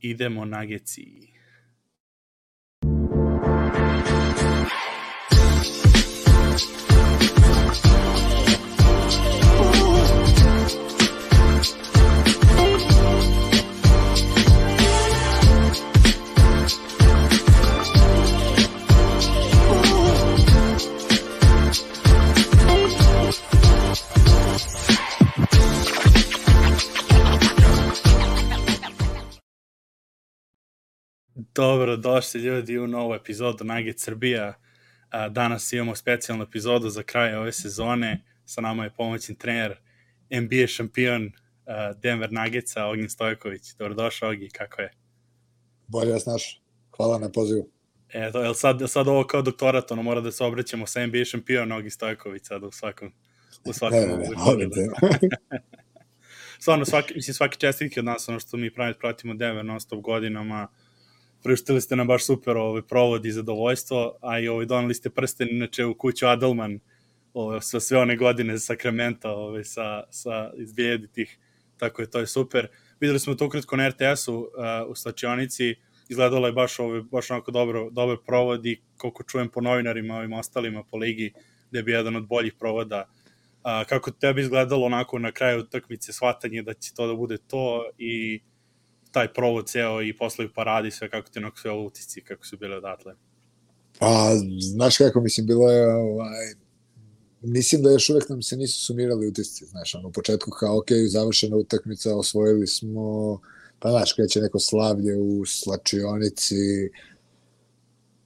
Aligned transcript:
idemo 0.00 0.44
na. 0.44 1.35
Dobro, 31.56 31.96
došli 31.96 32.40
ljudi 32.40 32.78
u 32.78 32.86
novu 32.86 33.14
epizodu 33.14 33.64
Nugget 33.64 34.00
Srbija. 34.00 34.54
Danas 35.30 35.72
imamo 35.72 35.96
specijalnu 35.96 36.44
epizodu 36.44 36.88
za 36.88 37.02
kraj 37.02 37.34
ove 37.34 37.52
sezone. 37.52 38.24
Sa 38.44 38.60
nama 38.60 38.84
je 38.84 38.94
pomoćni 38.94 39.38
trener, 39.38 39.76
NBA 40.30 40.66
šampion 40.66 41.30
Denver 42.02 42.32
Nuggetsa, 42.32 42.86
Ogin 42.86 43.10
Stojković. 43.10 43.74
Dobrodošao, 43.78 44.30
Ogi, 44.30 44.48
kako 44.48 44.82
je? 44.82 44.92
Bolje 45.86 46.12
vas 46.12 46.26
naš. 46.26 46.62
Hvala 46.96 47.18
na 47.18 47.32
pozivu. 47.32 47.70
Eto, 48.12 48.42
je 48.42 48.54
sad, 48.54 48.82
sad 48.86 49.08
ovo 49.08 49.26
kao 49.26 49.42
doktorat, 49.42 49.90
ono 49.90 50.02
mora 50.02 50.20
da 50.20 50.32
se 50.32 50.44
obraćamo 50.44 50.86
sa 50.86 51.06
NBA 51.06 51.24
šampion 51.24 51.72
Ogi 51.72 51.90
Stojković 51.90 52.42
sad 52.44 52.64
u 52.64 52.70
svakom 52.70 53.12
u 53.64 53.72
svakom 53.72 53.98
ne, 53.98 54.06
ne, 54.06 54.16
ne, 54.56 54.66
ne. 54.66 55.28
Stvarno, 56.60 56.84
svaki, 56.84 57.14
mislim, 57.14 57.34
svaki 57.34 57.58
čestitke 57.58 58.00
od 58.00 58.04
nas, 58.04 58.28
ono 58.28 58.40
što 58.40 58.56
mi 58.56 58.74
pravi, 58.74 58.94
pratimo 59.00 59.34
Denver 59.34 59.64
non 59.64 59.80
stop 59.80 60.00
godinama, 60.00 60.68
priuštili 61.42 61.80
ste 61.80 61.96
nam 61.96 62.06
baš 62.06 62.26
super 62.26 62.56
ovaj, 62.56 62.82
provod 62.82 63.26
i 63.26 63.32
zadovoljstvo, 63.32 64.18
a 64.22 64.38
i 64.38 64.48
ovaj, 64.48 64.66
donali 64.66 64.94
ste 64.94 65.10
prsten 65.10 65.48
inače 65.50 65.84
u 65.84 65.94
kuću 65.94 66.26
Adelman 66.26 66.80
ovaj, 67.34 67.60
sa 67.60 67.80
sve 67.80 67.98
one 67.98 68.16
godine 68.16 68.58
Sakramenta 68.58 69.30
ovaj, 69.30 69.64
sa, 69.64 70.02
sa 70.10 70.52
izbijedi 70.56 71.08
tih, 71.08 71.38
tako 71.76 72.02
je 72.02 72.10
to 72.10 72.18
je 72.18 72.26
super. 72.26 72.68
Videli 73.00 73.18
smo 73.20 73.34
to 73.34 73.46
ukratko 73.46 73.76
na 73.76 73.88
RTS-u 73.88 74.34
uh, 74.34 74.48
u 74.88 74.94
slačionici, 74.94 75.74
izgledalo 76.08 76.46
je 76.46 76.52
baš, 76.52 76.78
ovaj, 76.78 77.00
baš 77.00 77.30
onako 77.30 77.50
dobro, 77.50 77.90
dobar 77.90 78.16
provod 78.26 78.66
i 78.66 78.82
koliko 78.96 79.22
čujem 79.22 79.48
po 79.48 79.60
novinarima 79.60 80.16
ovim 80.16 80.32
ostalima 80.32 80.84
po 80.90 80.96
ligi, 80.96 81.32
da 81.70 81.78
je 81.78 81.82
bi 81.82 81.92
jedan 81.92 82.16
od 82.16 82.26
boljih 82.26 82.54
provoda. 82.58 83.08
A, 83.62 83.84
kako 83.84 84.10
tebi 84.10 84.40
izgledalo 84.40 84.86
onako 84.86 85.18
na 85.18 85.32
kraju 85.32 85.60
utakmice 85.60 86.12
shvatanje 86.12 86.62
da 86.62 86.74
će 86.74 86.94
to 86.94 87.06
da 87.06 87.14
bude 87.14 87.38
to 87.38 87.90
i 87.98 88.40
taj 89.16 89.32
provod 89.32 89.68
ceo 89.68 90.02
i 90.02 90.16
posle 90.16 90.48
paradi, 90.54 90.90
sve 90.90 91.10
kako 91.10 91.30
ti 91.30 91.38
onako 91.38 91.58
sve 91.58 91.72
utisci, 91.72 92.20
kako 92.20 92.46
su 92.46 92.56
bile 92.56 92.76
odatle? 92.76 93.14
Pa, 93.98 94.32
znaš 94.60 94.98
kako, 94.98 95.20
mislim, 95.20 95.46
bilo 95.46 95.70
je, 95.70 95.94
ovaj, 95.94 96.46
mislim 97.42 97.82
da 97.82 97.90
još 97.90 98.10
uvek 98.10 98.28
nam 98.28 98.42
se 98.42 98.56
nisu 98.56 98.84
sumirali 98.84 99.28
utisci, 99.28 99.64
znaš, 99.64 99.94
ono, 99.94 100.08
u 100.08 100.12
početku 100.12 100.50
kao, 100.50 100.78
ok, 100.78 100.90
završena 101.08 101.56
utakmica, 101.56 102.16
osvojili 102.16 102.66
smo, 102.66 103.40
pa 103.78 103.90
znaš, 103.90 104.12
kreće 104.12 104.40
neko 104.40 104.58
slavlje 104.58 105.16
u 105.16 105.46
slačionici, 105.46 106.90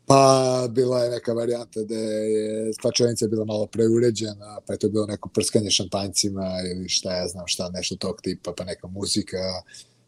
pa 0.06 0.66
bila 0.70 1.04
je 1.04 1.10
neka 1.10 1.32
varijanta 1.32 1.82
da 1.82 1.94
je 1.94 2.72
slačionica 2.80 3.28
bila 3.28 3.44
malo 3.44 3.66
preuređena, 3.66 4.58
pa 4.66 4.72
je 4.72 4.78
to 4.78 4.88
bilo 4.88 5.06
neko 5.06 5.28
prskanje 5.28 5.70
šampanjcima 5.70 6.46
ili 6.74 6.88
šta 6.88 7.16
ja 7.16 7.28
znam 7.28 7.46
šta, 7.46 7.70
nešto 7.74 7.96
tog 7.96 8.20
tipa, 8.22 8.52
pa 8.56 8.64
neka 8.64 8.86
muzika, 8.88 9.38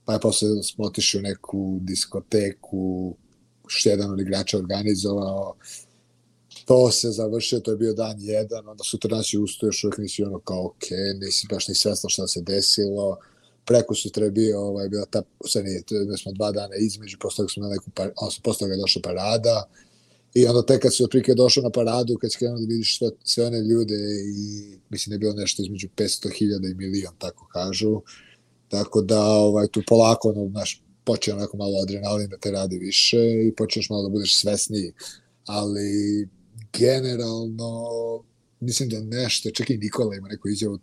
pa 0.04 0.12
je 0.12 0.20
posle 0.20 0.62
smo 0.62 0.84
otišli 0.84 1.18
u 1.18 1.22
neku 1.22 1.78
diskoteku, 1.80 3.16
što 3.66 3.88
jedan 3.88 4.10
od 4.10 4.20
igrača 4.20 4.58
organizovao, 4.58 5.54
to 6.64 6.90
se 6.90 7.10
završio, 7.10 7.60
to 7.60 7.70
je 7.70 7.76
bio 7.76 7.92
dan 7.92 8.16
jedan, 8.20 8.68
onda 8.68 8.84
sutra 8.84 9.16
nas 9.16 9.32
je 9.32 9.38
usto, 9.38 9.66
još 9.66 9.84
uvijek 9.84 9.98
nisi 9.98 10.24
ono 10.24 10.38
kao, 10.38 10.66
ok, 10.66 10.82
nisi 11.20 11.46
baš 11.50 11.68
ni 11.68 11.74
svesno 11.74 12.08
šta 12.08 12.26
se 12.26 12.42
desilo, 12.42 13.18
preko 13.64 13.94
sutra 13.94 14.24
je 14.24 14.30
bio, 14.30 14.60
ovaj, 14.60 14.88
bila 14.88 15.06
ta, 15.06 15.22
sad 15.46 15.64
nije, 15.64 15.82
da 16.08 16.16
smo 16.16 16.32
dva 16.32 16.52
dana 16.52 16.76
između, 16.76 17.16
posle 17.20 17.48
smo 17.48 17.62
na 17.62 17.68
neku, 17.68 17.90
posle 18.42 18.68
je 18.68 18.76
došla 18.76 19.02
parada, 19.02 19.68
i 20.34 20.46
onda 20.46 20.66
tek 20.66 20.82
kad 20.82 20.96
se 20.96 21.04
otprilike 21.04 21.34
došao 21.34 21.62
na 21.62 21.70
paradu, 21.70 22.18
kad 22.18 22.32
si 22.32 22.38
krenuo 22.38 22.58
da 22.58 22.66
vidiš 22.66 22.98
sve, 22.98 23.10
sve 23.24 23.46
one 23.46 23.60
ljude 23.60 23.94
i 24.36 24.78
mislim 24.90 25.10
da 25.10 25.14
je 25.14 25.18
bilo 25.18 25.34
nešto 25.34 25.62
između 25.62 25.88
500.000 25.96 26.70
i 26.70 26.74
milion, 26.74 27.14
tako 27.18 27.48
kažu, 27.52 28.00
Tako 28.72 29.02
da 29.02 29.20
ovaj, 29.20 29.68
tu 29.68 29.82
polako 29.86 30.28
ono, 30.28 30.48
naš, 30.48 30.82
počne 31.04 31.34
onako 31.34 31.56
malo 31.56 31.82
adrenalin 31.82 32.28
da 32.28 32.38
te 32.38 32.50
radi 32.50 32.78
više 32.78 33.18
i 33.48 33.54
počneš 33.56 33.90
malo 33.90 34.02
da 34.02 34.08
budeš 34.08 34.40
svesniji. 34.40 34.92
Ali 35.46 36.28
generalno 36.72 37.90
mislim 38.60 38.88
da 38.88 39.00
nešto, 39.00 39.50
čak 39.50 39.70
i 39.70 39.78
Nikola 39.78 40.16
ima 40.16 40.28
neku 40.28 40.48
izjavu 40.48 40.78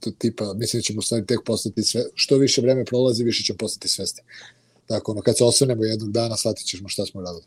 to 0.00 0.10
tipa, 0.10 0.54
mislim 0.54 0.78
da 0.78 0.82
ćemo 0.82 1.02
stvari 1.02 1.26
tek 1.26 1.38
postati 1.46 1.82
sve, 1.82 2.02
što 2.14 2.36
više 2.36 2.60
vreme 2.60 2.84
prolazi, 2.84 3.24
više 3.24 3.44
ćemo 3.44 3.56
postati 3.56 3.88
svesni. 3.88 4.22
Tako, 4.86 5.12
ono, 5.12 5.20
kad 5.20 5.38
se 5.38 5.44
osvrnemo 5.44 5.84
jednog 5.84 6.12
dana, 6.12 6.36
shvatit 6.36 6.66
ćemo 6.66 6.88
šta 6.88 7.06
smo 7.06 7.22
radili. 7.22 7.44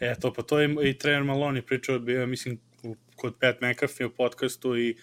E, 0.00 0.14
to, 0.20 0.32
pa 0.32 0.42
to 0.42 0.60
je 0.60 0.90
i 0.90 0.98
trener 0.98 1.24
Maloni 1.24 1.62
pričao, 1.62 1.98
bio, 1.98 2.26
mislim, 2.26 2.60
kod 3.16 3.34
Pat 3.40 3.56
McAfee 3.60 4.06
u 4.06 4.10
podcastu 4.10 4.76
i 4.76 4.96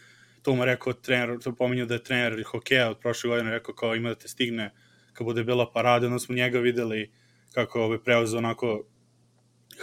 to 0.45 0.55
mu 0.55 0.65
rekao 0.65 0.93
trener, 0.93 1.39
to 1.43 1.55
pominju 1.55 1.85
da 1.85 1.93
je 1.93 2.03
trener 2.03 2.43
hokeja 2.43 2.89
od 2.89 2.99
prošle 2.99 3.29
godine 3.29 3.51
rekao 3.51 3.75
kao 3.75 3.95
ima 3.95 4.09
da 4.09 4.15
te 4.15 4.27
stigne 4.27 4.71
kad 5.13 5.25
bude 5.25 5.43
bila 5.43 5.71
parada, 5.71 6.07
onda 6.07 6.19
smo 6.19 6.35
njega 6.35 6.59
videli 6.59 7.11
kako 7.53 7.81
ovaj 7.81 7.97
preuzeo 8.03 8.37
onako 8.37 8.83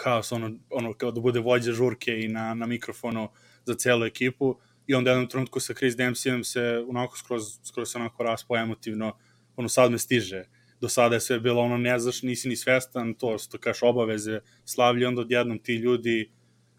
haos, 0.05 0.33
ono, 0.33 0.51
ono 0.71 0.93
kao 0.95 1.11
da 1.11 1.21
bude 1.21 1.41
vođa 1.41 1.73
žurke 1.73 2.21
i 2.21 2.29
na, 2.29 2.55
na 2.55 2.67
mikrofonu 2.67 3.29
za 3.65 3.75
celu 3.75 4.05
ekipu. 4.05 4.59
I 4.87 4.95
onda 4.95 5.11
jednom 5.11 5.29
trenutku 5.29 5.61
sa 5.61 5.75
Chris 5.75 5.95
Dempseyem 5.95 6.45
se 6.45 6.85
onako 6.89 7.19
skroz, 7.19 7.43
skroz 7.65 7.91
se 7.91 7.99
onako 7.99 8.23
raspo 8.23 8.57
emotivno, 8.57 9.17
ono 9.57 9.69
sad 9.69 9.91
me 9.91 9.99
stiže. 9.99 10.45
Do 10.81 10.89
sada 10.89 11.15
je 11.15 11.21
sve 11.21 11.41
bilo 11.41 11.63
ono 11.63 11.77
ne 11.77 11.99
znaš, 11.99 12.23
nisi 12.23 12.49
ni 12.49 12.57
svestan, 12.57 13.15
to 13.15 13.39
što 13.39 13.59
kaš 13.59 13.83
obaveze 13.83 14.41
slavlje, 14.65 15.09
onda 15.09 15.21
odjednom 15.21 15.59
ti 15.59 15.75
ljudi 15.75 16.31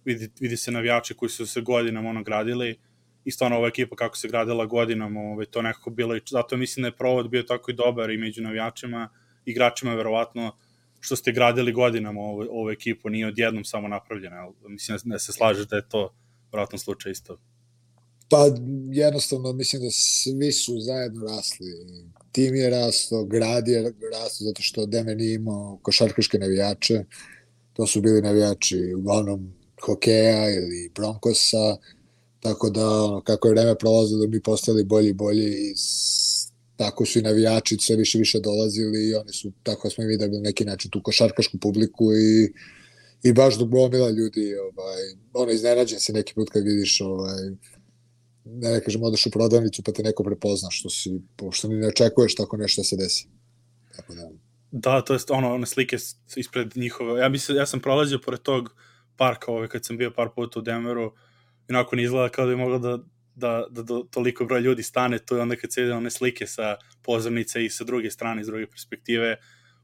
vidi, 0.05 0.29
vidi 0.39 0.57
se 0.57 0.71
navijači 0.71 1.13
koji 1.13 1.29
su 1.29 1.47
se 1.47 1.61
godinama 1.61 2.09
ono 2.09 2.23
gradili 2.23 2.79
i 3.25 3.31
stvarno 3.31 3.57
ova 3.57 3.67
ekipa 3.67 3.95
kako 3.95 4.17
se 4.17 4.27
gradila 4.27 4.65
godinama, 4.65 5.19
ovaj, 5.19 5.45
to 5.45 5.61
nekako 5.61 5.89
bilo 5.89 6.15
i 6.15 6.21
zato 6.29 6.57
mislim 6.57 6.81
da 6.81 6.87
je 6.87 6.97
provod 6.97 7.29
bio 7.29 7.43
tako 7.43 7.71
i 7.71 7.73
dobar 7.73 8.09
i 8.11 8.17
među 8.17 8.41
navijačima, 8.41 9.09
igračima 9.45 9.93
verovatno 9.93 10.57
što 10.99 11.15
ste 11.15 11.31
gradili 11.31 11.71
godinama 11.71 12.21
ovu, 12.21 12.45
ovu 12.49 12.69
ekipu, 12.69 13.09
nije 13.09 13.27
odjednom 13.27 13.65
samo 13.65 13.87
napravljena. 13.87 14.51
Mislim 14.67 14.97
da 15.05 15.19
se 15.19 15.33
slaže 15.33 15.65
da 15.65 15.75
je 15.75 15.89
to 15.89 16.13
verovatno 16.51 16.77
slučaj 16.77 17.11
isto. 17.11 17.37
Pa 18.29 18.37
jednostavno 18.91 19.53
mislim 19.53 19.81
da 19.81 19.89
svi 19.91 20.51
su 20.51 20.79
zajedno 20.79 21.25
rasli. 21.25 21.65
Tim 22.31 22.55
je 22.55 22.69
rasto, 22.69 23.25
grad 23.25 23.67
je 23.67 23.81
rasto 24.13 24.43
zato 24.43 24.61
što 24.61 24.85
Deme 24.85 25.15
nije 25.15 25.35
imao 25.35 25.79
košarkaške 25.81 26.37
navijače. 26.37 27.03
To 27.73 27.87
su 27.87 28.01
bili 28.01 28.21
navijači 28.21 28.93
uglavnom 28.97 29.53
hokeja 29.85 30.49
ili 30.49 30.91
Broncosa 30.95 31.77
Tako 32.43 32.69
da, 32.69 33.03
ono, 33.03 33.21
kako 33.21 33.47
je 33.47 33.53
vreme 33.53 33.75
prolazilo, 33.75 34.27
mi 34.27 34.41
postali 34.41 34.83
bolji 34.83 35.09
i 35.09 35.13
bolji 35.13 35.45
i 35.45 35.73
tako 36.75 37.05
su 37.05 37.19
i 37.19 37.21
navijači 37.21 37.77
sve 37.79 37.95
više 37.95 38.17
više 38.17 38.39
dolazili 38.39 39.09
i 39.09 39.15
oni 39.15 39.33
su, 39.33 39.51
tako 39.63 39.89
smo 39.89 40.03
i 40.03 40.07
videli 40.07 40.31
na 40.31 40.39
neki 40.39 40.65
način 40.65 40.91
tu 40.91 41.01
košarkašku 41.03 41.57
publiku 41.57 42.13
i, 42.13 42.53
i 43.23 43.33
baš 43.33 43.57
dok 43.57 43.69
gomila 43.69 44.09
ljudi, 44.09 44.55
ovaj, 44.55 45.01
ono, 45.33 45.51
iznenađen 45.51 45.99
se 45.99 46.13
neki 46.13 46.33
put 46.33 46.49
kad 46.49 46.63
vidiš, 46.63 47.01
ovaj, 47.01 47.41
ne, 48.45 48.71
ne 48.71 48.79
kažem, 48.79 49.03
odeš 49.03 49.25
u 49.25 49.31
prodavnicu 49.31 49.83
pa 49.83 49.91
te 49.91 50.03
neko 50.03 50.23
prepozna, 50.23 50.69
što 50.71 50.89
si, 50.89 51.21
pošto 51.35 51.67
ni 51.67 51.75
ne 51.75 51.87
očekuješ 51.87 52.35
tako 52.35 52.57
nešto 52.57 52.81
da 52.81 52.83
se 52.83 52.95
desi. 52.95 53.27
Tako 53.95 54.15
da. 54.15 54.29
Da, 54.71 55.01
to 55.01 55.13
je 55.13 55.19
ono, 55.29 55.53
one 55.53 55.65
slike 55.65 55.97
ispred 56.35 56.71
njihove. 56.75 57.21
Ja, 57.21 57.29
mislim, 57.29 57.57
ja 57.57 57.65
sam 57.65 57.79
prolazio 57.79 58.19
pored 58.25 58.39
tog 58.39 58.75
parka 59.17 59.51
ovaj, 59.51 59.67
kad 59.67 59.85
sam 59.85 59.97
bio 59.97 60.11
par 60.11 60.29
puta 60.35 60.59
u 60.59 60.61
Denveru, 60.61 61.13
onako 61.69 61.95
ne 61.95 62.03
izgleda 62.03 62.29
kao 62.29 62.45
da 62.45 62.49
bi 62.49 62.55
moglo 62.55 62.79
da, 62.79 62.97
da, 63.35 63.65
da 63.69 63.81
do 63.83 64.07
toliko 64.11 64.45
broj 64.45 64.61
ljudi 64.61 64.83
stane 64.83 65.19
to 65.19 65.37
i 65.37 65.39
onda 65.39 65.55
kad 65.55 65.73
se 65.73 65.81
vide 65.81 65.93
one 65.93 66.11
slike 66.11 66.47
sa 66.47 66.77
pozornice 67.01 67.65
i 67.65 67.69
sa 67.69 67.83
druge 67.83 68.11
strane, 68.11 68.41
iz 68.41 68.47
druge 68.47 68.67
perspektive, 68.67 69.37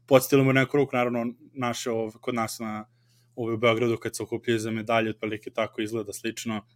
podsjetilo 0.06 0.44
mu 0.44 0.52
neku 0.52 0.76
ruku, 0.76 0.96
naravno, 0.96 1.26
naše 1.52 1.90
ov, 1.90 2.12
kod 2.20 2.34
nas 2.34 2.58
na 2.58 2.88
ove 3.36 3.54
u 3.54 3.58
Beogradu 3.58 3.96
kad 3.96 4.16
se 4.16 4.22
okupljaju 4.22 4.58
za 4.58 4.70
medalje, 4.70 5.10
otprilike 5.10 5.50
tako 5.50 5.82
izgleda 5.82 6.12
slično. 6.12 6.66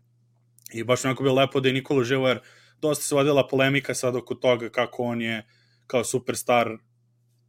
I 0.72 0.84
baš 0.84 1.04
onako 1.04 1.22
bilo 1.22 1.34
lepo 1.34 1.60
da 1.60 1.68
je 1.68 1.74
Nikola 1.74 2.04
živo, 2.04 2.28
jer 2.28 2.40
dosta 2.80 3.04
se 3.04 3.14
vodila 3.14 3.48
polemika 3.48 3.94
sad 3.94 4.16
oko 4.16 4.34
toga 4.34 4.68
kako 4.68 5.02
on 5.02 5.22
je 5.22 5.46
kao 5.86 6.04
superstar 6.04 6.76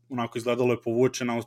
onako 0.09 0.37
izgledalo 0.37 0.73
je 0.73 0.81
povučena 0.81 1.41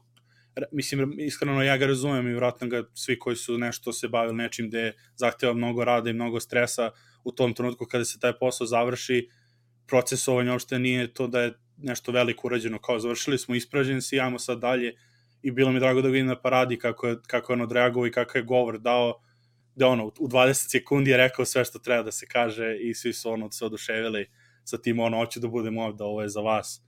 mislim, 0.72 1.14
iskreno 1.18 1.62
ja 1.62 1.76
ga 1.76 1.86
razumem 1.86 2.28
i 2.28 2.34
vratno 2.34 2.68
ga 2.68 2.82
svi 2.94 3.18
koji 3.18 3.36
su 3.36 3.58
nešto 3.58 3.92
se 3.92 4.08
bavili 4.08 4.36
nečim 4.36 4.68
gde 4.68 4.92
zahteva 5.16 5.52
mnogo 5.52 5.84
rada 5.84 6.10
i 6.10 6.12
mnogo 6.12 6.40
stresa 6.40 6.90
u 7.24 7.32
tom 7.32 7.54
trenutku 7.54 7.86
kada 7.86 8.04
se 8.04 8.20
taj 8.20 8.38
posao 8.38 8.66
završi, 8.66 9.28
procesovanje 9.86 10.50
uopšte 10.50 10.78
nije 10.78 11.14
to 11.14 11.26
da 11.26 11.40
je 11.40 11.52
nešto 11.76 12.12
veliko 12.12 12.46
urađeno, 12.46 12.78
kao 12.78 12.98
završili 12.98 13.38
smo, 13.38 13.54
ispražen 13.54 14.02
si, 14.02 14.20
ajmo 14.20 14.38
sad 14.38 14.58
dalje 14.58 14.94
i 15.42 15.50
bilo 15.50 15.72
mi 15.72 15.80
drago 15.80 16.02
da 16.02 16.08
vidim 16.08 16.26
na 16.26 16.40
paradi 16.40 16.78
kako 16.78 17.06
je, 17.06 17.16
kako 17.26 17.52
je 17.52 17.54
on 17.54 17.62
odreagovao 17.62 18.06
i 18.06 18.12
kako 18.12 18.38
je 18.38 18.44
govor 18.44 18.78
dao, 18.78 19.20
da 19.74 19.88
ono, 19.88 20.06
u 20.06 20.28
20 20.28 20.70
sekundi 20.70 21.10
je 21.10 21.16
rekao 21.16 21.44
sve 21.44 21.64
što 21.64 21.78
treba 21.78 22.02
da 22.02 22.12
se 22.12 22.26
kaže 22.26 22.76
i 22.80 22.94
svi 22.94 23.12
su 23.12 23.30
ono 23.30 23.50
se 23.50 23.64
oduševili 23.64 24.26
sa 24.64 24.78
tim, 24.78 24.98
ono, 24.98 25.16
hoću 25.16 25.40
da 25.40 25.48
budem 25.48 25.78
ovde, 25.78 26.04
ovo 26.04 26.22
je 26.22 26.28
za 26.28 26.40
vas. 26.40 26.82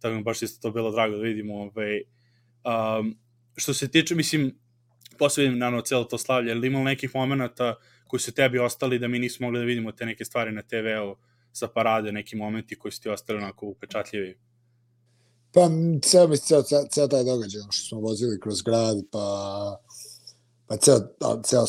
Tako 0.00 0.14
mi 0.14 0.22
baš 0.22 0.42
isto 0.42 0.68
to 0.68 0.72
bilo 0.74 0.90
drago 0.90 1.16
da 1.16 1.22
vidimo. 1.22 1.54
Ovaj, 1.54 2.02
um, 2.64 3.16
što 3.56 3.74
se 3.74 3.88
tiče, 3.88 4.14
mislim, 4.14 4.58
vidim, 5.36 5.58
naravno, 5.58 5.80
celo 5.80 6.04
to 6.04 6.18
slavlje, 6.18 6.52
ali 6.52 6.66
imalo 6.66 6.84
nekih 6.84 7.14
momenta 7.14 7.74
koji 8.06 8.20
su 8.20 8.32
tebi 8.32 8.58
ostali 8.58 8.98
da 8.98 9.08
mi 9.08 9.18
nismo 9.18 9.46
mogli 9.46 9.58
da 9.58 9.64
vidimo 9.64 9.92
te 9.92 10.06
neke 10.06 10.24
stvari 10.24 10.52
na 10.52 10.62
TV-u 10.62 11.16
sa 11.52 11.68
parade, 11.68 12.12
neki 12.12 12.36
momenti 12.36 12.78
koji 12.78 12.92
su 12.92 13.00
ti 13.00 13.08
ostali 13.08 13.38
onako 13.38 13.66
upečatljivi? 13.66 14.38
Pa, 15.52 15.60
ceo, 16.02 16.28
mi, 16.28 16.36
ceo, 16.36 16.62
ceo, 16.62 16.86
ceo 16.90 17.08
taj 17.08 17.24
događaj, 17.24 17.60
što 17.70 17.88
smo 17.88 18.00
vozili 18.00 18.40
kroz 18.40 18.62
grad, 18.62 18.96
pa, 19.12 19.26
pa 20.66 20.76
ceo, 20.76 20.98
ceo 21.44 21.66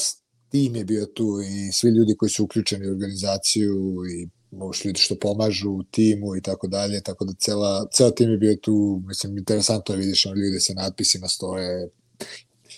tim 0.50 0.76
je 0.76 0.86
bio 0.86 1.06
tu 1.06 1.40
i 1.42 1.72
svi 1.72 1.90
ljudi 1.90 2.16
koji 2.18 2.30
su 2.30 2.44
uključeni 2.44 2.88
u 2.88 2.92
organizaciju 2.92 3.76
i 4.12 4.28
možeš 4.58 4.86
ljudi 4.86 5.00
što 5.00 5.16
pomažu 5.16 5.72
u 5.72 5.84
timu 5.84 6.36
i 6.36 6.42
tako 6.42 6.68
dalje, 6.68 7.02
tako 7.02 7.26
da 7.26 7.34
cela, 7.34 7.88
ceo 7.92 8.12
tim 8.12 8.30
je 8.30 8.38
bio 8.38 8.56
tu, 8.56 9.02
mislim, 9.08 9.38
interesantno 9.38 9.96
je 9.96 10.00
vidiš 10.00 10.26
ono 10.26 10.36
ljude 10.36 10.60
sa 10.60 10.74
natpisima 10.74 11.28
stoje, 11.28 11.90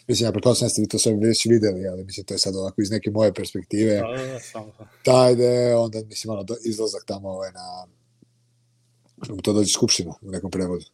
mislim, 0.07 0.27
ja 0.27 0.31
pretpostavljam 0.31 0.69
ste 0.69 0.81
vi 0.81 0.87
to 0.87 0.99
sve 0.99 1.15
već 1.15 1.45
videli, 1.45 1.87
ali 1.87 2.03
mislim, 2.03 2.25
to 2.25 2.33
je 2.33 2.37
sad 2.37 2.55
ovako 2.55 2.81
iz 2.81 2.91
neke 2.91 3.11
moje 3.11 3.33
perspektive. 3.33 3.95
Da, 3.95 4.23
da, 4.23 4.33
da, 4.33 4.39
samo. 4.39 4.71
Taj 5.03 5.35
da 5.35 5.79
onda, 5.79 6.03
mislim, 6.03 6.31
ono, 6.33 6.45
izlazak 6.65 7.03
tamo 7.05 7.29
ovaj, 7.29 7.51
na, 7.51 7.87
to 9.43 9.53
dođe 9.53 9.73
skupština 9.73 10.13
u 10.21 10.31
nekom 10.31 10.51
prevodu. 10.51 10.85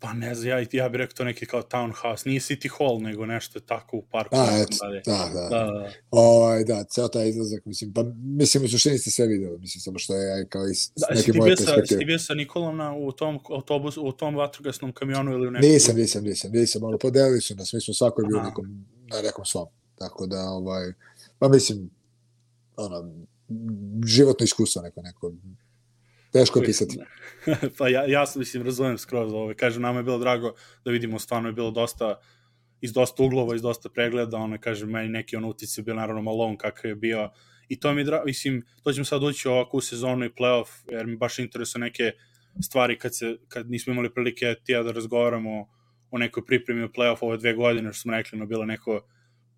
Pa 0.00 0.12
ne 0.12 0.34
znam, 0.34 0.48
ja, 0.48 0.58
ja 0.72 0.88
bih 0.88 0.98
rekao 0.98 1.14
to 1.14 1.24
neki 1.24 1.46
kao 1.46 1.62
townhouse, 1.62 2.26
nije 2.26 2.40
City 2.40 2.68
Hall, 2.78 3.00
nego 3.00 3.26
nešto 3.26 3.60
tako 3.60 3.96
u 3.96 4.02
parku. 4.02 4.36
A, 4.36 4.58
et, 4.58 4.68
da, 5.06 5.12
da. 5.12 5.48
da, 5.48 5.48
da. 5.48 5.90
Ovaj, 6.10 6.64
da, 6.64 6.84
ceo 6.84 7.08
taj 7.08 7.28
izlazak, 7.28 7.64
mislim, 7.64 7.92
pa 7.92 8.04
mislim, 8.16 8.64
u 8.64 8.68
suštini 8.68 8.98
ste 8.98 9.10
sve 9.10 9.26
videli, 9.26 9.58
mislim, 9.58 9.80
samo 9.80 9.98
što 9.98 10.14
je 10.14 10.46
kao 10.48 10.68
iz 10.68 10.90
da, 10.96 11.06
neke 11.14 11.32
moje 11.32 11.56
perspektive. 11.56 11.98
Si 12.00 12.04
bio 12.04 12.18
sa 12.18 12.34
Nikolom 12.34 12.76
na, 12.76 12.94
u 12.94 13.12
tom 13.12 13.38
autobus, 13.50 13.96
u 13.96 14.12
tom 14.12 14.36
vatrogasnom 14.36 14.92
kamionu 14.92 15.32
ili 15.32 15.48
u 15.48 15.50
nekom? 15.50 15.70
Nisam, 15.70 15.96
nisam, 15.96 16.24
nisam, 16.24 16.50
nisam, 16.52 16.84
ali 16.84 16.98
podelili 16.98 17.40
su 17.40 17.54
nas, 17.54 17.72
mi 17.72 17.80
smo 17.80 17.94
svako 17.94 18.22
bio 18.22 18.42
nekom, 18.42 18.86
na 19.06 19.22
nekom 19.22 19.44
svom, 19.44 19.66
tako 19.98 20.26
da, 20.26 20.40
ovaj, 20.40 20.92
pa 21.38 21.48
mislim, 21.48 21.90
ono, 22.76 23.10
životno 24.06 24.44
iskustvo 24.44 24.82
neko, 24.82 25.02
neko 25.02 25.32
Teško 26.32 26.60
pisati. 26.60 26.98
pa 27.78 27.88
ja, 27.88 28.04
ja 28.06 28.26
sam, 28.26 28.40
mislim, 28.40 28.62
razumem 28.62 28.98
skroz 28.98 29.32
ovo. 29.32 29.52
Kažem, 29.56 29.82
nama 29.82 29.98
je 29.98 30.02
bilo 30.04 30.18
drago 30.18 30.54
da 30.84 30.90
vidimo, 30.90 31.18
stvarno 31.18 31.48
je 31.48 31.52
bilo 31.52 31.70
dosta 31.70 32.20
iz 32.80 32.92
dosta 32.92 33.22
uglova, 33.22 33.54
iz 33.54 33.62
dosta 33.62 33.88
pregleda, 33.88 34.36
ono, 34.36 34.58
kažem, 34.60 34.90
meni 34.90 35.08
neki 35.08 35.36
ono 35.36 35.48
utice 35.48 35.82
bio 35.82 35.94
naravno 35.94 36.22
Malone 36.22 36.58
kakav 36.58 36.88
je 36.88 36.94
bio, 36.94 37.30
i 37.68 37.80
to 37.80 37.92
mi 37.94 38.00
je 38.00 38.04
drago, 38.04 38.24
mislim, 38.24 38.62
to 38.82 38.92
ćemo 38.92 39.04
sad 39.04 39.22
ući 39.22 39.48
ovako 39.48 39.76
u 39.76 39.80
sezonu 39.80 40.24
i 40.24 40.30
playoff, 40.30 40.68
jer 40.92 41.06
mi 41.06 41.16
baš 41.16 41.38
interesuje 41.38 41.80
neke 41.80 42.12
stvari 42.62 42.98
kad, 42.98 43.16
se, 43.16 43.36
kad 43.48 43.70
nismo 43.70 43.92
imali 43.92 44.14
prilike 44.14 44.54
tija 44.64 44.82
da 44.82 44.92
razgovaramo 44.92 45.68
o 46.10 46.18
nekoj 46.18 46.46
pripremi 46.46 46.84
u 46.84 46.88
playoff 46.88 47.16
ove 47.20 47.36
dve 47.36 47.54
godine, 47.54 47.92
što 47.92 48.02
smo 48.02 48.12
rekli, 48.12 48.38
no 48.38 48.46
bilo 48.46 48.64
neko 48.64 49.00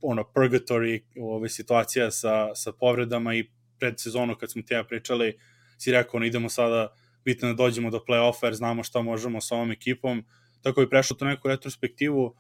ono, 0.03 0.23
purgatory 0.35 1.01
ove 1.21 1.49
situacija 1.49 2.11
sa, 2.11 2.55
sa 2.55 2.73
povredama 2.73 3.35
i 3.35 3.51
pred 3.79 4.01
sezonu 4.01 4.37
kad 4.37 4.51
smo 4.51 4.63
tija 4.63 4.85
pričali, 4.85 5.39
si 5.81 5.93
rekao, 5.93 6.19
ono, 6.19 6.27
idemo 6.27 6.49
sada, 6.49 6.89
bitno 7.25 7.49
da 7.49 7.55
dođemo 7.55 7.91
do 7.91 8.01
play-offa 8.09 8.45
jer 8.45 8.55
znamo 8.55 8.83
šta 8.83 9.03
možemo 9.03 9.41
sa 9.41 9.55
ovom 9.55 9.71
ekipom, 9.71 10.25
tako 10.63 10.81
je 10.81 10.91
prešlo 10.91 11.17
to 11.17 11.25
neku 11.25 11.49
retrospektivu, 11.49 12.25
uh, 12.25 12.35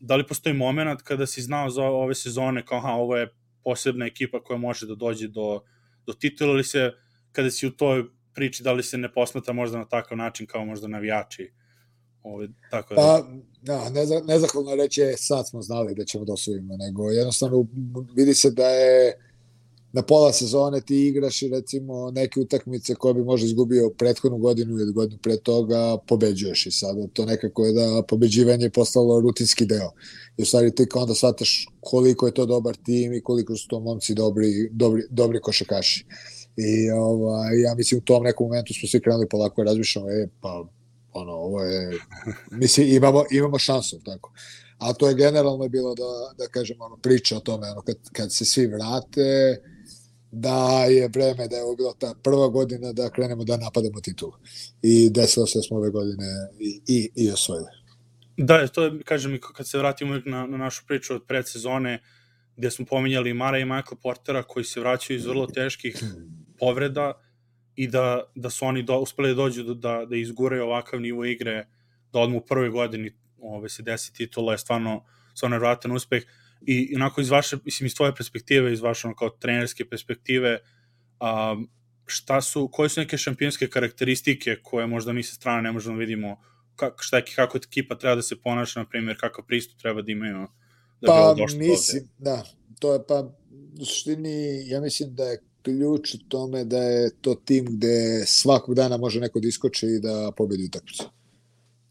da 0.00 0.16
li 0.16 0.26
postoji 0.26 0.54
moment 0.54 1.02
kada 1.02 1.26
si 1.26 1.42
znao 1.42 1.70
za 1.70 1.82
ove 1.82 2.14
sezone 2.14 2.66
kao, 2.66 2.78
aha, 2.78 2.92
ovo 2.92 3.16
je 3.16 3.28
posebna 3.64 4.06
ekipa 4.06 4.42
koja 4.42 4.58
može 4.58 4.86
da 4.86 4.94
dođe 4.94 5.28
do, 5.28 5.60
do 6.06 6.12
titula 6.12 6.52
ili 6.52 6.64
se, 6.64 6.92
kada 7.32 7.50
si 7.50 7.66
u 7.66 7.70
toj 7.70 8.04
priči, 8.34 8.62
da 8.62 8.72
li 8.72 8.82
se 8.82 8.98
ne 8.98 9.12
posmata 9.12 9.52
možda 9.52 9.78
na 9.78 9.88
takav 9.88 10.18
način 10.18 10.46
kao 10.46 10.64
možda 10.64 10.88
navijači? 10.88 11.52
Ove, 12.22 12.48
tako 12.70 12.94
da... 12.94 13.00
Pa, 13.00 13.26
da, 13.62 13.90
nezahvalno 14.26 14.74
reći 14.74 15.00
je 15.00 15.16
sad 15.16 15.48
smo 15.48 15.62
znali 15.62 15.94
da 15.94 16.04
ćemo 16.04 16.24
da 16.24 16.32
osvojimo, 16.32 16.76
nego 16.76 17.10
jednostavno 17.10 17.66
vidi 18.16 18.34
se 18.34 18.50
da 18.50 18.68
je 18.68 19.25
na 19.96 20.02
pola 20.02 20.32
sezone 20.32 20.80
ti 20.80 21.06
igraš 21.06 21.42
i 21.42 21.48
recimo 21.48 22.10
neke 22.10 22.40
utakmice 22.40 22.94
koje 22.94 23.14
bi 23.14 23.24
možda 23.24 23.46
izgubio 23.46 23.90
prethodnu 23.98 24.38
godinu 24.38 24.78
ili 24.78 24.92
godinu 24.92 25.18
pre 25.22 25.36
toga, 25.36 25.96
pobeđuješ 26.08 26.66
i 26.66 26.70
sada 26.70 27.06
to 27.12 27.24
nekako 27.24 27.64
je 27.66 27.72
da 27.72 28.02
pobeđivanje 28.08 28.64
je 28.64 28.70
postalo 28.70 29.20
rutinski 29.20 29.66
deo. 29.66 29.90
I 30.36 30.42
u 30.42 30.44
stvari 30.44 30.74
ti 30.74 30.86
onda 30.94 31.14
shvataš 31.14 31.68
koliko 31.80 32.26
je 32.26 32.34
to 32.34 32.46
dobar 32.46 32.76
tim 32.76 33.12
i 33.12 33.20
koliko 33.20 33.56
su 33.56 33.68
to 33.68 33.80
momci 33.80 34.14
dobri, 34.14 34.68
dobri, 34.72 35.02
dobri 35.10 35.40
košakaši. 35.40 36.04
I 36.56 36.90
ovaj, 36.90 37.60
ja 37.60 37.74
mislim 37.74 37.98
u 37.98 38.04
tom 38.04 38.22
nekom 38.22 38.46
momentu 38.46 38.74
smo 38.74 38.88
svi 38.88 39.00
krenuli 39.00 39.28
polako 39.28 39.64
razmišljamo, 39.64 40.10
e, 40.10 40.28
pa 40.40 40.64
ono, 41.12 41.32
ovo 41.32 41.62
je, 41.62 41.90
mislim, 42.62 42.88
imamo, 42.88 43.24
imamo 43.30 43.58
šansu, 43.58 44.00
tako. 44.04 44.32
A 44.78 44.92
to 44.92 45.08
je 45.08 45.14
generalno 45.14 45.68
bilo 45.68 45.94
da, 45.94 46.44
da 46.44 46.48
kažem, 46.48 46.76
ono, 46.80 46.96
priča 46.96 47.36
o 47.36 47.40
tome, 47.40 47.70
ono, 47.70 47.80
kad, 47.80 47.96
kad 48.12 48.32
se 48.32 48.44
svi 48.44 48.66
vrate, 48.66 49.56
da 50.38 50.84
je 50.84 51.08
vreme 51.08 51.48
da 51.48 51.56
je 51.56 51.76
bila 51.76 51.94
ta 51.98 52.14
prva 52.22 52.48
godina 52.48 52.92
da 52.92 53.10
krenemo 53.10 53.44
da 53.44 53.56
napadamo 53.56 54.00
titulu. 54.00 54.32
I 54.82 55.10
desilo 55.10 55.46
se 55.46 55.58
da 55.58 55.62
smo 55.62 55.76
ove 55.76 55.90
godine 55.90 56.26
i, 56.60 56.80
i, 56.86 57.10
i 57.14 57.30
osvojili. 57.30 57.68
Da, 58.36 58.66
to 58.68 58.84
je, 58.84 59.02
kažem, 59.04 59.38
kad 59.54 59.68
se 59.68 59.78
vratimo 59.78 60.20
na, 60.24 60.46
na 60.46 60.56
našu 60.56 60.84
priču 60.86 61.14
od 61.14 61.24
predsezone, 61.26 62.02
gde 62.56 62.70
smo 62.70 62.86
pominjali 62.86 63.34
Mara 63.34 63.58
i 63.58 63.64
Michael 63.64 63.96
Portera 64.02 64.42
koji 64.42 64.64
se 64.64 64.80
vraćaju 64.80 65.16
iz 65.16 65.26
vrlo 65.26 65.46
teških 65.46 66.02
povreda 66.60 67.12
i 67.76 67.88
da, 67.88 68.22
da 68.34 68.50
su 68.50 68.66
oni 68.66 68.82
do, 68.82 68.98
uspeli 68.98 69.28
da 69.28 69.34
dođu 69.34 69.62
da, 69.74 70.04
da, 70.08 70.16
izguraju 70.16 70.64
ovakav 70.64 71.00
nivo 71.00 71.24
igre, 71.24 71.66
da 72.12 72.20
odmu 72.20 72.38
u 72.38 72.46
prvoj 72.46 72.68
godini 72.70 73.12
ove, 73.38 73.68
se 73.68 73.82
desi 73.82 74.12
titula 74.12 74.52
je 74.52 74.58
stvarno, 74.58 75.04
stvarno 75.34 75.58
vratan 75.58 75.92
uspeh 75.92 76.22
i 76.62 76.96
onako 76.96 77.20
iz 77.20 77.30
vaše, 77.30 77.56
mislim, 77.64 77.86
iz 77.86 77.94
tvoje 77.94 78.14
perspektive, 78.14 78.72
iz 78.72 78.80
vaše 78.80 79.08
kao 79.18 79.30
trenerske 79.30 79.84
perspektive, 79.84 80.58
um, 81.20 81.68
šta 82.06 82.40
su, 82.40 82.68
koje 82.72 82.88
su 82.88 83.00
neke 83.00 83.18
šampionske 83.18 83.68
karakteristike 83.68 84.56
koje 84.62 84.86
možda 84.86 85.12
mi 85.12 85.22
sa 85.22 85.34
strane 85.34 85.62
ne 85.62 85.72
možemo 85.72 85.96
da 85.96 86.00
vidimo, 86.00 86.40
kako, 86.76 87.02
šta 87.02 87.16
je, 87.16 87.24
kako 87.36 87.58
ekipa 87.58 87.98
treba 87.98 88.14
da 88.14 88.22
se 88.22 88.36
ponaša, 88.36 88.80
na 88.80 88.88
primjer, 88.88 89.16
kakav 89.20 89.44
pristup 89.44 89.78
treba 89.78 90.02
da 90.02 90.12
imaju 90.12 90.46
da 91.00 91.06
pa, 91.06 91.34
mislim, 91.36 91.70
ovde. 91.70 92.08
da, 92.18 92.44
to 92.78 92.92
je 92.92 93.06
pa, 93.08 93.30
u 93.80 93.84
suštini, 93.84 94.68
ja 94.68 94.80
mislim 94.80 95.14
da 95.14 95.24
je 95.24 95.42
ključ 95.62 96.14
u 96.14 96.18
tome 96.28 96.64
da 96.64 96.82
je 96.82 97.10
to 97.20 97.34
tim 97.34 97.66
gde 97.68 98.24
svakog 98.26 98.74
dana 98.74 98.96
može 98.96 99.20
neko 99.20 99.40
da 99.40 99.48
iskoči 99.48 99.86
i 99.86 100.00
da 100.00 100.32
pobedi 100.36 100.64
utakmicu. 100.64 101.04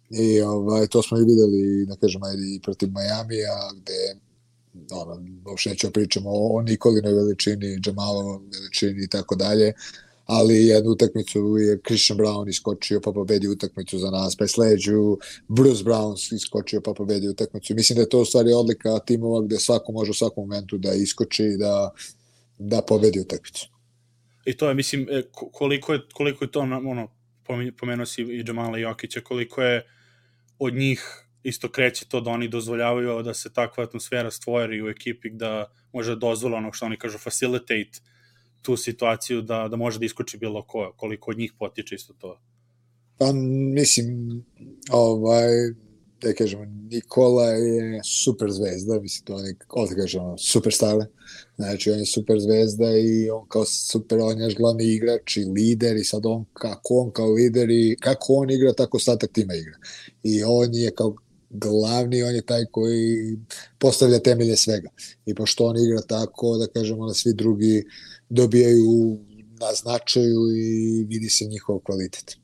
I 0.10 0.42
ovaj, 0.42 0.88
to 0.88 1.01
smo 1.01 1.18
i 1.18 1.25
videli, 1.25 1.86
da 1.86 1.96
kažem, 1.96 2.24
ajde, 2.24 2.44
i 2.56 2.60
protiv 2.63 2.90
Majamija, 2.92 3.72
gde 3.75 4.20
ono, 4.91 5.25
uopšte 5.46 5.70
nećemo 5.70 5.89
da 5.89 5.94
pričamo 5.94 6.29
o, 6.29 6.58
o 6.58 6.62
Nikolinoj 6.62 7.13
veličini, 7.13 7.79
Džamalovom 7.79 8.50
veličini 8.53 9.03
i 9.03 9.08
tako 9.08 9.36
dalje, 9.36 9.74
ali 10.25 10.65
jednu 10.65 10.91
utakmicu 10.91 11.58
je 11.58 11.79
Christian 11.88 12.20
Brown 12.20 12.50
iskočio 12.50 13.01
pa 13.01 13.12
pobedi 13.12 13.48
utakmicu 13.48 13.98
za 13.98 14.10
nas, 14.10 14.36
pa 14.36 14.48
sleđu 14.48 15.17
Bruce 15.48 15.84
Brown 15.84 16.36
iskočio 16.36 16.82
pa 16.82 16.94
pobedi 16.94 17.27
utakmicu. 17.27 17.75
Mislim 17.75 17.96
da 17.96 18.01
je 18.01 18.10
to 18.10 18.22
u 18.22 18.25
stvari 18.25 18.53
odlika 18.53 19.00
timova 19.00 19.41
gde 19.41 19.60
svako 19.60 19.91
može 19.91 20.12
u 20.12 20.13
svakom 20.13 20.48
momentu 20.48 20.77
da 20.77 20.94
iskoči 20.94 21.44
i 21.44 21.58
da, 21.58 21.91
da 22.58 22.82
pobedi 22.82 23.20
utakmicu. 23.20 23.70
I 24.46 24.58
to 24.58 24.70
je, 24.70 24.75
mislim, 24.75 25.08
e, 25.12 25.24
koliko 25.32 25.94
je, 25.94 26.00
koliko 26.13 26.44
je 26.44 26.51
to, 26.51 26.60
ono, 26.60 27.08
pomenuo 27.79 28.05
si 28.05 28.22
i 28.22 28.44
Džamala 28.44 28.77
Jokića, 28.77 29.22
koliko 29.22 29.62
je 29.62 29.86
od 30.60 30.74
njih 30.74 31.25
isto 31.46 31.70
kreće 31.72 32.06
to 32.06 32.22
da 32.22 32.32
oni 32.32 32.48
dozvoljavaju 32.48 33.24
da 33.24 33.34
se 33.34 33.54
takva 33.54 33.84
atmosfera 33.84 34.32
stvori 34.32 34.82
u 34.82 34.90
ekipi 34.90 35.30
da 35.30 35.72
može 35.94 36.16
da 36.16 36.20
dozvola 36.20 36.58
ono 36.58 36.74
što 36.74 36.86
oni 36.86 36.98
kažu 36.98 37.18
facilitate 37.18 38.00
tu 38.62 38.78
situaciju 38.78 39.42
da, 39.42 39.68
da 39.68 39.75
može 39.75 40.00
da 40.00 40.06
iskoči 40.06 40.38
bilo 40.38 40.64
ko, 40.64 40.94
koliko 40.98 41.32
od 41.32 41.38
njih 41.38 41.54
potiče 41.60 41.96
isto 41.96 42.14
to. 42.14 42.40
Pa 43.18 43.32
mislim, 43.74 44.44
ovaj, 44.92 45.50
da 46.22 46.34
kažem, 46.34 46.88
Nikola 46.92 47.46
je 47.46 48.02
super 48.04 48.52
zvezda, 48.52 49.00
mislim, 49.00 49.25
to 49.25 49.36
on 49.36 49.46
je, 49.46 49.56
ovdje 49.70 49.96
kažemo, 49.96 50.38
superstar, 50.38 51.06
znači 51.56 51.92
on 51.92 52.00
je 52.00 52.06
super 52.06 52.40
zvezda 52.40 52.98
i 52.98 53.30
on 53.30 53.48
kao 53.48 53.66
super, 53.66 54.20
on 54.22 54.42
je 54.42 54.54
glavni 54.54 54.84
igrač 54.84 55.38
i 55.38 55.46
lider 55.46 55.98
i 55.98 56.04
sad 56.04 56.25
on, 56.25 56.46
kako 56.54 56.94
on 56.94 57.12
kao 57.12 57.30
lider 57.30 57.70
i 57.70 57.98
kako 58.00 58.34
on 58.34 58.52
igra, 58.52 58.74
tako 58.74 58.98
ostatak 58.98 59.32
tima 59.34 59.54
igra. 59.54 59.78
I 60.24 60.44
on 60.44 60.74
je 60.74 60.92
kao 60.92 61.16
glavni, 61.50 62.24
on 62.24 62.36
je 62.36 62.46
taj 62.46 62.66
koji 62.72 63.38
postavlja 63.80 64.20
temelje 64.20 64.56
svega. 64.58 64.90
I 65.25 65.36
pošto 65.36 65.66
on 65.66 65.78
igra 65.78 66.02
tako, 66.02 66.58
da 66.58 66.68
kažemo 66.68 67.08
da 67.08 67.14
svi 67.14 67.34
drugi 67.34 67.84
dobijaju 68.30 69.20
na 69.60 69.74
značaju 69.74 70.40
i 70.58 71.04
vidi 71.08 71.30
se 71.30 71.46
njihov 71.46 71.80
kvalitet. 71.80 72.38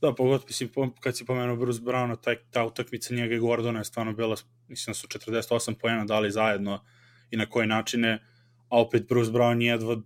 Da, 0.00 0.14
pogotovo, 0.14 0.46
mislim, 0.46 0.70
kad 1.00 1.16
si 1.16 1.24
pomenuo 1.24 1.56
Bruce 1.56 1.80
Browna, 1.80 2.16
taj, 2.20 2.36
ta 2.50 2.64
utakmica 2.64 3.14
njega 3.14 3.34
i 3.34 3.38
Gordona 3.38 3.78
je 3.78 3.84
stvarno 3.84 4.12
bila, 4.12 4.36
mislim 4.68 4.90
da 4.90 4.94
su 4.94 5.06
48 5.08 5.74
pojena 5.80 6.04
dali 6.04 6.30
zajedno 6.30 6.84
i 7.30 7.36
na 7.36 7.46
koje 7.46 7.66
načine, 7.66 8.22
a 8.68 8.80
opet 8.80 9.08
Bruce 9.08 9.30
Brown 9.30 9.62
je 9.62 9.66
jedva 9.66 10.02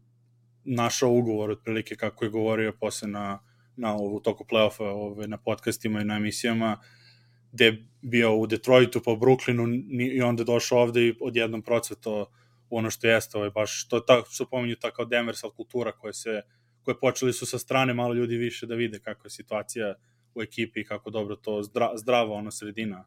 našao 0.65 1.11
ugovor 1.11 1.51
otprilike 1.51 1.97
kako 1.97 2.25
je 2.25 2.31
govorio 2.31 2.73
posle 2.81 3.09
na, 3.09 3.39
na 3.77 3.95
ovu 3.95 4.21
toku 4.21 4.45
playoffa 4.45 4.85
ove, 4.85 5.27
na 5.27 5.39
podcastima 5.39 6.01
i 6.01 6.05
na 6.05 6.17
emisijama, 6.17 6.81
gde 7.53 7.65
je 7.65 7.87
bio 8.03 8.37
u 8.37 8.47
Detroitu 8.47 8.99
u 9.07 9.17
Brooklynu 9.17 9.85
i 10.17 10.23
onda 10.23 10.45
došao 10.45 10.79
ovde 10.79 11.07
i 11.07 11.15
odjednom 11.21 11.63
procveto 11.63 12.31
ono 12.71 12.91
što 12.91 13.07
jeste, 13.07 13.39
ovaj, 13.39 13.51
baš 13.51 13.89
to 13.89 14.01
tako 14.01 14.29
što 14.31 14.49
pominju 14.49 14.77
ta 14.77 14.91
kao 14.91 15.05
Demersal 15.05 15.51
kultura 15.51 15.93
koja 15.93 16.13
se 16.13 16.43
koje 16.83 17.01
počeli 17.01 17.33
su 17.33 17.47
sa 17.47 17.59
strane 17.59 17.95
malo 17.95 18.15
ljudi 18.15 18.37
više 18.37 18.67
da 18.67 18.75
vide 18.75 18.99
kako 18.99 19.27
je 19.27 19.31
situacija 19.31 19.95
u 20.35 20.43
ekipi 20.43 20.85
kako 20.85 21.11
dobro 21.11 21.37
to 21.37 21.63
zdra, 21.63 21.93
zdrava 21.97 22.35
ona 22.35 22.51
sredina 22.51 23.05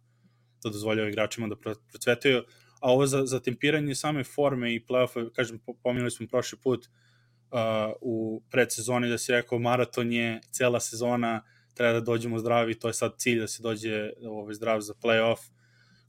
da 0.64 0.70
dozvoljava 0.70 1.10
igračima 1.10 1.48
da 1.48 1.56
procvetaju. 1.92 2.44
A 2.82 2.92
ovo 2.92 3.06
za, 3.06 3.26
za 3.26 3.40
tempiranje 3.40 3.96
same 3.96 4.24
forme 4.24 4.76
i 4.76 4.86
play-offa, 4.86 5.32
kažem, 5.34 5.60
pominjali 5.84 6.12
smo 6.12 6.28
prošli 6.28 6.58
put 6.64 6.86
uh, 6.86 7.58
u 8.02 8.44
predsezoni 8.52 9.10
da 9.10 9.18
se 9.18 9.34
rekao 9.34 9.60
maraton 9.60 10.12
je 10.12 10.42
cela 10.52 10.80
sezona, 10.80 11.44
treba 11.74 11.94
da 11.94 12.00
dođemo 12.00 12.40
zdravi, 12.40 12.80
to 12.80 12.88
je 12.88 12.94
sad 12.94 13.12
cilj 13.18 13.40
da 13.40 13.48
se 13.48 13.64
dođe 13.64 14.10
ovaj, 14.26 14.54
zdrav 14.54 14.82
za 14.82 14.94
play-off. 14.94 15.50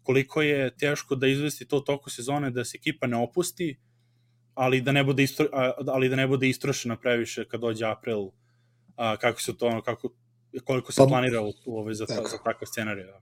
Koliko 0.02 0.42
je 0.42 0.76
teško 0.76 1.14
da 1.14 1.26
izvesti 1.26 1.68
to 1.68 1.80
toku 1.80 2.10
sezone, 2.10 2.50
da 2.50 2.64
se 2.64 2.76
ekipa 2.76 3.06
ne 3.06 3.16
opusti, 3.16 3.76
ali 4.54 4.80
da 4.80 4.92
ne 4.92 5.04
bude 5.04 5.22
istro, 5.22 5.48
ali 5.86 6.08
da 6.08 6.16
ne 6.16 6.26
bude 6.26 6.48
istrošena 6.48 6.96
previše 6.96 7.44
kad 7.48 7.60
dođe 7.60 7.86
april 7.86 8.28
a, 8.96 9.16
kako 9.16 9.40
se 9.40 9.56
to 9.56 9.82
kako 9.84 10.12
koliko 10.64 10.92
se 10.92 10.98
pa, 11.00 11.06
planira 11.06 11.40
u, 11.42 11.52
u 11.66 11.78
ovaj 11.78 11.94
za 11.94 12.06
tako. 12.06 12.28
za 12.28 12.38
takav 12.44 12.68
scenarij 12.68 13.04
da. 13.04 13.20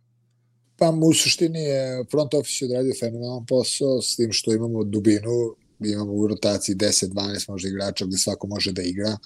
Pa 0.77 0.91
u 0.91 1.13
suštini 1.13 1.59
je 1.59 2.05
front 2.11 2.35
office 2.35 2.65
odradio 2.65 2.95
fenomenalan 3.01 3.47
posao 3.47 4.03
s 4.03 4.17
tim 4.17 4.33
što 4.33 4.53
imamo 4.53 4.85
dubinu, 4.85 5.57
imamo 5.85 6.13
u 6.13 6.27
rotaciji 6.27 6.75
10-12 6.75 7.51
možda 7.51 7.69
igrača 7.69 8.07
gde 8.07 8.19
svako 8.19 8.47
može 8.47 8.73
da 8.73 8.83
igra 8.83 9.17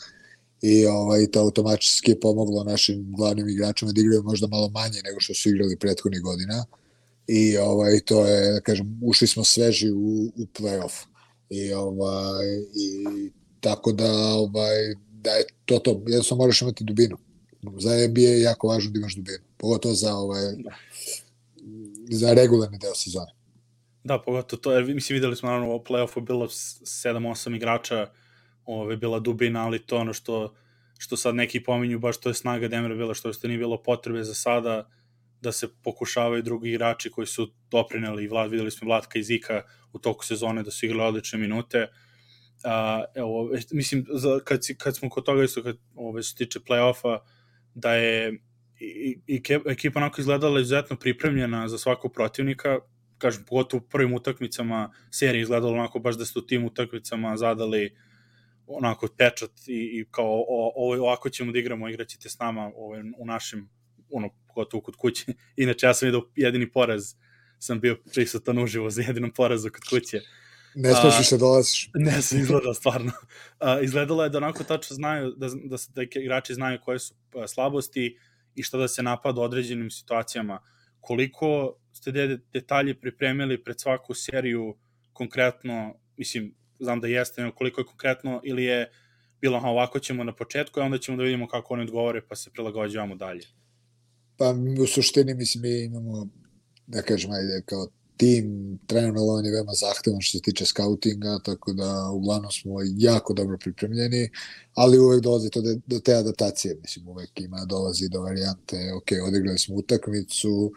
i 0.67 0.87
ovaj, 0.87 1.27
to 1.27 1.41
automatski 1.41 2.15
pomoglo 2.15 2.65
našim 2.65 3.15
glavnim 3.17 3.49
igračima 3.49 3.93
da 3.93 4.01
igraju 4.01 4.23
možda 4.23 4.47
malo 4.47 4.69
manje 4.69 5.01
nego 5.05 5.21
što 5.21 5.35
su 5.35 5.49
igrali 5.49 5.77
prethodnih 5.77 6.23
godina. 6.23 6.65
I 7.27 7.57
ovaj, 7.57 8.01
to 8.01 8.27
je, 8.27 8.53
da 8.53 8.61
kažem, 8.61 9.01
ušli 9.03 9.27
smo 9.27 9.45
sveži 9.45 9.91
u, 9.91 10.33
u 10.37 10.47
playoff. 10.59 11.05
I 11.51 11.73
ovaj 11.73 12.47
i 12.75 13.31
tako 13.61 13.93
da 13.93 14.13
ovaj 14.35 14.95
da 15.13 15.31
je 15.31 15.45
to 15.65 15.79
to. 15.79 15.91
Jednostavno 16.07 16.43
moraš 16.43 16.63
imati 16.63 16.85
dubinu. 16.85 17.17
Za 17.79 17.91
NBA 18.09 18.21
je 18.21 18.41
jako 18.41 18.69
važno 18.69 18.91
da 18.91 18.99
imaš 18.99 19.15
dubinu 19.15 19.39
pogotovo 19.57 19.95
za 19.95 20.15
ovaj 20.15 20.43
za 22.11 22.33
regularni 22.35 22.79
deo 22.79 22.95
sezone. 22.95 23.33
Da, 24.05 24.19
pogotovo 24.27 24.61
to, 24.61 24.73
jer 24.73 24.85
mislim 24.85 25.17
videli 25.17 25.37
smo 25.37 25.49
naravno 25.49 25.77
u 25.77 25.79
play-offu 25.79 26.21
bilo 26.21 26.47
7-8 26.47 27.57
igrača, 27.57 28.07
ove, 28.67 28.97
bila 28.97 29.19
dubina, 29.21 29.65
ali 29.65 29.87
to 29.87 29.97
ono 29.97 30.13
što, 30.13 30.55
što 30.99 31.17
sad 31.17 31.35
neki 31.35 31.63
pominju, 31.63 31.99
baš 31.99 32.21
to 32.21 32.29
je 32.29 32.35
snaga 32.35 32.69
Denvera 32.69 32.95
bila, 32.95 33.15
što 33.15 33.33
ste 33.33 33.49
nije 33.49 33.59
bilo 33.59 33.83
potrebe 33.83 34.25
za 34.25 34.35
sada, 34.35 34.89
da 35.41 35.53
se 35.53 35.69
pokušavaju 35.83 36.43
drugi 36.43 36.71
igrači 36.71 37.11
koji 37.11 37.27
su 37.27 37.51
doprineli, 37.71 38.29
Vlad, 38.29 38.51
videli 38.51 38.71
smo 38.71 38.87
Vladka 38.87 39.19
i 39.19 39.23
Zika 39.23 39.63
u 39.93 39.99
toku 39.99 40.25
sezone 40.25 40.63
da 40.63 40.71
su 40.71 40.87
igrali 40.87 41.09
odlične 41.09 41.39
minute. 41.39 41.89
Uh, 42.65 43.05
evo, 43.15 43.51
mislim, 43.73 44.07
za, 44.09 44.41
kad, 44.45 44.61
kad 44.79 44.97
smo 44.97 45.09
kod 45.09 45.25
toga 45.25 45.45
isto, 45.45 45.63
kad, 45.63 45.77
ove, 45.95 46.23
se 46.23 46.35
tiče 46.35 46.61
play-offa, 46.61 47.19
da 47.75 47.95
je 47.95 48.41
i, 48.81 49.19
i 49.27 49.43
ekipa 49.67 50.01
onako 50.01 50.21
izgledala 50.21 50.61
izuzetno 50.61 50.97
pripremljena 50.97 51.69
za 51.69 51.79
svakog 51.79 52.13
protivnika, 52.13 52.79
kažem, 53.19 53.45
pogotovo 53.45 53.83
u 53.85 53.89
prvim 53.89 54.15
utakmicama 54.15 54.93
serije 55.11 55.43
izgledalo 55.43 55.73
onako 55.73 55.99
baš 55.99 56.17
da 56.17 56.25
ste 56.25 56.39
u 56.39 56.47
tim 56.47 56.65
utakmicama 56.65 57.37
zadali 57.37 57.97
onako 58.67 59.09
pečat 59.19 59.51
i, 59.67 59.73
i 59.73 60.05
kao 60.11 60.45
o, 60.49 60.73
o, 60.77 61.01
ovako 61.01 61.31
ćemo 61.31 61.53
da 61.53 61.59
igramo, 61.59 61.89
igraćete 61.89 62.29
s 62.29 62.39
nama 62.39 62.73
ovaj, 62.77 63.01
u 63.19 63.27
našem 63.27 63.69
ono, 64.11 64.29
pogotovo 64.47 64.83
kod 64.83 64.97
kuće. 64.97 65.25
Inače, 65.57 65.87
ja 65.87 65.95
sam 65.95 66.07
vidio 66.07 66.23
jedini 66.37 66.73
poraz, 66.73 67.15
sam 67.59 67.81
bio 67.81 67.97
prisutan 68.15 68.59
uživo 68.59 68.91
za 68.91 69.03
jedinom 69.03 69.31
porazu 69.31 69.71
kod 69.71 69.83
kuće. 69.91 70.21
Ne 70.75 70.95
smeš 70.95 71.29
se 71.29 71.39
dolaziš. 71.39 71.91
Ne 71.95 72.23
sam 72.23 72.39
izgledao, 72.39 72.75
stvarno. 72.75 73.13
A, 73.59 73.81
izgledalo 73.81 74.25
je 74.25 74.31
da 74.31 74.39
onako 74.39 74.65
tačno 74.65 74.95
znaju, 74.95 75.31
da, 75.37 75.49
da, 75.49 75.77
da 75.95 76.03
igrači 76.21 76.55
znaju 76.55 76.79
koje 76.85 76.99
su 76.99 77.15
slabosti 77.47 78.19
i 78.55 78.63
šta 78.63 78.79
da 78.79 78.89
se 78.89 79.03
napada 79.03 79.41
u 79.41 79.45
određenim 79.45 79.91
situacijama. 79.91 80.63
Koliko 81.01 81.77
ste 81.93 82.13
de, 82.13 82.39
detalje 82.53 83.01
pripremili 83.01 83.65
pred 83.65 83.81
svaku 83.81 84.15
seriju 84.15 84.77
konkretno, 85.13 85.95
mislim, 86.17 86.55
znam 86.85 87.01
da 87.01 87.07
jeste, 87.07 87.51
koliko 87.55 87.81
je 87.81 87.85
konkretno 87.85 88.41
ili 88.45 88.65
je 88.65 88.91
bilo 89.41 89.59
ovako 89.59 89.99
ćemo 89.99 90.25
na 90.25 90.33
početku, 90.33 90.81
a 90.81 90.85
onda 90.85 90.99
ćemo 90.99 91.17
da 91.17 91.23
vidimo 91.23 91.49
kako 91.49 91.75
oni 91.75 91.83
odgovore 91.83 92.23
pa 92.29 92.37
se 92.37 92.51
prilagođavamo 92.51 93.15
dalje. 93.15 93.47
Pa 94.37 94.55
u 94.83 94.87
suštini, 94.87 95.35
mislim, 95.35 95.63
mi 95.63 95.85
imamo, 95.85 96.29
da 96.87 97.03
kažem, 97.03 97.31
ajde, 97.31 97.63
kao 97.67 97.89
tim, 98.17 98.79
trener 98.87 99.13
Melon 99.13 99.45
je 99.45 99.53
veoma 99.53 99.73
zahtevan 99.73 100.21
što 100.21 100.39
se 100.39 100.43
tiče 100.43 100.67
skautinga, 100.67 101.39
tako 101.45 101.73
da 101.73 102.11
uglavnom 102.11 102.51
smo 102.51 102.75
jako 102.97 103.35
dobro 103.35 103.59
pripremljeni, 103.59 104.31
ali 104.75 104.99
uvek 104.99 105.21
dolazi 105.21 105.51
to 105.51 105.63
do, 105.87 106.01
te 106.01 106.15
adaptacije, 106.15 106.77
mislim, 106.83 107.09
uvek 107.09 107.41
ima, 107.41 107.65
dolazi 107.65 108.09
do 108.09 108.21
varijante, 108.21 108.93
ok, 108.97 109.27
odigrali 109.27 109.59
smo 109.59 109.77
utakmicu, 109.77 110.73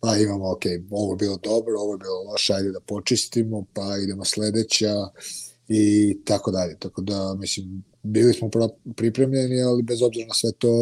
pa 0.00 0.16
imamo, 0.16 0.50
ok, 0.50 0.62
ovo 0.90 1.12
je 1.12 1.16
bilo 1.16 1.36
dobro, 1.36 1.80
ovo 1.80 1.94
je 1.94 1.98
bilo 1.98 2.22
loše, 2.32 2.52
ajde 2.54 2.70
da 2.70 2.80
počistimo, 2.80 3.64
pa 3.72 3.96
idemo 4.02 4.24
sledeća 4.24 4.94
i 5.68 6.16
tako 6.24 6.50
dalje. 6.50 6.78
Tako 6.78 7.02
da, 7.02 7.34
mislim, 7.40 7.84
bili 8.02 8.32
smo 8.32 8.50
pripremljeni, 8.96 9.62
ali 9.62 9.82
bez 9.82 10.02
obzira 10.02 10.26
na 10.26 10.34
sve 10.34 10.52
to, 10.58 10.72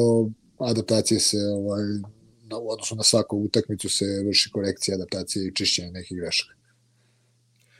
adaptacije 0.58 1.20
se 1.20 1.36
ovaj, 1.54 1.82
na, 2.42 2.58
u 2.58 2.70
odnosu 2.70 2.96
na 2.96 3.02
svaku 3.02 3.36
utakmicu 3.36 3.88
se 3.88 4.04
vrši 4.26 4.50
korekcija, 4.50 4.94
adaptacija 4.94 5.44
i 5.44 5.54
čišćenje 5.54 5.90
nekih 5.90 6.16
grešaka. 6.16 6.54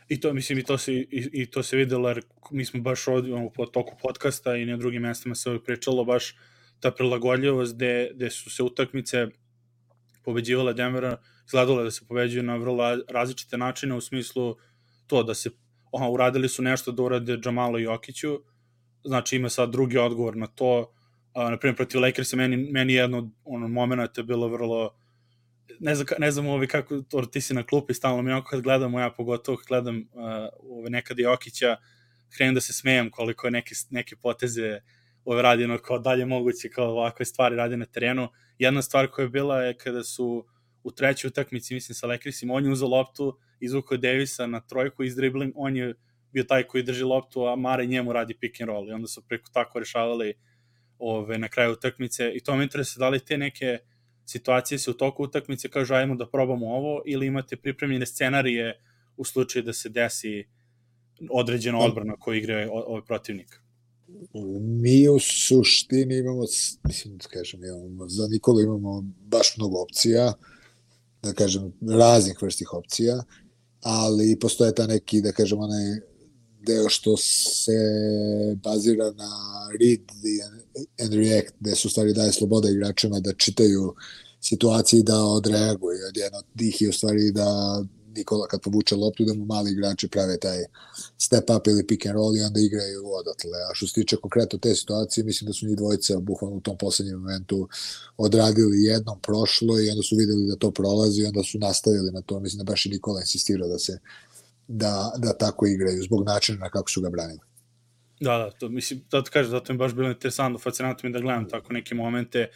I 0.09 0.21
to, 0.21 0.33
mislim, 0.35 0.59
i 0.59 0.63
to 0.63 0.79
se, 0.79 0.93
i, 0.93 1.29
i 1.33 1.51
to 1.51 1.63
se 1.63 1.77
videlo, 1.77 2.09
jer 2.09 2.23
mi 2.51 2.65
smo 2.65 2.81
baš 2.81 3.09
ovdje 3.09 3.35
u 3.35 3.51
po 3.51 3.67
toku 3.67 3.95
podcasta 4.03 4.57
i 4.57 4.67
na 4.67 4.77
drugim 4.77 5.03
mestima 5.03 5.35
se 5.35 5.51
ovdje 5.51 5.65
pričalo 5.65 6.05
baš 6.05 6.37
ta 6.81 6.91
prilagodljivost 6.91 7.75
gde, 7.75 8.11
gde 8.15 8.31
su 8.31 8.51
se 8.51 8.63
utakmice 8.63 9.27
pobeđivale 10.25 10.75
Denvera, 10.75 11.23
izgledalo 11.47 11.85
da 11.85 11.91
se 11.91 12.07
pobeđuju 12.09 12.43
na 12.43 12.57
vrlo 12.57 12.97
različite 13.09 13.59
načine 13.59 13.95
u 13.95 14.01
smislu 14.01 14.57
to 15.07 15.23
da 15.23 15.35
se 15.35 15.51
aha, 15.93 16.09
uradili 16.09 16.49
su 16.49 16.63
nešto 16.63 16.93
da 16.93 17.03
urade 17.03 17.37
Džamalu 17.37 17.79
Jokiću, 17.79 18.41
znači 19.05 19.37
ima 19.37 19.49
sad 19.49 19.71
drugi 19.71 19.99
odgovor 19.99 20.37
na 20.37 20.47
to, 20.47 20.93
a, 21.33 21.51
na 21.51 21.59
primjer 21.59 21.77
protiv 21.77 22.01
Lakersa 22.01 22.37
meni, 22.37 22.57
meni 22.57 22.93
jedno 22.93 23.19
od 23.19 23.31
ono, 23.45 23.69
momenta 23.69 24.21
je 24.21 24.25
bilo 24.25 24.49
vrlo 24.49 24.97
ne 25.81 25.95
znam, 25.95 26.07
ne 26.19 26.31
znam 26.31 26.47
ovi 26.47 26.67
kako 26.67 27.01
to 27.01 27.23
ti 27.23 27.41
si 27.41 27.55
na 27.55 27.63
klupi 27.63 27.95
stalno 27.95 28.23
mi 28.23 28.33
onako 28.33 28.49
kad 28.51 28.61
gledam 28.61 28.95
ja 28.95 29.11
pogotovo 29.11 29.57
kad 29.57 29.67
gledam 29.67 29.97
uh, 29.97 30.23
ove 30.79 30.91
nekad 30.91 31.19
Jokića 31.19 31.77
krenem 32.37 32.55
da 32.55 32.61
se 32.61 32.73
smejem 32.73 33.11
koliko 33.11 33.47
je 33.47 33.51
neke, 33.51 33.75
neke 33.91 34.17
poteze 34.17 34.81
ove 35.25 35.43
radi 35.43 35.65
ono 35.65 35.79
kao 35.79 35.99
dalje 35.99 36.25
moguće 36.25 36.69
kao 36.69 36.91
ovakve 36.91 37.25
stvari 37.27 37.57
radi 37.57 37.77
na 37.77 37.87
terenu. 37.87 38.29
Jedna 38.59 38.83
stvar 38.83 39.11
koja 39.11 39.25
je 39.25 39.29
bila 39.29 39.63
je 39.63 39.77
kada 39.77 40.05
su 40.05 40.47
u 40.83 40.91
trećoj 40.91 41.29
utakmici 41.29 41.75
mislim 41.75 41.95
sa 41.95 42.07
Lakersima 42.07 42.55
on 42.55 42.65
je 42.65 42.71
uzao 42.71 42.89
loptu 42.89 43.39
izvukao 43.61 43.99
Davisa 43.99 44.47
na 44.47 44.61
trojku 44.61 45.05
iz 45.05 45.17
dribling 45.17 45.53
on 45.57 45.77
je 45.77 45.95
bio 46.33 46.45
taj 46.45 46.63
koji 46.63 46.83
drži 46.83 47.05
loptu 47.05 47.47
a 47.47 47.57
Mare 47.57 47.87
njemu 47.87 48.13
radi 48.13 48.35
pick 48.35 48.61
and 48.61 48.69
roll 48.69 48.89
i 48.89 48.93
onda 48.93 49.09
su 49.09 49.23
preko 49.29 49.51
tako 49.53 49.79
rešavali 49.79 50.35
ove, 50.99 51.39
na 51.39 51.49
kraju 51.49 51.73
utakmice 51.73 52.33
i 52.35 52.41
to 52.41 52.57
me 52.57 52.65
interesuje 52.65 53.01
da 53.01 53.09
li 53.09 53.25
te 53.25 53.39
neke 53.39 53.79
situacije 54.25 54.79
se 54.79 54.91
u 54.91 54.95
toku 54.95 55.23
utakmice 55.23 55.69
kažu 55.69 55.95
ajmo 55.95 56.15
da 56.15 56.31
probamo 56.31 56.67
ovo 56.67 57.03
ili 57.07 57.27
imate 57.27 57.57
pripremljene 57.57 58.07
scenarije 58.07 58.81
u 59.17 59.25
slučaju 59.25 59.63
da 59.63 59.73
se 59.73 59.89
desi 59.89 60.45
određena 61.31 61.79
odbrana 61.79 62.17
koju 62.17 62.39
igra 62.39 62.69
ovaj 62.71 63.03
protivnik. 63.07 63.61
Mi 64.61 65.09
u 65.09 65.19
suštini 65.19 66.19
imamo, 66.19 66.43
mislim 66.85 67.17
da 67.17 67.29
kažem, 67.29 67.65
imamo, 67.65 68.09
za 68.09 68.29
Nikolu 68.31 68.61
imamo 68.61 69.03
baš 69.19 69.57
mnogo 69.57 69.83
opcija, 69.83 70.33
da 71.23 71.33
kažem, 71.33 71.73
raznih 71.99 72.43
vrstih 72.43 72.73
opcija, 72.73 73.23
ali 73.87 74.39
postoje 74.41 74.75
ta 74.75 74.87
neki, 74.87 75.21
da 75.21 75.33
kažem, 75.33 75.59
onaj 75.59 76.01
deo 76.67 76.89
što 76.89 77.17
se 77.17 77.79
bazira 78.63 79.11
na 79.11 79.31
read 79.81 80.01
and 81.03 81.15
react, 81.15 81.55
gde 81.61 81.75
su 81.75 81.91
stvari 81.91 82.13
daje 82.13 82.33
sloboda 82.33 82.71
igračima 82.71 83.21
da 83.21 83.33
čitaju 83.33 83.95
situaciji 84.41 85.03
da 85.03 85.25
odreaguju. 85.25 85.99
Jedna 86.15 86.39
od 86.39 86.45
tih 86.59 86.83
je 86.83 86.89
u 86.89 86.93
stvari 86.93 87.33
da 87.33 87.83
Nikola 88.17 88.47
kad 88.47 88.61
povuče 88.61 88.97
loptu 88.97 89.25
da 89.25 89.35
mu 89.35 89.45
mali 89.45 89.73
igrači 89.73 90.09
prave 90.09 90.39
taj 90.39 90.65
step 91.19 91.51
up 91.57 91.67
ili 91.67 91.87
pick 91.87 92.07
and 92.07 92.15
roll 92.15 92.37
i 92.37 92.43
onda 92.43 92.61
igraju 92.61 93.03
odatle. 93.21 93.59
A 93.71 93.75
što 93.75 93.87
se 93.87 93.95
tiče 93.95 94.17
konkretno 94.17 94.59
te 94.59 94.75
situacije, 94.75 95.25
mislim 95.25 95.47
da 95.47 95.53
su 95.53 95.67
njih 95.67 95.77
dvojice 95.77 96.17
bukvalno 96.17 96.57
u 96.57 96.61
tom 96.61 96.79
poslednjem 96.79 97.19
momentu 97.19 97.69
odradili 98.17 98.83
jednom 98.83 99.21
prošlo 99.21 99.81
i 99.81 99.91
onda 99.91 100.03
su 100.03 100.17
videli 100.17 100.47
da 100.47 100.57
to 100.57 100.71
prolazi 100.71 101.23
i 101.23 101.27
onda 101.27 101.43
su 101.43 101.59
nastavili 101.59 102.13
na 102.13 102.23
to. 102.23 102.41
Mislim 102.41 102.59
da 102.59 102.71
baš 102.73 102.87
i 102.87 102.89
Nikola 102.89 103.21
insistirao 103.21 103.69
da 103.69 103.79
se 103.79 103.99
da, 104.69 105.13
da 105.19 105.33
tako 105.33 105.67
igraju 105.67 106.03
zbog 106.03 106.27
načina 106.27 106.59
na 106.59 106.71
kako 106.71 106.91
su 106.91 107.01
ga 107.01 107.11
branili. 107.11 107.41
Da, 108.21 108.39
da, 108.39 108.51
to 108.51 108.69
mislim, 108.69 109.01
da 109.11 109.23
ti 109.25 109.31
kažem, 109.31 109.51
zato 109.51 109.73
mi 109.73 109.79
baš 109.79 109.95
bilo 109.95 110.09
interesantno, 110.09 110.59
fascinantno 110.59 111.09
mi 111.09 111.13
da 111.13 111.21
gledam 111.21 111.49
tako 111.49 111.73
neke 111.73 111.95
momente, 111.95 112.49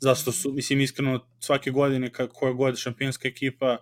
zašto 0.00 0.32
su, 0.32 0.52
mislim, 0.52 0.80
iskreno, 0.80 1.26
svake 1.40 1.70
godine, 1.70 2.10
koja 2.12 2.52
god 2.52 2.76
šampionska 2.76 3.28
ekipa, 3.28 3.76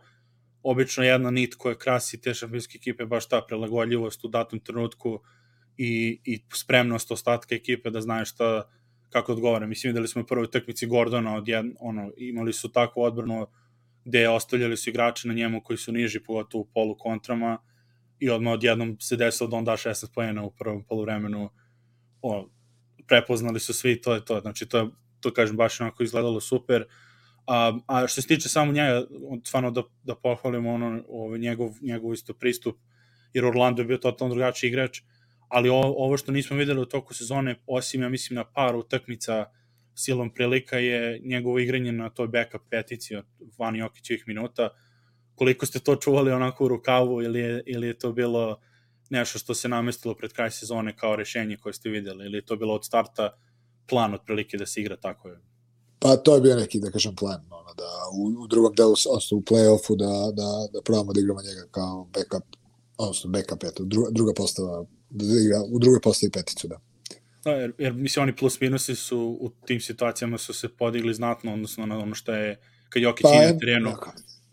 obično 0.62 1.04
jedna 1.04 1.30
nit 1.30 1.54
koja 1.54 1.78
krasi 1.78 2.20
te 2.20 2.34
šampionske 2.34 2.76
ekipe, 2.76 3.06
baš 3.06 3.28
ta 3.28 3.42
prelagodljivost 3.48 4.24
u 4.24 4.28
datom 4.28 4.60
trenutku 4.60 5.20
i, 5.76 6.20
i 6.24 6.44
spremnost 6.54 7.10
ostatka 7.10 7.54
ekipe 7.54 7.90
da 7.90 8.00
znaju 8.00 8.24
šta, 8.24 8.68
kako 9.10 9.32
odgovara. 9.32 9.66
Mislim, 9.66 9.90
videli 9.90 10.08
smo 10.08 10.22
u 10.22 10.26
prvoj 10.26 10.50
tekmici 10.50 10.86
Gordona, 10.86 11.36
od 11.36 11.48
jedno, 11.48 11.72
ono, 11.80 12.12
imali 12.16 12.52
su 12.52 12.72
takvu 12.72 13.02
odbranu 13.02 13.46
gde 14.04 14.28
ostavljali 14.28 14.76
su 14.76 14.90
igrače 14.90 15.28
na 15.28 15.34
njemu 15.34 15.62
koji 15.62 15.76
su 15.76 15.92
niži, 15.92 16.20
pogotovo 16.20 16.62
u 16.62 16.68
polu 16.74 16.96
kontrama, 16.98 17.58
i 18.22 18.30
odmah 18.30 18.52
odjednom 18.52 18.96
se 19.00 19.16
desilo 19.16 19.48
da 19.50 19.56
on 19.56 19.64
da 19.64 19.72
16 19.72 20.14
pojena 20.14 20.44
u 20.44 20.50
prvom 20.50 20.84
polovremenu. 20.84 21.50
O, 22.22 22.48
prepoznali 23.06 23.60
su 23.60 23.74
svi, 23.74 24.00
to 24.00 24.14
je 24.14 24.24
to. 24.24 24.40
Znači, 24.40 24.68
to 24.68 24.78
je, 24.78 24.86
to 25.20 25.32
kažem, 25.32 25.56
baš 25.56 25.80
onako 25.80 26.02
izgledalo 26.02 26.40
super. 26.40 26.84
A, 27.46 27.78
a 27.86 28.06
što 28.06 28.22
se 28.22 28.28
tiče 28.28 28.48
samo 28.48 28.72
njega, 28.72 29.02
stvarno 29.44 29.70
da, 29.70 29.82
da 30.02 30.14
pohvalimo 30.14 30.72
ono, 30.72 31.02
ovaj, 31.08 31.38
njegov, 31.38 31.70
njegov 31.82 32.12
isto 32.12 32.34
pristup, 32.34 32.76
jer 33.32 33.44
Orlando 33.44 33.82
je 33.82 33.86
bio 33.86 33.98
totalno 33.98 34.34
drugačiji 34.34 34.68
igrač, 34.68 35.00
ali 35.48 35.68
ovo, 35.68 35.94
ovo 36.04 36.16
što 36.16 36.32
nismo 36.32 36.56
videli 36.56 36.80
u 36.80 36.86
toku 36.86 37.14
sezone, 37.14 37.56
osim, 37.66 38.02
ja 38.02 38.08
mislim, 38.08 38.36
na 38.36 38.44
par 38.44 38.76
utakmica 38.76 39.46
silom 39.94 40.30
prilika 40.34 40.78
je 40.78 41.20
njegovo 41.24 41.58
igranje 41.58 41.92
na 41.92 42.10
toj 42.10 42.28
backup 42.28 42.62
petici 42.70 43.16
od 43.16 43.24
Van 43.58 43.76
Jokićevih 43.76 44.24
minuta, 44.26 44.68
koliko 45.34 45.66
ste 45.66 45.78
to 45.78 45.96
čuvali 45.96 46.32
onako 46.32 46.64
u 46.64 46.68
rukavu 46.68 47.22
ili 47.22 47.40
je, 47.40 47.62
ili 47.66 47.86
je 47.86 47.98
to 47.98 48.12
bilo 48.12 48.60
nešto 49.10 49.38
što 49.38 49.54
se 49.54 49.68
namestilo 49.68 50.14
pred 50.14 50.32
kraj 50.32 50.50
sezone 50.50 50.96
kao 50.96 51.16
rešenje 51.16 51.56
koje 51.56 51.72
ste 51.72 51.90
videli 51.90 52.24
ili 52.24 52.38
je 52.38 52.44
to 52.44 52.56
bilo 52.56 52.74
od 52.74 52.84
starta 52.84 53.30
plan 53.88 54.14
otprilike 54.14 54.56
da 54.56 54.66
se 54.66 54.80
igra 54.80 54.96
tako 54.96 55.28
je? 55.28 55.51
Pa 56.02 56.16
to 56.16 56.34
je 56.34 56.40
bio 56.40 56.56
neki, 56.56 56.80
da 56.80 56.90
kažem, 56.90 57.16
plan, 57.16 57.40
ono, 57.50 57.74
da 57.74 57.88
u, 58.18 58.42
u 58.42 58.46
drugom 58.46 58.74
delu, 58.74 58.94
odnosno 59.10 59.38
u 59.38 59.40
play-offu, 59.40 59.96
da, 59.96 60.32
da, 60.32 60.48
da 60.72 60.82
probamo 60.82 61.12
da 61.12 61.20
igramo 61.20 61.42
njega 61.42 61.66
kao 61.70 62.08
backup, 62.14 62.56
odnosno 62.98 63.30
backup, 63.30 63.64
eto, 63.64 63.84
druga, 63.84 64.10
druga 64.10 64.32
postava, 64.36 64.84
da 65.10 65.24
igra 65.24 65.62
u 65.72 65.78
drugoj 65.78 66.00
postavi 66.00 66.30
peticu, 66.30 66.68
da. 66.68 66.80
Da, 67.44 67.50
jer, 67.50 67.72
jer 67.78 67.92
mislim, 67.92 68.22
oni 68.22 68.36
plus 68.36 68.60
minusi 68.60 68.94
su 68.94 69.38
u 69.40 69.50
tim 69.66 69.80
situacijama 69.80 70.38
su 70.38 70.52
se 70.54 70.68
podigli 70.68 71.14
znatno, 71.14 71.52
odnosno 71.52 71.86
na 71.86 71.98
ono 71.98 72.14
što 72.14 72.32
je, 72.32 72.60
kad 72.88 73.02
Jokić 73.02 73.22
pa, 73.22 73.52
na 73.52 73.58
terenu, 73.58 73.90
dakle 73.90 74.12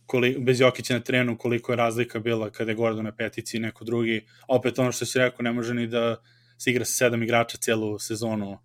koli, 0.10 0.38
bez 0.39 0.60
Jokića 0.60 0.94
na 0.94 1.00
trenu 1.00 1.38
koliko 1.38 1.72
je 1.72 1.75
razlika 1.75 2.20
bila 2.20 2.50
kada 2.50 2.72
je 2.72 2.75
Gordon 2.75 3.06
na 3.06 3.12
petici 3.15 3.58
i 3.58 3.60
neko 3.60 3.86
drugi. 3.86 4.25
Opet 4.48 4.79
ono 4.79 4.91
što 4.91 5.06
si 5.06 5.20
rekao, 5.20 5.44
ne 5.44 5.51
može 5.51 5.74
ni 5.74 5.88
da 5.88 6.15
se 6.58 6.72
igra 6.72 6.86
sa 6.86 6.94
sedam 6.94 7.24
igrača 7.24 7.58
celu 7.58 8.00
sezonu 8.00 8.58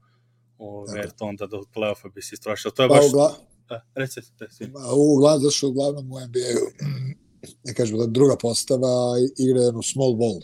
ove, 0.58 1.10
to 1.18 1.24
onda 1.24 1.46
do 1.46 1.64
play-offa 1.74 2.14
bi 2.14 2.22
se 2.22 2.34
istrošio. 2.34 2.70
To 2.70 2.82
je 2.82 2.88
pa, 2.88 2.94
baš... 2.94 3.06
Ugla... 3.08 3.34
Da, 3.68 3.86
recite, 3.94 4.30
recite. 4.38 4.72
Uglavnom, 4.96 5.42
zašto 5.42 5.68
uglavnom 5.68 6.12
u 6.12 6.20
NBA-u 6.20 6.66
ne 7.64 7.74
kažemo 7.74 7.98
da 7.98 8.06
druga 8.06 8.36
postava 8.36 9.18
igra 9.38 9.60
jednu 9.60 9.82
small 9.82 10.14
ball 10.14 10.40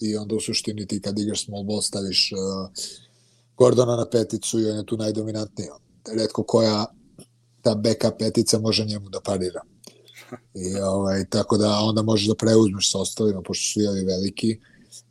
i 0.00 0.16
onda 0.16 0.34
u 0.34 0.40
suštini 0.40 0.86
ti 0.86 1.00
kad 1.00 1.18
igraš 1.18 1.44
small 1.44 1.64
ball 1.64 1.82
staviš 1.82 2.32
uh, 2.32 2.70
Gordona 3.56 3.96
na 3.96 4.10
peticu 4.10 4.60
i 4.60 4.70
on 4.70 4.76
je 4.76 4.86
tu 4.86 4.96
najdominantniji. 4.96 5.68
Redko 6.16 6.42
koja 6.42 6.86
ta 7.62 7.74
backup 7.74 8.18
petica 8.18 8.58
može 8.58 8.84
njemu 8.84 9.08
da 9.08 9.20
parira. 9.20 9.60
I, 10.54 10.80
ovaj, 10.80 11.24
tako 11.30 11.56
da 11.56 11.78
onda 11.78 12.02
možeš 12.02 12.28
da 12.28 12.34
preuzmeš 12.34 12.92
sa 12.92 12.98
ostalima, 12.98 13.42
pošto 13.42 13.72
su 13.72 13.80
jeli 13.80 14.04
veliki 14.04 14.60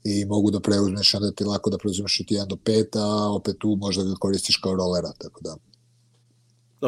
i 0.03 0.25
mogu 0.25 0.51
da 0.51 0.59
preuzmeš, 0.59 1.13
onda 1.13 1.31
ti 1.31 1.43
lako 1.43 1.69
da 1.69 1.77
preuzmeš 1.77 2.19
od 2.19 2.25
1 2.25 2.47
do 2.47 2.55
5, 2.55 2.85
a 2.95 3.31
opet 3.31 3.55
tu 3.59 3.75
možda 3.81 4.03
ga 4.03 4.13
koristiš 4.19 4.57
kao 4.57 4.75
rolera, 4.75 5.12
tako 5.21 5.41
da. 5.43 5.55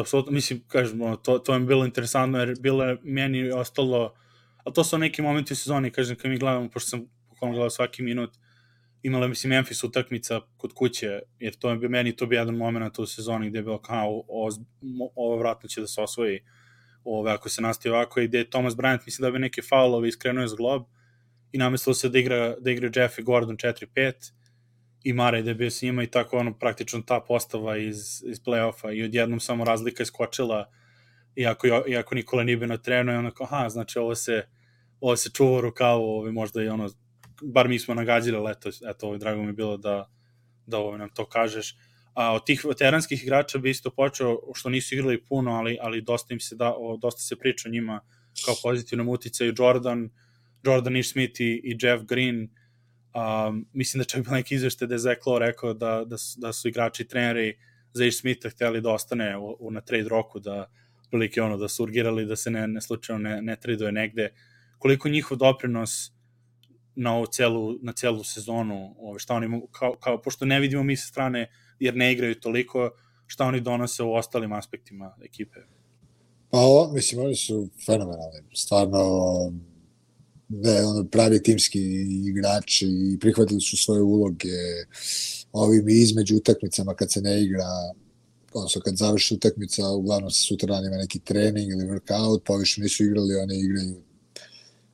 Apsolutno, 0.00 0.32
mislim, 0.32 0.62
kažem, 0.68 1.00
to, 1.22 1.38
to 1.38 1.54
je 1.54 1.60
bilo 1.60 1.84
interesantno, 1.84 2.38
jer 2.38 2.54
bilo 2.60 2.84
je 2.84 2.98
meni 3.02 3.50
ostalo, 3.50 4.14
a 4.64 4.70
to 4.70 4.84
su 4.84 4.98
neki 4.98 5.22
momenti 5.22 5.52
u 5.52 5.56
sezoni, 5.56 5.90
kažem, 5.90 6.16
kad 6.16 6.30
mi 6.30 6.38
gledamo, 6.38 6.70
pošto 6.70 6.90
sam 6.90 7.06
pokolno 7.28 7.54
gledao 7.54 7.70
svaki 7.70 8.02
minut, 8.02 8.30
imala, 9.02 9.28
mislim, 9.28 9.50
Memphis 9.50 9.84
utakmica 9.84 10.40
kod 10.56 10.72
kuće, 10.72 11.20
jer 11.38 11.54
to 11.54 11.70
je 11.70 11.88
meni 11.88 12.16
to 12.16 12.26
bi 12.26 12.36
jedan 12.36 12.56
moment 12.56 12.98
u 12.98 13.06
sezoni 13.06 13.50
gde 13.50 13.58
je 13.58 13.62
bilo 13.62 13.82
kao, 13.82 14.22
ovo, 15.16 15.36
vratno 15.36 15.68
će 15.68 15.80
da 15.80 15.86
se 15.86 16.00
osvoji 16.00 16.40
ove, 17.04 17.32
ako 17.32 17.48
se 17.48 17.62
nastavi 17.62 17.94
ovako, 17.94 18.20
i 18.20 18.28
gde 18.28 18.38
je 18.38 18.50
Thomas 18.50 18.74
Bryant 18.74 18.98
mislim 19.06 19.22
da 19.22 19.30
bi 19.30 19.38
neke 19.38 19.62
faulove 19.62 20.08
iskrenuo 20.08 20.44
iz 20.44 20.54
glob 20.54 20.82
i 21.52 21.58
namestilo 21.58 21.94
se 21.94 22.08
da 22.08 22.18
igra, 22.18 22.56
da 22.60 22.70
igra 22.70 22.90
Jeff 22.94 23.18
i 23.18 23.22
Gordon 23.22 23.56
4-5 23.56 24.32
i 25.04 25.12
Mare 25.12 25.42
da 25.42 25.50
je 25.50 25.54
bio 25.54 25.70
s 25.70 25.82
njima 25.82 26.02
i 26.02 26.06
tako 26.06 26.38
ono 26.38 26.58
praktično 26.58 27.02
ta 27.06 27.20
postava 27.20 27.76
iz, 27.76 28.22
iz 28.26 28.40
play-offa 28.40 28.92
i 28.94 29.02
odjednom 29.02 29.40
samo 29.40 29.64
razlika 29.64 30.02
je 30.02 30.06
skočila 30.06 30.70
iako, 31.36 31.66
iako 31.88 32.14
Nikola 32.14 32.44
nije 32.44 32.56
bio 32.56 32.68
na 32.68 32.76
trenu 32.76 33.12
i 33.12 33.16
ono 33.16 33.30
kao, 33.30 33.46
aha, 33.50 33.68
znači 33.68 33.98
ovo 33.98 34.14
se, 34.14 34.46
ovo 35.00 35.16
se 35.16 35.30
čuva 35.30 35.60
rukavu, 35.60 36.04
ovo 36.04 36.32
možda 36.32 36.62
i 36.62 36.68
ono, 36.68 36.88
bar 37.42 37.68
mi 37.68 37.78
smo 37.78 37.94
nagađili, 37.94 38.36
ali 38.36 38.50
eto, 38.50 38.70
eto 38.90 39.06
ovo, 39.06 39.18
drago 39.18 39.42
mi 39.42 39.48
je 39.48 39.52
bilo 39.52 39.76
da, 39.76 40.10
da 40.66 40.78
ovo 40.78 40.96
nam 40.96 41.08
to 41.14 41.28
kažeš. 41.28 41.76
A 42.14 42.34
od 42.34 42.46
tih 42.46 42.64
veteranskih 42.64 43.22
igrača 43.22 43.58
bi 43.58 43.70
isto 43.70 43.90
počeo, 43.90 44.38
što 44.54 44.68
nisu 44.68 44.94
igrali 44.94 45.24
puno, 45.24 45.52
ali, 45.52 45.78
ali 45.80 46.02
dosta 46.02 46.34
im 46.34 46.40
se 46.40 46.56
da, 46.56 46.74
o, 46.76 46.96
dosta 46.96 47.20
se 47.20 47.36
priča 47.36 47.68
o 47.68 47.72
njima 47.72 48.00
kao 48.44 48.54
pozitivnom 48.62 49.08
uticaju. 49.08 49.54
Jordan, 49.58 50.10
Jordan 50.64 50.96
Ish 50.96 51.12
Smith 51.12 51.40
i, 51.40 51.60
i 51.64 51.76
Jeff 51.80 52.04
Green, 52.04 52.48
um, 53.14 53.66
mislim 53.72 53.98
da 53.98 54.04
čak 54.04 54.22
bio 54.24 54.32
neki 54.32 54.54
izvešte 54.54 54.86
da 54.86 54.94
je 54.94 54.98
Zach 54.98 55.20
Lowe 55.26 55.38
rekao 55.38 55.74
da, 55.74 56.04
da, 56.06 56.18
su, 56.18 56.40
da 56.40 56.52
su 56.52 56.68
igrači 56.68 57.08
treneri 57.08 57.58
za 57.92 58.04
Ish 58.04 58.20
Smitha 58.20 58.48
hteli 58.48 58.80
da 58.80 58.90
ostane 58.90 59.38
u, 59.38 59.56
u, 59.60 59.70
na 59.70 59.80
trade 59.80 60.08
roku, 60.08 60.40
da 60.40 60.70
prilike 61.10 61.42
ono, 61.42 61.56
da 61.56 61.68
su 61.68 61.82
urgirali 61.82 62.26
da 62.26 62.36
se 62.36 62.50
ne, 62.50 62.66
ne 62.68 62.80
slučajno 62.80 63.28
ne, 63.28 63.42
ne 63.42 63.56
traduje 63.56 63.92
negde. 63.92 64.34
Koliko 64.78 65.08
njihov 65.08 65.38
doprinos 65.38 66.12
na 66.94 67.16
ovu 67.16 67.26
celu, 67.26 67.78
na 67.82 67.92
celu 67.92 68.24
sezonu, 68.24 68.94
ove, 68.98 69.18
šta 69.18 69.34
oni, 69.34 69.62
kao, 69.72 69.96
kao, 70.00 70.22
pošto 70.22 70.44
ne 70.44 70.60
vidimo 70.60 70.82
mi 70.82 70.96
sa 70.96 71.06
strane 71.06 71.50
jer 71.78 71.96
ne 71.96 72.12
igraju 72.12 72.40
toliko, 72.40 72.90
šta 73.26 73.44
oni 73.44 73.60
donose 73.60 74.02
u 74.02 74.14
ostalim 74.14 74.52
aspektima 74.52 75.16
ekipe? 75.24 75.60
Pa 76.50 76.58
mislim, 76.94 77.24
oni 77.24 77.34
su 77.34 77.68
fenomenalni. 77.86 78.40
Stvarno, 78.54 78.98
ne, 80.52 80.84
ono, 80.84 81.04
pravi 81.04 81.42
timski 81.42 81.80
igrači 82.28 82.86
i 82.86 83.18
prihvatili 83.20 83.60
su 83.60 83.76
svoje 83.76 84.02
uloge 84.02 84.48
ovim 85.52 85.88
između 85.88 86.36
utakmicama 86.36 86.94
kad 86.94 87.12
se 87.12 87.20
ne 87.20 87.42
igra 87.42 87.64
odnosno 88.54 88.80
kad 88.80 88.96
završi 88.96 89.34
utakmica, 89.34 89.88
uglavnom 89.88 90.30
se 90.30 90.40
sutra 90.40 90.78
ima 90.86 90.96
neki 90.96 91.18
trening 91.18 91.70
ili 91.70 91.84
workout, 91.84 92.40
pa 92.46 92.54
više 92.54 92.80
nisu 92.80 93.04
igrali, 93.04 93.36
oni 93.36 93.58
igraju 93.58 94.02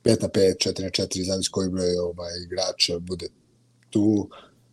5 0.04 0.22
na 0.22 0.28
5, 0.28 0.68
4 0.68 0.82
na 0.82 0.88
4, 0.88 1.26
zavis 1.26 1.48
koji 1.48 1.70
broj 1.70 1.96
ovaj, 1.96 2.32
igrača 2.44 2.98
bude 2.98 3.28
tu. 3.90 4.28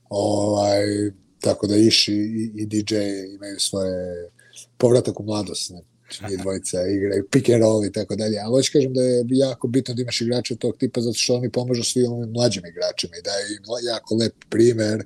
Ovaj, 0.09 1.11
Tako 1.39 1.67
da 1.67 1.75
Iši 1.75 2.13
i, 2.13 2.51
i 2.55 2.65
DJ 2.65 2.95
imaju 3.35 3.59
svoje 3.59 4.29
povratak 4.77 5.19
u 5.19 5.23
mladost. 5.23 5.71
Znači, 6.17 6.37
dvojica 6.37 6.87
igraju 6.87 7.27
pick 7.31 7.49
and 7.49 7.61
roll 7.61 7.85
i 7.85 7.91
tako 7.91 8.15
dalje. 8.15 8.37
Ali 8.39 8.51
hoću 8.51 8.71
kažem 8.73 8.93
da 8.93 9.01
je 9.01 9.25
jako 9.27 9.67
bitno 9.67 9.93
da 9.93 10.01
imaš 10.01 10.21
igrače 10.21 10.55
tog 10.55 10.77
tipa 10.77 11.01
zato 11.01 11.17
što 11.17 11.35
oni 11.35 11.51
pomažu 11.51 11.83
svim 11.83 12.11
ovim 12.11 12.31
mlađim 12.31 12.63
igračima 12.65 13.13
i 13.17 13.21
daju 13.21 13.45
im 13.51 13.87
jako 13.87 14.15
lep 14.15 14.33
primer 14.49 15.03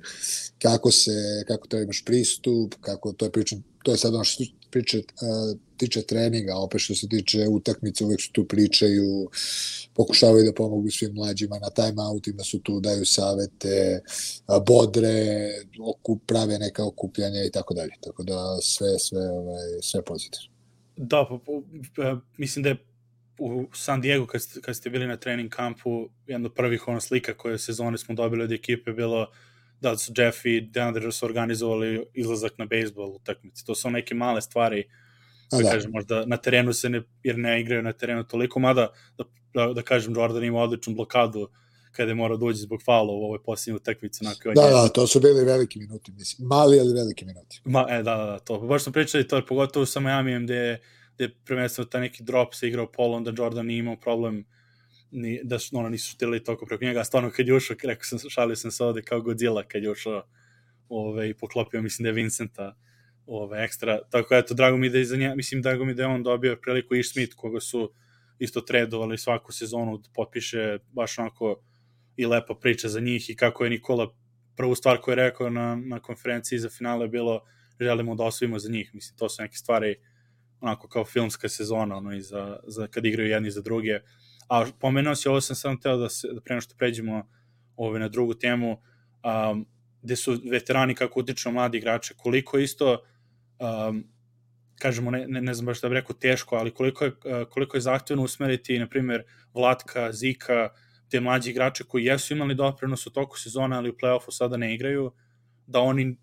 kako 0.62 0.90
se, 0.90 1.44
kako 1.48 1.68
to 1.68 1.78
imaš 1.78 2.04
pristup, 2.04 2.74
kako 2.80 3.12
to 3.12 3.24
je 3.24 3.32
pričan, 3.32 3.62
to 3.82 3.90
je 3.90 3.98
sad 3.98 4.14
ono 4.14 4.24
što 4.24 4.44
priče, 4.70 4.98
uh, 4.98 5.58
tiče 5.76 6.02
treninga, 6.02 6.56
opet 6.56 6.80
što 6.80 6.94
se 6.94 7.08
tiče 7.08 7.48
utakmice, 7.48 8.04
uvek 8.04 8.20
su 8.20 8.32
tu 8.32 8.44
pričaju, 8.44 9.30
pokušavaju 9.94 10.44
da 10.44 10.52
pomogu 10.52 10.90
svim 10.90 11.14
mlađima 11.14 11.58
na 11.58 11.70
timeoutima 11.70 12.42
su 12.44 12.58
tu, 12.58 12.80
daju 12.80 13.06
savete, 13.06 14.00
bodre, 14.66 15.48
okup, 15.80 16.22
prave 16.26 16.58
neka 16.58 16.84
okupljanja 16.84 17.44
i 17.44 17.50
tako 17.50 17.74
dalje. 17.74 17.92
Tako 18.00 18.22
da 18.22 18.58
sve, 18.62 18.98
sve, 18.98 19.30
ovaj, 19.30 19.66
sve 19.82 20.02
pozitivno. 20.02 20.49
Da, 21.02 21.26
pa, 21.28 21.38
pa, 21.96 22.20
mislim 22.36 22.62
da 22.62 22.68
je 22.68 22.76
u 23.38 23.68
San 23.72 24.00
Diego 24.00 24.26
kad 24.26 24.42
ste, 24.42 24.60
kad 24.60 24.76
ste 24.76 24.90
bili 24.90 25.06
na 25.06 25.16
trening 25.16 25.50
kampu, 25.50 26.08
jedna 26.26 26.46
od 26.46 26.54
prvih 26.54 26.88
ona 26.88 27.00
slika 27.00 27.34
koje 27.34 27.58
sezone 27.58 27.98
smo 27.98 28.14
dobili 28.14 28.44
od 28.44 28.52
ekipe 28.52 28.92
bilo 28.92 29.30
da 29.80 29.96
su 29.96 30.12
Jeff 30.16 30.44
i 30.44 30.60
DeAndre 30.60 31.12
su 31.12 31.26
organizovali 31.26 32.06
izlazak 32.14 32.58
na 32.58 32.64
bejsbol 32.64 33.08
utakmici. 33.08 33.66
To 33.66 33.74
su 33.74 33.90
neke 33.90 34.14
male 34.14 34.42
stvari, 34.42 34.84
da, 35.50 35.58
da. 35.58 35.70
kažem, 35.70 35.90
možda 35.90 36.26
na 36.26 36.36
terenu 36.36 36.72
se 36.72 36.88
ne, 36.88 37.02
jer 37.22 37.38
ne 37.38 37.60
igraju 37.60 37.82
na 37.82 37.92
terenu 37.92 38.24
toliko, 38.24 38.60
mada 38.60 38.88
da 39.18 39.24
da, 39.54 39.72
da 39.72 39.82
kažem, 39.82 40.14
Jordan 40.16 40.44
ima 40.44 40.60
odličnu 40.60 40.94
blokadu 40.94 41.48
kada 41.92 42.10
je 42.10 42.14
morao 42.14 42.36
doći 42.36 42.56
da 42.56 42.62
zbog 42.62 42.82
faula 42.82 43.12
u 43.12 43.24
ovoj 43.24 43.42
posljednju 43.42 43.76
utakmici. 43.76 44.24
Da, 44.54 44.70
da, 44.70 44.88
to 44.88 45.06
su 45.06 45.20
bili 45.20 45.44
veliki 45.44 45.78
minuti, 45.78 46.12
mislim. 46.12 46.48
Mali, 46.48 46.80
ali 46.80 46.92
veliki 46.92 47.24
minuti. 47.24 47.60
Ma, 47.64 47.86
e, 47.90 48.02
da, 48.02 48.16
da, 48.16 48.24
da, 48.24 48.38
to. 48.38 48.58
Baš 48.58 48.82
smo 48.82 48.92
pričali 48.92 49.28
to, 49.28 49.46
pogotovo 49.46 49.86
sa 49.86 50.00
Miami, 50.00 50.44
gde 50.44 50.54
je, 50.54 50.80
gde 51.14 51.24
je 51.24 51.34
prvenstveno 51.44 51.88
taj 51.88 52.00
neki 52.00 52.22
drop 52.22 52.54
se 52.54 52.68
igrao 52.68 52.92
polo, 52.92 53.16
onda 53.16 53.32
Jordan 53.36 53.66
nije 53.66 53.78
imao 53.78 53.96
problem 53.96 54.44
ni, 55.10 55.40
da 55.44 55.58
su, 55.58 55.78
ono, 55.78 55.88
nisu 55.88 56.10
štili 56.10 56.44
toliko 56.44 56.66
preko 56.66 56.84
njega. 56.84 57.04
Stvarno, 57.04 57.30
kad 57.30 57.48
je 57.48 57.54
ušao, 57.54 57.76
rekao 57.84 58.04
sam, 58.04 58.30
šalio 58.30 58.56
sam 58.56 58.70
se 58.70 58.84
ovde 58.84 59.02
kao 59.02 59.20
Godzilla 59.20 59.62
kad 59.62 59.82
je 59.82 59.90
ušao 59.90 60.22
ove, 60.88 61.30
i 61.30 61.34
poklopio, 61.34 61.82
mislim 61.82 62.02
da 62.04 62.08
je 62.08 62.12
Vincenta 62.12 62.76
ove, 63.26 63.64
ekstra. 63.64 64.00
Tako 64.10 64.34
eto, 64.34 64.54
drago 64.54 64.76
mi 64.76 64.88
da 64.88 64.98
je 64.98 65.04
za 65.04 65.16
nje, 65.16 65.34
mislim, 65.36 65.62
drago 65.62 65.84
mi 65.84 65.94
da 65.94 66.02
je 66.02 66.08
on 66.08 66.22
dobio 66.22 66.58
priliku 66.62 66.94
Ish 66.94 67.12
Smith, 67.12 67.34
koga 67.36 67.60
su 67.60 67.92
isto 68.38 68.60
tredovali 68.60 69.18
svaku 69.18 69.52
sezonu, 69.52 70.02
potpiše 70.14 70.78
baš 70.92 71.18
onako 71.18 71.62
i 72.20 72.26
lepa 72.26 72.54
priča 72.54 72.88
za 72.88 73.00
njih 73.00 73.30
i 73.30 73.36
kako 73.36 73.64
je 73.64 73.70
Nikola 73.70 74.14
prvu 74.56 74.74
stvar 74.74 75.00
koju 75.00 75.12
je 75.12 75.16
rekao 75.16 75.50
na, 75.50 75.76
na 75.76 76.00
konferenciji 76.00 76.58
za 76.58 76.68
finale 76.68 77.08
bilo 77.08 77.40
želimo 77.80 78.14
da 78.14 78.24
osvojimo 78.24 78.58
za 78.58 78.68
njih. 78.70 78.90
Mislim, 78.94 79.16
to 79.18 79.28
su 79.28 79.42
neke 79.42 79.56
stvari 79.56 79.96
onako 80.60 80.88
kao 80.88 81.04
filmska 81.04 81.48
sezona 81.48 81.96
ono, 81.96 82.12
i 82.12 82.20
za, 82.20 82.60
za 82.66 82.86
kad 82.86 83.06
igraju 83.06 83.28
jedni 83.30 83.50
za 83.50 83.62
druge. 83.62 84.00
A 84.48 84.66
pomenuo 84.80 85.14
si, 85.14 85.28
ovo 85.28 85.40
sam 85.40 85.56
sam 85.56 85.80
teo 85.80 85.96
da, 85.96 86.08
se, 86.08 86.28
da 86.32 86.40
prema 86.40 86.60
što 86.60 86.74
pređemo 86.78 87.28
ove, 87.76 88.00
na 88.00 88.08
drugu 88.08 88.34
temu, 88.34 88.72
um, 88.72 89.66
gde 90.02 90.16
su 90.16 90.40
veterani 90.50 90.94
kako 90.94 91.20
utiču 91.20 91.50
mladi 91.50 91.78
igrače, 91.78 92.14
koliko 92.16 92.58
isto 92.58 93.02
um, 93.58 94.04
kažemo, 94.78 95.10
ne, 95.10 95.26
ne, 95.28 95.40
ne 95.40 95.54
znam 95.54 95.66
baš 95.66 95.80
da 95.80 95.88
bih 95.88 95.96
rekao 95.96 96.16
teško, 96.16 96.56
ali 96.56 96.74
koliko 96.74 97.04
je, 97.04 97.12
koliko 97.50 97.76
je 97.76 97.80
zahtevno 97.80 98.22
usmeriti, 98.22 98.78
na 98.78 98.88
primjer, 98.88 99.24
Vlatka, 99.54 100.12
Zika, 100.12 100.68
te 101.10 101.20
mlađi 101.20 101.50
igrače 101.50 101.84
koji 101.84 102.04
jesu 102.04 102.34
imali 102.34 102.54
doprinos 102.54 103.06
u 103.06 103.10
toku 103.10 103.38
sezona, 103.38 103.78
ali 103.78 103.90
u 103.90 103.96
play-offu 104.02 104.30
sada 104.30 104.56
ne 104.56 104.74
igraju, 104.74 105.12
da 105.66 105.80
oni 105.80 106.16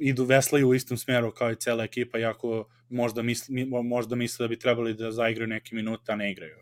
idu 0.00 0.24
veslaju 0.24 0.68
u 0.68 0.74
istom 0.74 0.98
smeru 0.98 1.32
kao 1.32 1.52
i 1.52 1.56
cela 1.56 1.84
ekipa, 1.84 2.18
jako 2.18 2.68
možda 2.88 3.22
misle, 3.22 3.64
možda 3.84 4.16
misle 4.16 4.44
da 4.44 4.48
bi 4.48 4.58
trebali 4.58 4.94
da 4.94 5.12
zaigraju 5.12 5.48
neki 5.48 5.74
minut, 5.74 6.08
a 6.08 6.16
ne 6.16 6.32
igraju. 6.32 6.56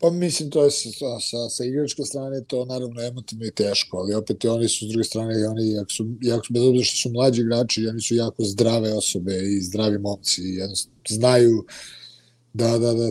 Pa 0.00 0.10
mislim, 0.10 0.50
to 0.50 0.64
je 0.64 0.70
sa, 0.70 1.20
sa, 1.20 1.48
sa 1.48 1.64
igračke 1.64 2.02
strane 2.02 2.44
to 2.46 2.64
naravno 2.64 3.02
emotivno 3.02 3.46
i 3.46 3.50
teško, 3.50 3.96
ali 3.96 4.14
opet 4.14 4.44
i 4.44 4.48
oni 4.48 4.68
su 4.68 4.86
s 4.86 4.88
druge 4.88 5.04
strane, 5.04 5.40
i 5.40 5.44
oni, 5.44 5.72
jako 5.72 5.90
su, 5.90 6.06
jako 6.20 6.44
su, 6.46 6.52
bez 6.52 6.62
obzira 6.62 6.84
što 6.84 6.96
su 6.96 7.12
mlađi 7.12 7.40
igrači, 7.40 7.86
oni 7.88 8.00
su 8.00 8.14
jako 8.14 8.44
zdrave 8.44 8.92
osobe 8.92 9.32
i 9.32 9.60
zdravi 9.60 9.98
momci, 9.98 10.42
i 10.42 10.60
znaju 11.08 11.64
da, 12.52 12.78
da, 12.78 12.94
da 12.94 13.10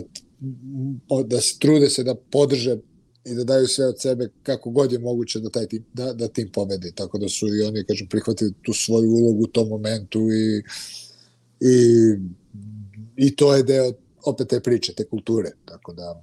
da 1.24 1.40
se 1.40 1.58
trude 1.58 1.90
se 1.90 2.04
da 2.04 2.14
podrže 2.14 2.76
i 3.24 3.34
da 3.34 3.44
daju 3.44 3.66
sve 3.66 3.86
od 3.86 4.00
sebe 4.00 4.28
kako 4.42 4.70
god 4.70 4.92
je 4.92 4.98
moguće 4.98 5.40
da 5.40 5.50
taj 5.50 5.66
tim, 5.66 5.84
da, 5.92 6.12
da 6.12 6.28
tim 6.28 6.50
pobedi. 6.52 6.92
Tako 6.94 7.18
da 7.18 7.28
su 7.28 7.48
i 7.48 7.62
oni, 7.62 7.84
kažem, 7.84 8.06
prihvatili 8.08 8.52
tu 8.62 8.72
svoju 8.72 9.10
ulogu 9.10 9.42
u 9.42 9.46
tom 9.46 9.68
momentu 9.68 10.20
i, 10.20 10.62
i, 11.60 11.76
i 13.16 13.36
to 13.36 13.54
je 13.54 13.62
deo 13.62 13.92
opet 14.24 14.48
te 14.48 14.60
priče, 14.60 14.94
te 14.94 15.04
kulture. 15.04 15.50
Tako 15.64 15.92
da 15.92 16.22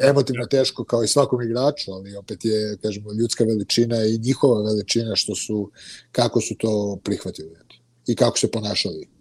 emotivno 0.00 0.46
teško 0.46 0.84
kao 0.84 1.04
i 1.04 1.08
svakom 1.08 1.42
igraču, 1.42 1.92
ali 1.92 2.16
opet 2.16 2.44
je, 2.44 2.76
kažemo, 2.82 3.12
ljudska 3.12 3.44
veličina 3.44 4.04
i 4.04 4.18
njihova 4.18 4.62
veličina 4.62 5.16
što 5.16 5.34
su, 5.34 5.70
kako 6.12 6.40
su 6.40 6.54
to 6.58 6.98
prihvatili 7.04 7.56
i 8.06 8.14
kako 8.14 8.38
se 8.38 8.50
ponašali. 8.50 9.15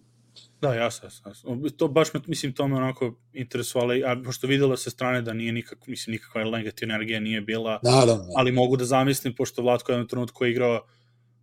Da, 0.61 0.73
jasno, 0.73 1.09
jasno. 1.25 1.59
To 1.77 1.87
baš 1.87 2.13
me, 2.13 2.21
mislim, 2.27 2.53
to 2.53 2.67
me 2.67 2.75
onako 2.75 3.15
interesovalo, 3.33 3.93
a 4.05 4.21
pošto 4.25 4.47
videla 4.47 4.77
se 4.77 4.89
strane 4.89 5.21
da 5.21 5.33
nije 5.33 5.51
nikak, 5.51 5.87
mislim, 5.87 6.11
nikakva 6.11 6.43
negativna 6.43 6.95
energija 6.95 7.19
nije 7.19 7.41
bila, 7.41 7.79
Naravno. 7.83 8.27
ali 8.35 8.51
mogu 8.51 8.77
da 8.77 8.85
zamislim, 8.85 9.35
pošto 9.35 9.61
Vlatko 9.61 9.91
je 9.91 9.93
jednom 9.93 10.07
trenutku 10.07 10.45
igrao, 10.45 10.85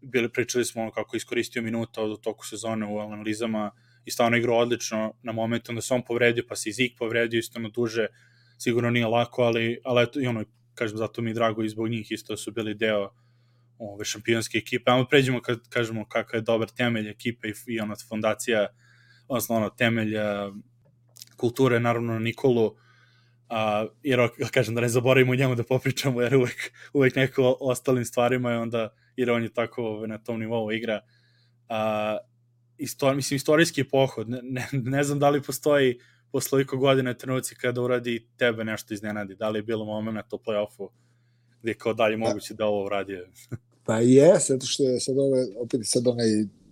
bili, 0.00 0.32
pričali 0.32 0.64
smo 0.64 0.82
ono 0.82 0.90
kako 0.90 1.16
iskoristio 1.16 1.62
minuta 1.62 2.02
od 2.02 2.20
toku 2.20 2.46
sezone 2.46 2.86
u 2.86 2.98
analizama 2.98 3.70
i 4.04 4.10
stvarno 4.10 4.36
igrao 4.36 4.58
odlično 4.58 5.14
na 5.22 5.32
momentu, 5.32 5.72
onda 5.72 5.82
se 5.82 5.94
on 5.94 6.02
povredio, 6.04 6.44
pa 6.48 6.56
se 6.56 6.70
i 6.70 6.72
Zik 6.72 6.92
povredio 6.98 7.38
isto 7.38 7.58
na 7.58 7.68
duže, 7.68 8.06
sigurno 8.58 8.90
nije 8.90 9.06
lako, 9.06 9.42
ali, 9.42 9.80
ali 9.84 10.02
eto, 10.02 10.20
i 10.20 10.26
ono, 10.26 10.44
kažem, 10.74 10.98
zato 10.98 11.22
mi 11.22 11.30
je 11.30 11.34
drago 11.34 11.62
i 11.62 11.68
zbog 11.68 11.88
njih 11.88 12.12
isto 12.12 12.36
su 12.36 12.52
bili 12.52 12.74
deo 12.74 13.10
ove 13.78 14.04
šampionske 14.04 14.58
ekipe. 14.58 14.90
Ajmo 14.90 15.04
pređemo 15.10 15.40
kad 15.40 15.68
kažemo 15.68 16.04
kakav 16.08 16.38
je 16.38 16.42
dobar 16.42 16.68
temelj 16.68 17.08
ekipe 17.08 17.48
i, 17.48 17.52
i 17.66 17.80
ona 17.80 17.94
fondacija 18.08 18.66
odnosno 19.32 19.56
ono, 19.56 19.70
temelj 19.70 20.14
kulture, 21.36 21.80
naravno 21.80 22.18
Nikolu, 22.18 22.74
a, 23.48 23.86
jer 24.02 24.28
kažem 24.50 24.74
da 24.74 24.80
ne 24.80 24.88
zaboravimo 24.88 25.34
njemu 25.34 25.54
da 25.54 25.62
popričamo, 25.64 26.22
jer 26.22 26.36
uvek, 26.36 26.72
uvek 26.92 27.16
neko 27.16 27.42
o 27.42 27.56
ostalim 27.60 28.04
stvarima 28.04 28.52
i 28.52 28.56
onda, 28.56 28.88
jer 29.16 29.30
on 29.30 29.42
je 29.42 29.52
tako 29.52 29.82
ove, 29.84 30.08
na 30.08 30.18
tom 30.18 30.40
nivou 30.40 30.72
igra. 30.72 31.00
A, 31.68 32.18
istor, 32.78 33.16
mislim, 33.16 33.36
istorijski 33.36 33.84
pohod, 33.84 34.28
ne, 34.30 34.40
ne, 34.42 34.68
ne 34.72 35.04
znam 35.04 35.18
da 35.18 35.30
li 35.30 35.42
postoji 35.42 35.98
posle 36.32 36.56
ovoliko 36.56 36.76
godina 36.76 37.14
trenuci 37.14 37.54
kada 37.54 37.80
uradi 37.80 38.28
tebe 38.36 38.64
nešto 38.64 38.94
iznenadi, 38.94 39.34
da 39.34 39.48
li 39.48 39.58
je 39.58 39.62
bilo 39.62 39.84
moment 39.84 40.32
u 40.32 40.38
play-offu 40.38 40.88
gde 41.62 41.74
kao 41.74 41.94
dalje 41.94 42.18
pa- 42.18 42.28
moguće 42.28 42.54
da 42.54 42.66
ovo 42.66 42.84
uradi. 42.86 43.18
pa 43.84 43.96
je, 43.98 44.32
zato 44.48 44.66
što 44.66 44.82
je 44.82 45.00
sad 45.00 45.18
ove, 45.18 45.46
opet 45.58 45.80
sad 45.84 46.06
onaj, 46.06 46.26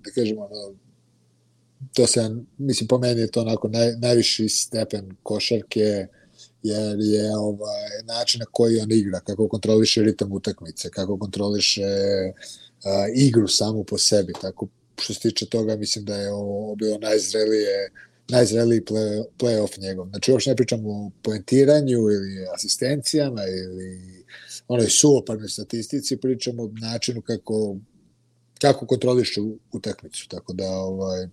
da 0.04 0.10
kažemo, 0.14 0.40
ono, 0.40 0.74
to 1.94 2.06
se, 2.06 2.30
mislim, 2.58 2.88
po 2.88 2.98
meni 2.98 3.20
je 3.20 3.30
to 3.30 3.40
onako 3.40 3.68
naj, 3.68 3.96
najviši 3.96 4.48
stepen 4.48 5.16
košarke, 5.22 6.06
jer 6.62 6.96
je 7.00 7.36
ovaj, 7.36 7.90
način 8.04 8.38
na 8.38 8.46
koji 8.52 8.80
on 8.80 8.92
igra, 8.92 9.20
kako 9.20 9.48
kontroliše 9.48 10.02
ritam 10.02 10.32
utakmice, 10.32 10.90
kako 10.90 11.18
kontroliše 11.18 11.82
uh, 11.82 13.16
igru 13.16 13.48
samu 13.48 13.84
po 13.84 13.98
sebi, 13.98 14.32
tako 14.40 14.68
što 14.98 15.14
se 15.14 15.20
tiče 15.20 15.46
toga, 15.46 15.76
mislim 15.76 16.04
da 16.04 16.16
je 16.16 16.32
ovo 16.32 16.74
bilo 16.74 16.98
najzrelije 16.98 17.90
najzreliji 18.30 18.80
play, 18.80 19.24
play-off 19.38 19.80
njegov. 19.80 20.08
Znači, 20.08 20.32
uopšte 20.32 20.50
ne 20.50 20.56
pričamo 20.56 20.90
o 20.90 21.10
poentiranju 21.22 21.98
ili 21.98 22.46
asistencijama 22.54 23.42
ili 23.46 24.24
onoj 24.68 24.86
suoparnoj 24.88 25.48
statistici, 25.48 26.16
pričamo 26.16 26.62
o 26.62 26.70
načinu 26.80 27.22
kako 27.22 27.76
kako 28.60 28.86
kontroliše 28.86 29.40
utakmicu, 29.72 30.28
tako 30.28 30.52
da 30.52 30.70
ovaj, 30.70 31.26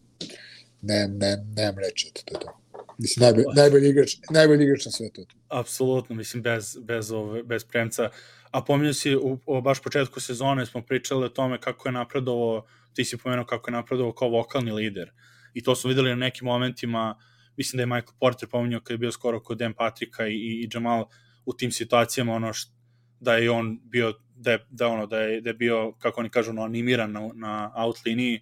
ne, 0.81 1.07
ne, 1.07 1.45
nemam 1.55 1.79
reći, 1.79 2.11
to 2.13 2.35
je 2.35 2.39
to. 2.39 2.59
Mislim, 2.97 3.23
najbolji, 3.23 3.45
najbolji, 3.55 3.89
igrač, 3.89 4.15
najbolji 4.29 4.63
igrač 4.63 4.85
na 4.85 4.91
svetu. 4.91 5.25
Apsolutno, 5.49 6.15
mislim, 6.15 6.43
bez, 6.43 6.77
bez, 6.81 7.11
ove, 7.11 7.43
bez 7.43 7.63
premca. 7.63 8.09
A 8.51 8.61
pominju 8.61 8.93
si, 8.93 9.15
u, 9.15 9.39
u 9.45 9.61
baš 9.61 9.81
početku 9.81 10.19
sezone 10.19 10.65
smo 10.65 10.81
pričali 10.81 11.25
o 11.25 11.29
tome 11.29 11.61
kako 11.61 11.87
je 11.87 11.93
napredovo, 11.93 12.65
ti 12.93 13.05
si 13.05 13.17
pomenuo 13.17 13.45
kako 13.45 13.69
je 13.69 13.73
napredovo 13.73 14.13
kao 14.13 14.29
vokalni 14.29 14.71
lider. 14.71 15.11
I 15.53 15.63
to 15.63 15.75
smo 15.75 15.87
videli 15.87 16.09
na 16.09 16.15
nekim 16.15 16.45
momentima, 16.45 17.17
mislim 17.57 17.77
da 17.77 17.81
je 17.81 17.85
Michael 17.85 18.17
Porter 18.19 18.49
pominjao 18.49 18.81
kad 18.81 18.91
je 18.91 18.97
bio 18.97 19.11
skoro 19.11 19.43
kod 19.43 19.57
Dan 19.57 19.73
Patrika 19.73 20.27
i, 20.27 20.35
i 20.35 20.69
Jamal 20.73 21.05
u 21.45 21.53
tim 21.53 21.71
situacijama, 21.71 22.33
ono 22.33 22.53
što 22.53 22.71
da 23.19 23.36
je 23.36 23.51
on 23.51 23.80
bio 23.84 24.13
da 24.36 24.51
je, 24.51 24.65
da 24.69 24.88
ono 24.88 25.06
da 25.06 25.19
je, 25.19 25.41
da 25.41 25.49
je 25.49 25.53
bio 25.53 25.93
kako 25.99 26.19
oni 26.19 26.30
kažu 26.30 26.53
no, 26.53 26.62
animiran 26.62 27.12
na, 27.12 27.30
na 27.34 27.71
out 27.75 28.06
liniji 28.06 28.41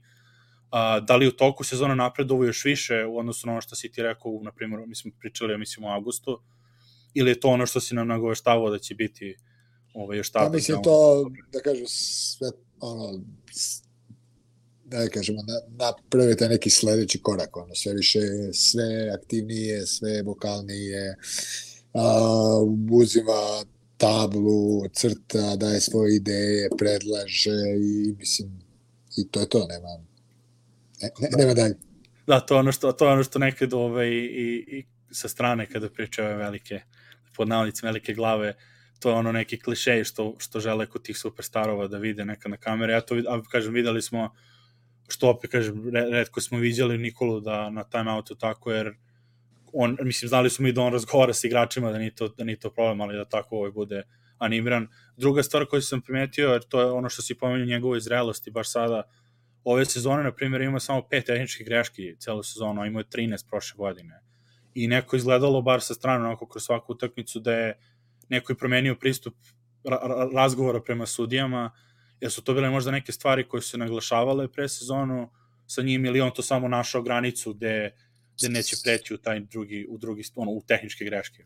a, 0.71 0.99
da 0.99 1.15
li 1.15 1.27
u 1.27 1.31
toku 1.31 1.63
sezona 1.63 1.95
napredovo 1.95 2.45
još 2.45 2.65
više 2.65 3.05
u 3.05 3.17
odnosu 3.17 3.47
na 3.47 3.53
ono 3.53 3.61
što 3.61 3.75
si 3.75 3.91
ti 3.91 4.03
rekao, 4.03 4.39
na 4.43 4.51
primjer, 4.51 4.81
mi 4.87 4.95
smo 4.95 5.11
pričali, 5.19 5.53
ja 5.53 5.57
mislim, 5.57 5.85
u 5.85 5.89
augustu, 5.89 6.41
ili 7.13 7.31
je 7.31 7.39
to 7.39 7.47
ono 7.47 7.65
što 7.65 7.79
si 7.79 7.95
nam 7.95 8.07
nagoveštavao 8.07 8.69
da 8.69 8.79
će 8.79 8.95
biti 8.95 9.35
ovaj, 9.93 10.17
još 10.17 10.31
tako? 10.31 10.45
Pa 10.45 10.51
mislim 10.51 10.83
to, 10.83 11.29
da 11.51 11.59
kažem, 11.59 11.85
sve, 11.87 12.47
ono, 12.79 13.19
da 14.85 15.07
kažemo, 15.07 15.39
na, 15.41 15.85
napravite 15.85 16.49
neki 16.49 16.69
sledeći 16.69 17.21
korak, 17.21 17.57
ono, 17.57 17.75
sve 17.75 17.93
više, 17.93 18.19
sve 18.53 19.09
aktivnije, 19.21 19.87
sve 19.87 20.21
vokalnije, 20.21 21.15
a, 21.93 22.59
uzima 22.91 23.65
tablu, 23.97 24.89
crta, 24.93 25.55
daje 25.55 25.81
svoje 25.81 26.15
ideje, 26.15 26.69
predlaže 26.77 27.59
i 27.79 28.15
mislim, 28.17 28.49
i 29.17 29.27
to 29.31 29.39
je 29.39 29.49
to, 29.49 29.67
nema, 29.67 29.87
ne, 31.01 31.09
ne, 31.19 31.29
nema 31.37 31.53
dalje. 31.53 31.75
Da, 32.27 32.39
to 32.39 32.55
je 32.55 32.59
ono 32.59 32.71
što, 32.71 32.91
to 32.91 33.05
je 33.05 33.11
ono 33.11 33.23
što 33.23 33.39
nekad 33.39 33.73
ovaj, 33.73 34.07
i, 34.09 34.65
i 34.67 34.85
sa 35.11 35.27
strane 35.27 35.69
kada 35.69 35.89
pričaju 35.89 36.37
velike, 36.37 36.81
pod 37.35 37.47
velike 37.83 38.13
glave, 38.13 38.55
to 38.99 39.09
je 39.09 39.15
ono 39.15 39.31
neki 39.31 39.59
klišej 39.59 40.03
što, 40.03 40.35
što 40.37 40.59
žele 40.59 40.85
kod 40.85 41.03
tih 41.03 41.17
superstarova 41.17 41.87
da 41.87 41.97
vide 41.97 42.25
neka 42.25 42.49
na 42.49 42.57
kamere. 42.57 42.93
Ja 42.93 43.01
to, 43.01 43.15
a, 43.15 43.41
kažem, 43.51 43.73
videli 43.73 44.01
smo, 44.01 44.33
što 45.07 45.29
opet, 45.29 45.51
kažem, 45.51 45.89
redko 45.93 46.41
smo 46.41 46.57
viđali 46.57 46.97
Nikolu 46.97 47.39
da 47.39 47.69
na 47.69 47.83
timeoutu 47.83 48.35
tako, 48.35 48.71
jer 48.71 48.95
on, 49.77 49.97
mislim, 50.01 50.29
znali 50.29 50.49
smo 50.49 50.67
i 50.67 50.71
da 50.71 50.81
on 50.81 50.93
razgovara 50.93 51.33
sa 51.33 51.47
igračima, 51.47 51.91
da 51.91 51.97
nije 51.97 52.15
to, 52.15 52.27
da 52.27 52.43
nije 52.43 52.59
to 52.59 52.69
problem, 52.69 53.01
ali 53.01 53.17
da 53.17 53.25
tako 53.25 53.57
ovaj 53.57 53.71
bude 53.71 54.03
animiran. 54.37 54.87
Druga 55.17 55.43
stvar 55.43 55.65
koju 55.65 55.81
sam 55.81 56.01
primetio, 56.01 56.49
jer 56.49 56.63
to 56.63 56.81
je 56.81 56.91
ono 56.91 57.09
što 57.09 57.21
si 57.21 57.37
pomenuo 57.37 57.65
njegovoj 57.65 57.99
zrelosti, 57.99 58.51
baš 58.51 58.71
sada, 58.71 59.03
ove 59.63 59.85
sezone, 59.85 60.23
na 60.23 60.31
primjer, 60.31 60.61
ima 60.61 60.79
samo 60.79 61.07
pet 61.09 61.25
tehničkih 61.25 61.65
greški 61.65 62.15
celu 62.19 62.43
sezonu, 62.43 62.81
a 62.81 62.85
imao 62.85 62.99
je 62.99 63.05
13 63.05 63.47
prošle 63.49 63.77
godine. 63.77 64.21
i 64.75 64.87
neko 64.87 65.15
izgledalo 65.15 65.61
bar 65.61 65.81
sa 65.81 65.93
strane 65.93 66.25
onako 66.25 66.47
kroz 66.47 66.63
svaku 66.63 66.93
utakmicu 66.93 67.39
da 67.39 67.53
je 67.53 67.77
neko 68.29 68.51
je 68.51 68.57
promenio 68.57 68.95
pristup 68.95 69.35
ra 69.83 70.27
razgovora 70.33 70.81
prema 70.81 71.05
sudijama, 71.05 71.71
jer 72.19 72.31
su 72.31 72.43
to 72.43 72.53
bile 72.53 72.69
možda 72.69 72.91
neke 72.91 73.11
stvari 73.11 73.47
koje 73.47 73.61
su 73.61 73.77
naglašavale 73.77 74.47
pre 74.47 74.69
sezonu 74.69 75.29
sa 75.67 75.81
njim 75.81 76.05
ili 76.05 76.21
on 76.21 76.31
to 76.31 76.41
samo 76.41 76.67
našao 76.67 77.01
granicu 77.01 77.53
gde, 77.53 77.91
gde 78.37 78.49
neće 78.49 78.75
preći 78.83 79.13
u 79.13 79.17
taj 79.17 79.39
drugi, 79.39 79.87
u 79.89 79.97
drugi, 79.97 80.23
ono, 80.35 80.51
u 80.51 80.61
tehničke 80.67 81.05
greške. 81.05 81.45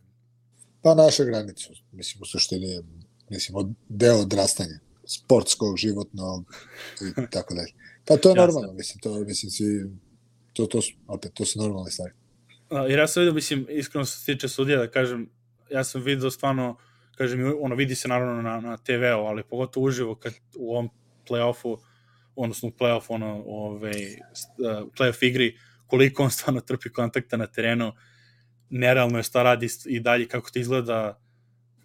Pa 0.81 0.95
naša 0.95 1.23
granicu, 1.23 1.73
mislim, 1.91 2.21
u 2.21 2.25
suštini 2.25 2.81
mislim, 3.29 3.55
od, 3.55 3.73
deo 3.89 4.17
odrastanja, 4.17 4.79
sportskog, 5.05 5.77
životnog 5.77 6.55
i 7.01 7.21
tako 7.35 7.53
dalje. 7.53 7.71
Pa 8.07 8.17
to 8.17 8.29
je 8.29 8.35
normalno, 8.35 8.73
mislim, 8.73 8.99
to, 8.99 9.19
mislim, 9.19 9.49
si, 9.49 9.63
to, 10.53 10.65
to, 10.65 10.81
su, 10.81 10.93
opet, 11.07 11.33
to 11.33 11.45
su 11.45 11.59
normalne 11.59 11.91
stvari. 11.91 12.13
Jer 12.89 12.99
ja 12.99 13.07
sam 13.07 13.21
vidio, 13.21 13.33
mislim, 13.33 13.65
iskreno 13.69 14.05
se 14.05 14.25
tiče 14.25 14.47
sudija, 14.47 14.77
da 14.77 14.91
kažem, 14.91 15.29
ja 15.71 15.83
sam 15.83 16.03
vidio 16.03 16.31
stvarno, 16.31 16.77
kažem, 17.17 17.53
ono, 17.61 17.75
vidi 17.75 17.95
se 17.95 18.07
naravno 18.07 18.41
na, 18.41 18.61
na 18.61 18.77
TV-u, 18.77 19.25
ali 19.25 19.43
pogotovo 19.43 19.85
uživo 19.85 20.15
kad 20.15 20.33
u 20.55 20.71
ovom 20.71 20.89
play-offu, 21.29 21.77
odnosno 22.35 22.69
u 22.69 22.71
play-off, 22.71 23.05
ono, 23.09 23.43
ove, 23.45 23.93
play-off 24.97 25.25
igri, 25.25 25.57
koliko 25.89 26.23
on 26.23 26.31
stvarno 26.31 26.61
trpi 26.61 26.89
kontakta 26.89 27.37
na 27.37 27.47
terenu, 27.47 27.91
nerealno 28.69 29.17
je 29.19 29.23
šta 29.23 29.43
radi 29.43 29.67
i 29.85 29.99
dalje, 29.99 30.27
kako 30.27 30.49
to 30.49 30.59
izgleda, 30.59 31.19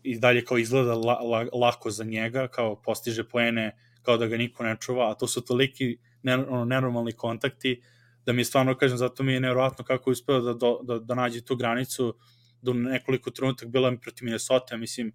i 0.03 0.19
dalje 0.19 0.45
kao 0.45 0.59
izgleda 0.59 0.95
la, 0.95 1.19
la, 1.21 1.47
lako 1.53 1.91
za 1.91 2.05
njega, 2.05 2.49
kao 2.49 2.77
postiže 2.83 3.25
poene, 3.25 3.73
kao 4.03 4.17
da 4.17 4.27
ga 4.27 4.37
niko 4.37 4.65
ne 4.65 4.77
čuva, 4.81 5.11
a 5.11 5.15
to 5.15 5.27
su 5.27 5.41
toliki 5.41 5.97
ono, 6.25 6.65
nenormalni 6.65 7.13
kontakti, 7.13 7.81
da 8.27 8.33
mi 8.33 8.41
je 8.41 8.45
stvarno, 8.45 8.77
kažem, 8.77 8.99
zato 8.99 9.23
mi 9.23 9.33
je 9.33 9.41
nevjerojatno 9.41 9.85
kako 9.85 10.11
je 10.11 10.13
uspeo 10.13 10.41
da, 10.41 10.55
da, 10.55 10.77
da, 10.83 10.99
da 10.99 11.15
nađe 11.15 11.41
tu 11.41 11.57
granicu, 11.57 12.15
do 12.63 12.73
nekoliko 12.73 13.31
trenutak 13.31 13.69
bila 13.69 13.91
mi 13.91 14.01
protiv 14.01 14.25
Minnesota, 14.25 14.77
mislim, 14.77 15.13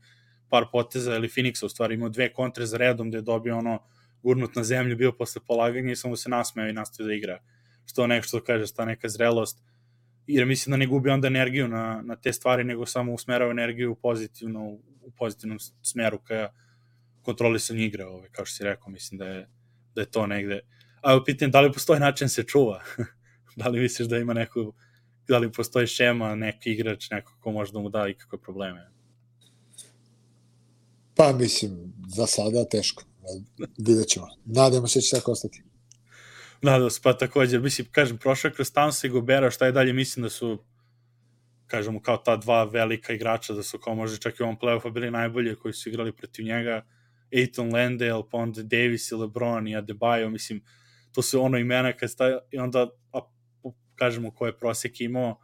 par 0.49 0.65
poteza, 0.71 1.15
ili 1.15 1.28
Phoenixa 1.28 1.65
u 1.65 1.69
stvari 1.69 1.93
imao 1.93 2.10
dve 2.10 2.34
kontre 2.34 2.65
za 2.65 2.78
redom, 2.78 3.10
gde 3.10 3.17
je 3.17 3.21
dobio 3.21 3.58
ono, 3.58 3.80
gurnut 4.23 4.56
na 4.56 4.63
zemlju, 4.63 4.97
bio 4.97 5.12
posle 5.12 5.41
polaganja 5.47 5.91
i 5.91 5.95
samo 5.95 6.15
se 6.15 6.30
nasmeo 6.30 6.69
i 6.69 6.73
nastavio 6.73 7.08
da 7.08 7.13
igra. 7.13 7.39
Što 7.89 8.08
nešto 8.08 8.28
što 8.28 8.45
kaže, 8.45 8.67
sta 8.67 8.86
neka 8.86 9.10
zrelost, 9.10 9.62
jer 10.28 10.45
mislim 10.45 10.71
da 10.71 10.78
ne 10.78 10.88
gubi 10.88 11.10
onda 11.10 11.28
energiju 11.28 11.67
na, 11.67 12.02
na 12.06 12.15
te 12.15 12.34
stvari, 12.34 12.63
nego 12.63 12.86
samo 12.86 13.13
usmerava 13.13 13.52
energiju 13.52 13.95
pozitivno, 13.95 14.65
u 15.02 15.12
pozitivnom 15.17 15.60
smeru 15.82 16.19
ka 16.19 16.49
kontrolisanju 17.21 17.82
igre, 17.82 18.06
ove, 18.06 18.30
kao 18.32 18.45
što 18.45 18.56
si 18.56 18.63
rekao, 18.63 18.89
mislim 18.89 19.17
da 19.17 19.25
je, 19.25 19.49
da 19.95 20.02
je 20.02 20.12
to 20.12 20.28
negde. 20.28 20.60
A 21.02 21.23
pitan, 21.25 21.52
da 21.52 21.62
li 21.62 21.71
postoji 21.73 21.99
način 21.99 22.25
da 22.25 22.30
se 22.30 22.43
čuva? 22.43 22.84
da 23.60 23.69
li 23.69 23.80
misliš 23.80 24.08
da 24.08 24.17
ima 24.17 24.34
neku, 24.34 24.73
da 25.28 25.38
li 25.38 25.52
postoji 25.52 25.88
šema, 25.88 26.36
neki 26.36 26.71
igrač, 26.71 27.10
neko 27.10 27.38
ko 27.39 27.52
može 27.52 27.73
da 27.73 27.80
mu 27.80 27.89
da 27.89 28.08
ikakve 28.08 28.41
probleme? 28.41 28.91
Pa 31.15 31.34
mislim, 31.34 31.93
za 32.08 32.28
sada 32.28 32.65
teško. 32.65 33.04
Vidjet 33.78 34.08
ćemo. 34.08 34.28
Nadamo 34.45 34.88
se 34.88 34.99
da 34.99 35.02
će 35.02 35.15
tako 35.15 35.32
ostati. 35.32 35.69
Nadam 36.62 36.89
se, 36.89 37.00
pa 37.04 37.13
takođe, 37.13 37.60
mislim, 37.60 37.88
kažem, 37.91 38.17
prošao 38.17 38.52
kroz 38.52 38.67
Stansa 38.67 39.08
i 39.08 39.10
Gobera, 39.10 39.52
šta 39.52 39.65
je 39.65 39.72
dalje, 39.72 39.93
mislim 39.93 40.24
da 40.24 40.30
su 40.30 40.63
kažemo, 41.67 42.02
kao 42.02 42.17
ta 42.17 42.38
dva 42.38 42.63
velika 42.63 43.13
igrača, 43.13 43.54
da 43.54 43.63
su 43.63 43.80
kao 43.80 43.95
možda 43.95 44.17
čak 44.17 44.39
i 44.39 44.43
u 44.43 44.45
ovom 44.45 44.58
playoffu 44.60 44.93
bili 44.93 45.12
najbolji 45.12 45.56
koji 45.56 45.74
su 45.74 45.89
igrali 45.89 46.15
protiv 46.15 46.45
njega, 46.45 46.86
Aiton 47.36 47.74
Landale, 47.74 48.24
pa 48.32 48.38
onda 48.38 48.63
Davis 48.63 49.12
i 49.12 49.15
LeBron 49.15 49.67
i 49.67 49.76
Adebayo, 49.76 50.30
mislim, 50.30 50.63
to 51.12 51.22
su 51.22 51.41
ono 51.41 51.58
imena 51.58 51.93
kad 51.93 52.12
sta, 52.12 52.39
i 52.52 52.58
onda 52.58 52.88
a, 53.13 53.19
kažemo 53.95 54.32
ko 54.32 54.45
je 54.45 54.58
prosek 54.58 55.02
imao, 55.02 55.39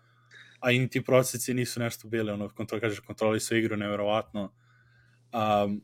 a 0.60 0.72
i 0.72 0.88
ti 0.88 1.04
proseci 1.04 1.54
nisu 1.54 1.80
nešto 1.80 2.08
bili, 2.08 2.32
ono, 2.32 2.50
kontrol, 2.50 2.82
kažeš, 2.82 3.00
kontroli 3.00 3.40
su 3.40 3.56
igru 3.56 3.78
neverovatno. 3.78 4.54
Um, 5.34 5.82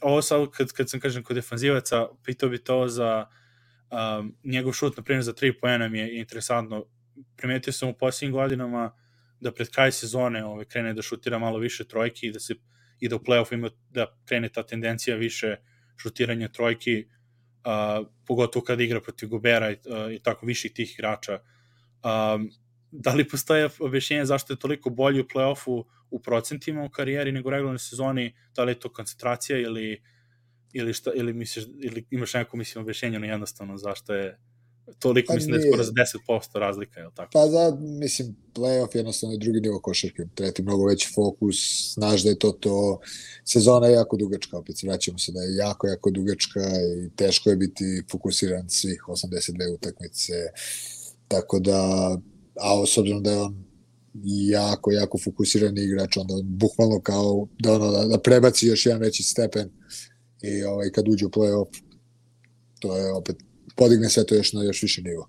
ovo 0.00 0.22
sad, 0.22 0.50
kad, 0.50 0.72
kad 0.72 0.90
sam, 0.90 1.00
kažem, 1.00 1.22
kod 1.22 1.36
defanzivaca, 1.36 2.08
pitao 2.24 2.48
bi 2.48 2.64
to 2.64 2.88
za 2.88 3.26
um, 3.90 4.34
njegov 4.44 4.72
šut, 4.72 4.96
na 4.96 5.02
primjer, 5.02 5.24
za 5.24 5.32
tri 5.32 5.58
poena 5.58 5.88
mi 5.88 5.98
je 5.98 6.18
interesantno. 6.18 6.84
Primetio 7.36 7.72
sam 7.72 7.88
u 7.88 7.94
posljednjim 7.94 8.32
godinama 8.32 8.92
da 9.40 9.52
pred 9.52 9.70
kraj 9.70 9.92
sezone 9.92 10.44
ove, 10.44 10.64
krene 10.64 10.94
da 10.94 11.02
šutira 11.02 11.38
malo 11.38 11.58
više 11.58 11.84
trojki 11.84 12.26
i 12.26 12.32
da 12.32 12.40
se 12.40 12.54
i 13.00 13.08
da 13.08 13.16
u 13.16 13.18
play-off 13.18 13.54
ima 13.54 13.70
da 13.90 14.06
krene 14.24 14.48
ta 14.48 14.62
tendencija 14.62 15.16
više 15.16 15.56
šutiranja 15.96 16.48
trojki, 16.48 17.04
uh, 17.04 18.06
pogotovo 18.26 18.64
kad 18.64 18.80
igra 18.80 19.00
protiv 19.00 19.28
Gobera 19.28 19.70
i, 19.70 19.74
uh, 19.74 20.12
i 20.12 20.18
tako 20.18 20.46
viših 20.46 20.72
tih 20.72 20.94
igrača. 20.94 21.40
Um, 22.04 22.50
da 22.90 23.14
li 23.14 23.28
postoje 23.28 23.68
objašnjenje 23.78 24.24
zašto 24.24 24.52
je 24.52 24.58
toliko 24.58 24.90
bolji 24.90 25.20
u 25.20 25.24
play-offu 25.24 25.84
u 26.10 26.22
procentima 26.22 26.84
u 26.84 26.90
karijeri 26.90 27.32
nego 27.32 27.48
u 27.48 27.50
regularnoj 27.50 27.78
sezoni, 27.78 28.34
da 28.56 28.64
li 28.64 28.70
je 28.72 28.80
to 28.80 28.92
koncentracija 28.92 29.58
ili 29.58 30.02
ili 30.76 30.92
šta 30.92 31.10
ili 31.14 31.32
misliš 31.32 31.66
ili 31.80 32.06
imaš 32.10 32.34
neko 32.34 32.56
mislim 32.56 32.82
objašnjenje 32.82 33.18
na 33.18 33.26
jednostavno 33.26 33.76
zašto 33.76 34.14
je 34.14 34.38
toliko, 34.98 35.32
pa 35.32 35.34
mislim 35.34 35.50
nije. 35.50 35.60
da 35.60 35.66
je 35.66 35.72
skoro 35.72 35.84
za 35.84 35.92
10% 35.92 36.58
razlika, 36.58 37.00
je 37.00 37.06
li 37.06 37.12
tako? 37.14 37.30
Pa 37.32 37.46
da, 37.46 37.76
mislim, 37.80 38.36
playoff 38.54 38.96
jednostavno 38.96 39.34
je 39.34 39.38
drugi 39.38 39.60
nivo 39.60 39.80
košarke, 39.80 40.22
treba 40.34 40.52
mnogo 40.62 40.84
veći 40.84 41.08
fokus, 41.14 41.56
znaš 41.94 42.22
da 42.22 42.28
je 42.28 42.38
to 42.38 42.52
to, 42.52 42.98
sezona 43.44 43.86
je 43.86 43.92
jako 43.92 44.16
dugačka, 44.16 44.58
opet 44.58 44.82
vraćamo 44.82 45.18
se 45.18 45.32
da 45.32 45.40
je 45.40 45.56
jako, 45.56 45.86
jako 45.86 46.10
dugačka 46.10 46.60
i 47.04 47.10
teško 47.16 47.50
je 47.50 47.56
biti 47.56 48.02
fokusiran 48.10 48.68
svih 48.68 49.02
82 49.08 49.74
utakmice, 49.74 50.32
tako 51.28 51.58
da, 51.58 52.10
a 52.60 52.86
s 52.86 52.98
obzirom 52.98 53.22
da 53.22 53.30
je 53.30 53.40
on 53.40 53.66
jako, 54.24 54.92
jako 54.92 55.18
fokusiran 55.18 55.78
igrač, 55.78 56.16
onda 56.16 56.34
bukvalno 56.44 57.00
kao 57.00 57.48
da, 57.58 57.72
ono, 57.72 57.90
da, 57.90 58.04
da 58.04 58.18
prebaci 58.18 58.66
još 58.66 58.86
jedan 58.86 59.00
veći 59.00 59.22
stepen 59.22 59.70
i 60.42 60.64
ovaj, 60.64 60.90
kad 60.90 61.08
uđe 61.08 61.26
u 61.26 61.30
playoff, 61.30 61.82
to 62.80 62.96
je 62.96 63.12
opet 63.12 63.36
podigne 63.76 64.08
sve 64.08 64.26
to 64.26 64.34
još 64.34 64.52
na 64.52 64.62
još 64.62 64.82
više 64.82 65.02
nivo. 65.02 65.28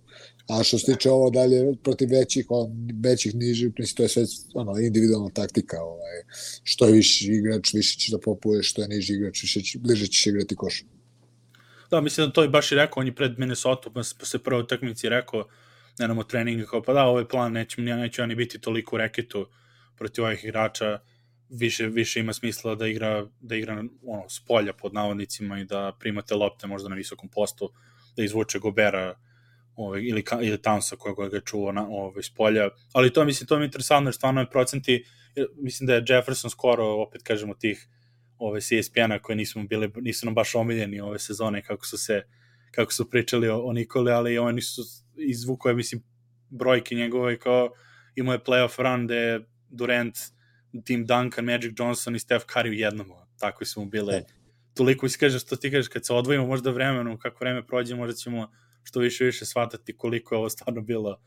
A 0.49 0.63
što 0.63 0.79
se 0.79 0.93
tiče 0.93 1.09
ovo 1.11 1.29
dalje 1.29 1.75
protiv 1.83 2.09
većih, 2.11 2.45
on, 2.49 2.71
većih 3.03 3.35
nižih, 3.35 3.71
mislim, 3.79 3.95
to 3.95 4.03
je 4.03 4.09
sve 4.09 4.23
ono, 4.53 4.79
individualna 4.79 5.29
taktika. 5.29 5.81
Ovaj, 5.81 6.23
što 6.63 6.85
je 6.85 6.91
viši 6.91 7.31
igrač, 7.31 7.73
više 7.73 7.99
ćeš 7.99 8.11
da 8.11 8.19
popuje, 8.19 8.63
što 8.63 8.81
je 8.81 8.87
niži 8.87 9.13
igrač, 9.13 9.41
više 9.43 9.61
će, 9.61 9.79
bliže 9.79 10.07
ćeš 10.07 10.27
igrati 10.27 10.55
koš. 10.55 10.83
Da, 11.91 12.01
mislim 12.01 12.27
da 12.27 12.33
to 12.33 12.43
je 12.43 12.49
baš 12.49 12.71
i 12.71 12.75
rekao, 12.75 13.01
on 13.01 13.07
je 13.07 13.15
pred 13.15 13.39
Minnesota, 13.39 13.89
pa 13.89 14.03
se 14.03 14.39
prvo 14.39 14.59
utakmici 14.61 15.09
rekao, 15.09 15.47
ne 15.99 16.07
nam 16.07 16.23
treninga, 16.27 16.65
kao 16.65 16.81
pa 16.81 16.93
da, 16.93 17.03
ovaj 17.03 17.27
plan 17.27 17.51
neće, 17.51 17.81
neće 17.81 18.23
oni 18.23 18.35
biti 18.35 18.59
toliko 18.59 18.95
u 18.95 18.99
reketu 18.99 19.47
protiv 19.97 20.23
ovih 20.23 20.43
igrača, 20.43 20.99
više, 21.49 21.87
više 21.87 22.19
ima 22.19 22.33
smisla 22.33 22.75
da 22.75 22.87
igra, 22.87 23.27
da 23.39 23.55
igra 23.55 23.83
ono, 24.03 24.29
s 24.29 24.39
polja 24.39 24.73
pod 24.73 24.93
navodnicima 24.93 25.59
i 25.59 25.65
da 25.65 25.95
primate 25.99 26.35
lopte 26.35 26.67
možda 26.67 26.89
na 26.89 26.95
visokom 26.95 27.29
postu, 27.29 27.71
da 28.17 28.23
izvuče 28.23 28.59
Gobera 28.59 29.15
ovaj, 29.75 30.01
ili, 30.01 30.23
ili 30.41 30.57
Townsa 30.57 30.95
koja 30.97 31.29
ga 31.29 31.35
je 31.35 31.41
čuvao 31.45 31.71
na, 31.71 31.87
ovaj, 31.89 32.23
s 32.23 32.29
polja. 32.29 32.69
Ali 32.93 33.13
to, 33.13 33.25
mislim, 33.25 33.47
to 33.47 33.57
mi 33.57 33.63
je 33.63 33.65
interesantno, 33.65 34.07
jer 34.07 34.15
stvarno 34.15 34.41
je 34.41 34.49
procenti, 34.49 35.05
mislim 35.55 35.87
da 35.87 35.93
je 35.93 36.03
Jefferson 36.07 36.49
skoro, 36.49 36.85
opet 36.85 37.23
kažemo, 37.23 37.53
tih 37.53 37.87
ove 38.37 38.61
CSPN-a 38.61 39.19
koje 39.19 39.35
nismo 39.35 39.63
bili, 39.63 39.91
nisu 39.95 40.25
nam 40.25 40.35
baš 40.35 40.55
omiljeni 40.55 40.99
ove 40.99 41.19
sezone 41.19 41.61
kako 41.61 41.85
su 41.85 41.97
se 41.97 42.23
kako 42.71 42.93
su 42.93 43.09
pričali 43.09 43.49
o, 43.49 43.59
o 43.59 43.73
Nikole, 43.73 44.11
ali 44.11 44.37
oni 44.37 44.61
su 44.61 44.81
izvukao, 45.15 45.73
mislim, 45.73 46.03
brojke 46.49 46.95
njegove 46.95 47.39
kao 47.39 47.69
imao 48.15 48.33
je 48.33 48.43
playoff 48.43 48.81
run 48.81 49.05
gde 49.05 49.39
Durant, 49.69 50.17
Tim 50.83 51.05
Duncan, 51.05 51.45
Magic 51.45 51.73
Johnson 51.79 52.15
i 52.15 52.19
Steph 52.19 52.45
Curry 52.45 52.69
u 52.69 52.73
jednom. 52.73 53.07
Tako 53.39 53.65
su 53.65 53.79
mu 53.79 53.85
bile 53.85 54.23
toliko 54.73 55.05
iskaže 55.05 55.39
što 55.39 55.55
ti 55.55 55.71
kažeš, 55.71 55.87
kad 55.87 56.05
se 56.05 56.13
odvojimo 56.13 56.47
možda 56.47 56.71
vremenom, 56.71 57.19
kako 57.19 57.37
vreme 57.39 57.67
prođe, 57.67 57.95
možda 57.95 58.15
ćemo 58.15 58.47
što 58.83 58.99
više 58.99 59.25
više 59.25 59.45
shvatati 59.45 59.97
koliko 59.97 60.35
je 60.35 60.39
ovo 60.39 60.49
stvarno 60.49 60.81
bilo 60.81 61.17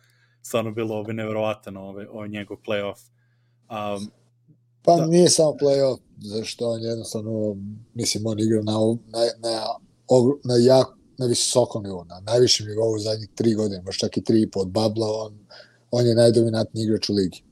stvarno 0.42 0.70
bilo 0.70 0.94
ovaj 0.94 1.14
neverovatan 1.14 1.76
ovaj, 1.76 2.06
ovaj 2.06 2.28
njegov 2.28 2.56
playoff. 2.66 3.00
Um, 3.70 4.10
pa 4.82 4.96
da. 4.96 5.06
nije 5.06 5.30
samo 5.30 5.50
playoff, 5.50 5.98
zašto 6.18 6.70
on 6.70 6.82
jednostavno, 6.82 7.56
mislim, 7.94 8.26
on 8.26 8.40
igra 8.40 8.62
na, 8.62 8.72
na, 8.72 9.18
na, 9.42 9.62
na, 10.44 10.54
jak, 10.60 10.86
na 11.18 11.26
visokom 11.26 11.82
nivou, 11.82 12.04
na 12.04 12.20
najvišem 12.20 12.66
nivou 12.66 12.94
u 12.94 12.98
zadnjih 12.98 13.28
tri 13.34 13.54
godine, 13.54 13.82
možda 13.82 13.98
čak 13.98 14.16
i 14.16 14.24
tri 14.24 14.42
i 14.42 14.50
po 14.50 14.60
od 14.60 14.68
Babla, 14.68 15.06
on, 15.26 15.38
on 15.90 16.06
je 16.06 16.14
najdominantniji 16.14 16.84
igrač 16.84 17.08
u 17.08 17.14
ligi. 17.14 17.42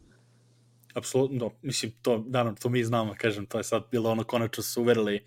Apsolutno, 0.98 1.50
mislim, 1.62 1.92
to, 2.02 2.24
naravno, 2.28 2.58
to 2.62 2.68
mi 2.68 2.84
znamo, 2.84 3.14
kažem, 3.18 3.46
to 3.46 3.58
je 3.58 3.64
sad 3.64 3.82
bilo 3.90 4.10
ono, 4.10 4.24
konačno 4.24 4.62
su 4.62 4.82
uverili 4.82 5.24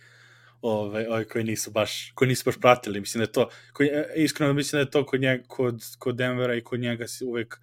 ove, 0.61 1.09
ove 1.09 1.27
koji 1.27 1.43
nisu 1.43 1.71
baš 1.71 2.11
koji 2.15 2.27
nisu 2.27 2.43
baš 2.45 2.59
pratili 2.59 2.99
mislim 2.99 3.19
da 3.19 3.23
je 3.23 3.31
to 3.31 3.49
koji, 3.73 3.87
e, 3.87 4.13
iskreno 4.15 4.53
mislim 4.53 4.77
da 4.77 4.81
je 4.81 4.91
to 4.91 5.05
kod 5.05 5.21
njega 5.21 5.43
kod, 5.47 5.83
kod 5.99 6.15
Denvera 6.15 6.55
i 6.55 6.61
kod 6.61 6.79
njega 6.79 7.07
se 7.07 7.25
uvek 7.25 7.59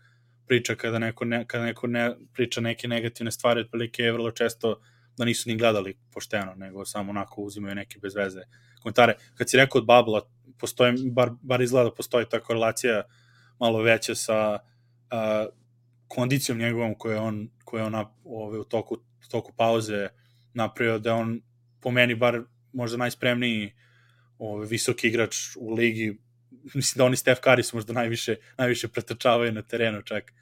priča 0.47 0.75
kada 0.75 0.99
neko 0.99 1.25
ne, 1.25 1.45
kada 1.47 1.65
neko 1.65 1.87
ne 1.87 2.15
priča 2.33 2.61
neke 2.61 2.89
negativne 2.89 3.31
stvari 3.31 3.61
otprilike 3.61 4.03
je 4.03 4.13
vrlo 4.13 4.31
često 4.31 4.81
da 5.17 5.25
nisu 5.25 5.49
ni 5.49 5.57
gledali 5.57 5.99
pošteno 6.13 6.55
nego 6.55 6.85
samo 6.85 7.11
onako 7.11 7.43
uzimaju 7.43 7.75
neke 7.75 7.99
bez 7.99 8.15
veze 8.15 8.41
komentare. 8.83 9.15
Kad 9.35 9.51
si 9.51 9.57
rekao 9.57 9.79
od 9.79 9.87
Babla 9.87 10.31
postoji 10.59 10.95
bar 11.11 11.31
bar 11.43 11.63
izgleda 11.63 11.85
da 11.85 11.95
postoji 11.95 12.27
ta 12.31 12.41
korelacija 12.41 13.03
malo 13.61 13.83
veća 13.83 14.15
sa 14.15 14.59
uh, 14.59 15.55
kondicijom 16.09 16.59
njegovom 16.59 16.95
koje 16.95 17.19
on, 17.19 17.51
koje 17.65 17.85
on 17.85 17.95
ove, 18.25 18.59
u, 18.59 18.65
toku, 18.65 18.95
u 18.95 19.29
toku 19.31 19.53
pauze 19.57 20.09
napravio 20.55 20.99
da 20.99 21.15
on 21.15 21.41
po 21.81 21.91
meni 21.91 22.15
bar 22.15 22.43
možda 22.73 22.97
najspremniji 22.97 23.73
ove, 24.39 24.67
visoki 24.67 25.09
igrač 25.09 25.37
u 25.57 25.75
ligi 25.75 26.19
mislim 26.75 26.99
da 26.99 27.05
oni 27.05 27.17
Steph 27.17 27.41
Curry 27.41 27.63
su 27.63 27.77
možda 27.77 27.93
najviše, 27.93 28.37
najviše 28.59 28.89
pretrčavaju 28.89 29.53
na 29.53 29.63
terenu 29.63 30.03
čak. 30.03 30.33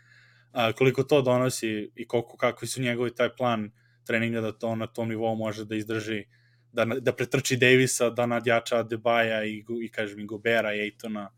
A, 0.52 0.72
koliko 0.72 1.02
to 1.02 1.22
donosi 1.22 1.90
i 1.94 2.06
koliko, 2.06 2.36
kakvi 2.36 2.68
su 2.68 2.82
njegovi 2.82 3.14
taj 3.14 3.36
plan 3.36 3.70
treninga 4.04 4.40
da 4.40 4.52
to 4.52 4.76
na 4.76 4.86
tom 4.86 5.08
nivou 5.08 5.34
može 5.36 5.64
da 5.64 5.76
izdrži 5.76 6.24
da, 6.72 6.84
da 6.84 7.12
pretrči 7.12 7.56
Davisa, 7.56 8.10
da 8.10 8.26
nadjača 8.26 8.82
Debaja 8.82 9.44
i, 9.44 9.64
i 9.82 9.88
kažem 9.88 10.20
i 10.20 10.26
Gobera 10.26 10.74
i 10.74 10.80
Ejtona. 10.80 11.30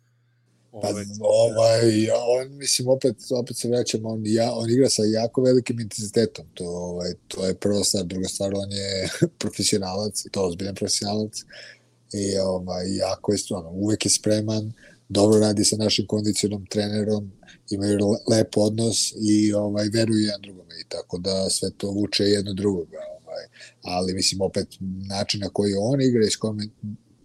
Pa, 0.70 0.78
ovaj, 0.78 1.04
ovaj, 1.20 2.10
on, 2.10 2.56
mislim, 2.56 2.88
opet, 2.88 3.16
opet 3.30 3.56
se 3.56 3.68
vraćam, 3.68 4.06
on, 4.06 4.22
ja, 4.26 4.52
on 4.52 4.70
igra 4.70 4.88
sa 4.90 5.02
jako 5.04 5.42
velikim 5.42 5.80
intenzitetom, 5.80 6.46
to, 6.54 6.64
ovaj, 6.64 7.12
to 7.28 7.46
je 7.46 7.54
prva 7.54 7.84
stvar, 7.84 8.04
druga 8.04 8.28
stvar, 8.28 8.54
on 8.54 8.72
je 8.72 9.08
profesionalac, 9.40 10.24
to 10.30 10.42
ozbiljan 10.42 10.74
profesionalac, 10.74 11.32
i 12.12 12.38
ovaj, 12.38 12.96
jako 12.96 13.32
je 13.32 13.38
stvarno, 13.38 13.70
uvek 13.70 14.06
je 14.06 14.10
spreman, 14.10 14.72
dobro 15.08 15.40
radi 15.40 15.64
sa 15.64 15.76
našim 15.76 16.06
kondicionom 16.06 16.66
trenerom, 16.66 17.32
imaju 17.70 17.98
lep 18.30 18.56
odnos 18.56 19.12
i 19.20 19.52
ovaj, 19.52 19.88
veruju 19.88 20.20
jedan 20.20 20.40
drugome 20.40 20.74
i 20.80 20.88
tako 20.88 21.18
da 21.18 21.50
sve 21.50 21.70
to 21.76 21.90
vuče 21.90 22.24
jedno 22.24 22.54
drugoga. 22.54 22.98
Ovaj. 23.22 23.44
Ali 23.82 24.14
mislim 24.14 24.40
opet 24.40 24.68
način 25.08 25.40
na 25.40 25.48
koji 25.48 25.74
on 25.78 26.00
igra 26.00 26.26
i 26.26 26.30
s 26.30 26.36
kojim 26.36 26.70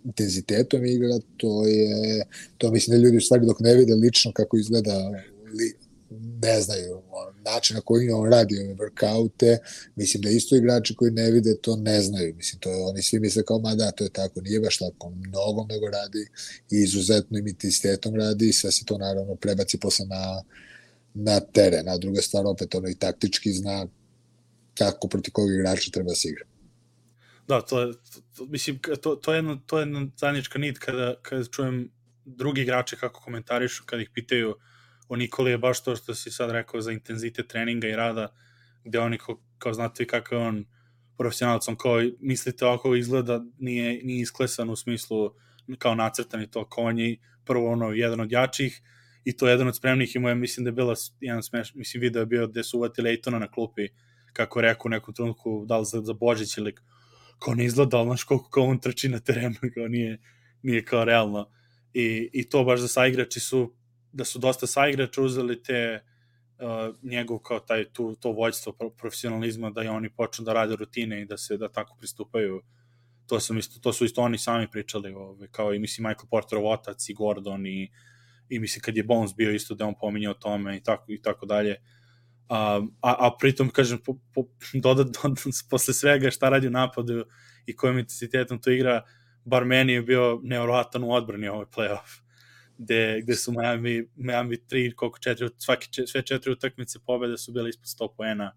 intenzitetom 0.05 0.85
igra, 0.85 1.19
to 1.37 1.65
je, 1.65 2.25
to 2.57 2.71
mislim 2.71 2.97
da 2.97 3.03
ljudi 3.03 3.17
u 3.17 3.21
stvari 3.21 3.45
dok 3.45 3.59
ne 3.59 3.75
vide 3.75 3.95
lično 3.95 4.31
kako 4.31 4.57
izgleda 4.57 5.09
li, 5.53 5.73
ne 6.41 6.61
znaju 6.61 7.01
način 7.45 7.75
na 7.75 7.81
koji 7.81 8.09
on 8.09 8.31
radi 8.31 8.59
ove 8.59 8.75
workoute, 8.75 9.57
mislim 9.95 10.23
da 10.23 10.29
isto 10.29 10.55
igrači 10.55 10.95
koji 10.95 11.11
ne 11.11 11.31
vide 11.31 11.57
to 11.61 11.75
ne 11.75 12.01
znaju, 12.01 12.35
mislim 12.35 12.59
to 12.59 12.69
oni 12.69 13.01
svi 13.01 13.19
misle 13.19 13.43
kao 13.43 13.59
ma 13.59 13.75
da 13.75 13.91
to 13.91 14.03
je 14.03 14.09
tako, 14.09 14.41
nije 14.41 14.59
baš 14.59 14.77
tako, 14.77 15.09
mnogo 15.09 15.63
mnogo 15.63 15.89
radi 15.89 16.27
i 16.71 16.75
izuzetno 16.83 17.37
intenzitetom 17.37 18.15
radi 18.15 18.49
i 18.49 18.53
sve 18.53 18.71
se 18.71 18.85
to 18.85 18.97
naravno 18.97 19.35
prebaci 19.35 19.79
posle 19.79 20.05
na, 20.05 20.43
na 21.13 21.39
teren, 21.39 21.89
a 21.89 21.97
druga 21.97 22.21
stvar 22.21 22.45
opet 22.45 22.75
ono 22.75 22.89
i 22.89 22.95
taktički 22.95 23.53
zna 23.53 23.87
kako 24.77 25.07
proti 25.07 25.31
kog 25.31 25.53
igrača 25.53 25.91
treba 25.91 26.15
se 26.15 26.29
igra. 26.29 26.45
Da, 27.47 27.61
to 27.61 27.81
je, 27.81 27.93
to, 28.37 28.45
mislim, 28.45 28.79
to, 29.01 29.15
to 29.15 29.33
je 29.33 29.37
jedna, 29.37 29.59
to 29.65 29.79
je 29.79 29.81
jedna 29.81 30.07
zajednička 30.17 30.59
nit 30.59 30.79
kada, 30.79 31.15
kada 31.21 31.43
čujem 31.43 31.91
drugi 32.25 32.61
igrače 32.61 32.95
kako 32.95 33.21
komentarišu, 33.21 33.83
kada 33.85 34.01
ih 34.01 34.09
pitaju 34.13 34.55
o 35.09 35.15
Nikoli 35.15 35.51
je 35.51 35.57
baš 35.57 35.83
to 35.83 35.95
što 35.95 36.15
si 36.15 36.31
sad 36.31 36.51
rekao 36.51 36.81
za 36.81 36.91
intenzitet 36.91 37.47
treninga 37.47 37.87
i 37.87 37.95
rada, 37.95 38.27
gde 38.83 38.99
oni, 38.99 39.17
kao, 39.17 39.39
kao 39.57 39.73
znate 39.73 40.07
kakav 40.07 40.39
je 40.39 40.45
on 40.45 40.65
profesionalac, 41.17 41.67
on 41.67 41.75
kao 41.75 42.01
mislite 42.19 42.65
ovako 42.65 42.95
izgleda, 42.95 43.41
nije, 43.59 44.03
nije 44.03 44.21
isklesan 44.21 44.69
u 44.69 44.75
smislu 44.75 45.31
kao 45.77 45.95
nacrtan 45.95 46.41
i 46.41 46.51
to 46.51 46.65
konji, 46.69 47.19
prvo 47.45 47.71
ono, 47.71 47.91
jedan 47.91 48.19
od 48.19 48.31
jačih, 48.31 48.81
i 49.23 49.37
to 49.37 49.47
je 49.47 49.51
jedan 49.51 49.67
od 49.67 49.75
spremnih 49.75 50.15
i 50.15 50.19
moja 50.19 50.35
mislim 50.35 50.63
da 50.63 50.67
je 50.67 50.73
bila 50.73 50.95
jedan 51.19 51.43
smeš, 51.43 51.73
mislim 51.75 52.01
video 52.01 52.19
je 52.19 52.25
bio 52.25 52.47
gde 52.47 52.63
su 52.63 52.77
uvatili 52.77 53.09
Ejtona 53.09 53.39
na 53.39 53.51
klupi, 53.51 53.87
kako 54.33 54.59
je 54.59 54.63
rekao 54.63 54.83
u 54.85 54.89
nekom 54.89 55.13
trenutku, 55.13 55.65
da 55.65 55.77
li 55.77 55.85
za, 55.85 56.01
za 56.01 56.13
Božić 56.13 56.57
ili 56.57 56.75
kao 57.39 57.53
ne 57.55 57.65
izgleda, 57.65 57.97
ali 57.97 58.07
znaš 58.07 58.23
koliko 58.23 58.49
kao 58.49 58.63
on 58.63 58.79
trči 58.79 59.09
na 59.09 59.19
terenu, 59.19 59.55
kao 59.75 59.87
nije, 59.87 60.21
nije 60.61 60.85
kao 60.85 61.05
realno. 61.05 61.49
I, 61.93 62.29
i 62.33 62.49
to 62.49 62.63
baš 62.63 62.79
za 62.79 62.87
saigrači 62.87 63.39
su 63.39 63.73
da 64.11 64.25
su 64.25 64.39
dosta 64.39 64.67
saigrača 64.67 65.21
uzeli 65.21 65.63
te 65.63 65.99
uh, 66.59 66.95
njegov 67.03 67.39
kao 67.39 67.59
taj 67.59 67.85
tu, 67.93 68.15
to 68.15 68.31
vođstvo 68.31 68.73
profesionalizma 68.97 69.69
da 69.69 69.83
i 69.83 69.87
oni 69.87 70.09
počnu 70.09 70.45
da 70.45 70.53
rade 70.53 70.75
rutine 70.75 71.21
i 71.21 71.25
da 71.25 71.37
se 71.37 71.57
da 71.57 71.69
tako 71.69 71.95
pristupaju 71.99 72.61
to 73.27 73.39
sam 73.39 73.57
isto 73.57 73.79
to 73.79 73.93
su 73.93 74.05
isto 74.05 74.21
oni 74.21 74.37
sami 74.37 74.67
pričali 74.71 75.13
ovaj 75.13 75.47
kao 75.51 75.73
i 75.73 75.79
mislim 75.79 76.07
Michael 76.07 76.27
Porterov 76.29 76.67
otac 76.67 77.09
i 77.09 77.13
Gordon 77.13 77.65
i 77.67 77.91
i 78.49 78.59
mislim 78.59 78.81
kad 78.81 78.97
je 78.97 79.03
Bones 79.03 79.35
bio 79.35 79.51
isto 79.51 79.75
da 79.75 79.85
on 79.85 79.93
pominje 79.99 80.29
o 80.29 80.33
tome 80.33 80.77
i 80.77 80.83
tako 80.83 81.11
i 81.11 81.21
tako 81.21 81.45
dalje 81.45 81.75
a, 82.49 82.81
a, 83.01 83.15
a 83.27 83.31
pritom 83.39 83.69
kažem 83.69 83.99
po, 84.05 84.17
po, 84.33 84.47
dodat, 84.73 85.07
dodat 85.07 85.39
posle 85.69 85.93
svega 85.93 86.31
šta 86.31 86.49
radi 86.49 86.67
u 86.67 86.71
napadu 86.71 87.25
i 87.65 87.75
kojim 87.75 87.99
intensitetom 87.99 88.61
to 88.61 88.71
igra 88.71 89.01
bar 89.45 89.65
meni 89.65 89.93
je 89.93 90.01
bio 90.01 90.39
nevjerovatan 90.43 91.03
u 91.03 91.13
odbrani 91.13 91.47
ovaj 91.47 91.65
playoff 91.65 92.23
gde, 92.77 93.21
gde 93.21 93.35
su 93.35 93.51
Miami, 93.51 94.07
Miami 94.15 94.57
3, 94.57 94.95
koliko 94.95 95.19
četiri, 95.19 95.49
svaki, 95.57 96.07
sve 96.07 96.21
četiri 96.21 96.51
utakmice 96.51 96.99
pobede 97.05 97.37
su 97.37 97.51
bile 97.51 97.69
ispod 97.69 98.09
100 98.09 98.15
poena. 98.17 98.55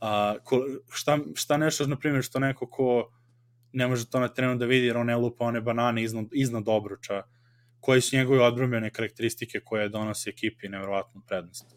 A, 0.00 0.34
ko, 0.44 0.64
šta, 0.90 1.18
šta 1.34 1.56
nešto, 1.56 1.86
na 1.86 1.96
primjer, 1.96 2.24
što 2.24 2.38
neko 2.38 2.66
ko 2.66 3.12
ne 3.72 3.86
može 3.86 4.06
to 4.10 4.20
na 4.20 4.28
terenu 4.28 4.56
da 4.56 4.66
vidi, 4.66 4.86
jer 4.86 4.96
on 4.96 5.06
ne 5.06 5.16
lupa 5.16 5.44
one 5.44 5.60
banane 5.60 6.02
iznad, 6.02 6.26
iznad 6.32 6.68
obruča, 6.68 7.22
koji 7.80 8.00
su 8.00 8.16
njegove 8.16 8.42
odbrambene 8.42 8.90
karakteristike 8.90 9.60
koje 9.60 9.88
donose 9.88 10.30
ekipi 10.30 10.68
nevjerovatnu 10.68 11.22
prednost? 11.26 11.76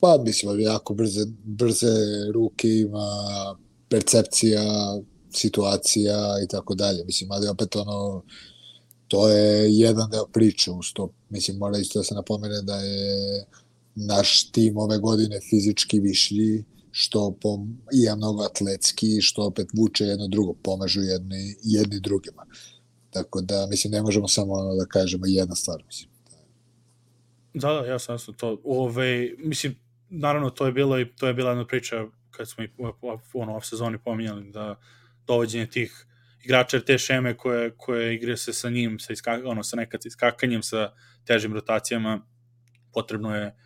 Pa, 0.00 0.18
mislim, 0.24 0.60
jako 0.60 0.94
brze, 0.94 1.26
brze 1.44 1.94
ruke 2.32 2.68
ima, 2.68 3.06
percepcija, 3.88 4.62
situacija 5.32 6.34
i 6.44 6.48
tako 6.48 6.74
dalje. 6.74 7.04
Mislim, 7.04 7.32
ali 7.32 7.48
opet 7.48 7.76
ono, 7.76 8.22
to 9.08 9.28
je 9.28 9.78
jedan 9.78 10.10
deo 10.10 10.26
priče 10.26 10.70
uz 10.70 10.92
to. 10.92 11.12
Mislim, 11.28 11.56
mora 11.56 11.78
isto 11.78 11.98
da 11.98 12.04
se 12.04 12.14
napomene 12.14 12.62
da 12.62 12.76
je 12.76 13.46
naš 13.94 14.50
tim 14.50 14.76
ove 14.76 14.98
godine 14.98 15.40
fizički 15.50 16.00
višlji, 16.00 16.64
što 16.90 17.36
po, 17.40 17.66
i 17.94 18.00
je 18.00 18.16
mnogo 18.16 18.42
atletski, 18.42 19.20
što 19.20 19.42
opet 19.42 19.68
vuče 19.76 20.04
jedno 20.04 20.28
drugo, 20.28 20.54
pomažu 20.62 21.00
jedni, 21.00 21.56
jedni 21.62 22.00
drugima. 22.00 22.46
Tako 23.10 23.40
da, 23.40 23.66
mislim, 23.66 23.92
ne 23.92 24.02
možemo 24.02 24.28
samo 24.28 24.52
ono 24.52 24.74
da 24.74 24.86
kažemo 24.86 25.26
jedna 25.26 25.54
stvar, 25.54 25.82
mislim. 25.86 26.10
Da, 27.54 27.72
da, 27.72 27.86
ja 27.86 27.98
sam 27.98 28.18
to. 28.36 28.60
Ove, 28.64 29.30
mislim, 29.38 29.76
naravno, 30.10 30.50
to 30.50 30.66
je 30.66 30.72
bilo 30.72 31.00
i 31.00 31.06
to 31.16 31.26
je 31.26 31.34
bila 31.34 31.50
jedna 31.50 31.66
priča 31.66 32.04
kad 32.30 32.48
smo 32.48 32.64
i 32.64 32.68
ono, 33.32 33.56
off 33.56 33.66
sezoni 33.66 33.98
pominjali 33.98 34.50
da 34.50 34.80
dovođenje 35.26 35.66
tih 35.66 36.06
igrača 36.44 36.80
te 36.80 36.98
šeme 36.98 37.36
koje, 37.36 37.70
koje 37.76 38.14
igre 38.14 38.36
se 38.36 38.52
sa 38.52 38.70
njim, 38.70 38.98
sa, 38.98 39.12
iska, 39.12 39.40
ono, 39.44 39.62
sa 39.62 39.76
nekad 39.76 40.00
iskakanjem, 40.04 40.62
sa 40.62 40.92
težim 41.24 41.54
rotacijama, 41.54 42.20
potrebno 42.92 43.36
je 43.36 43.56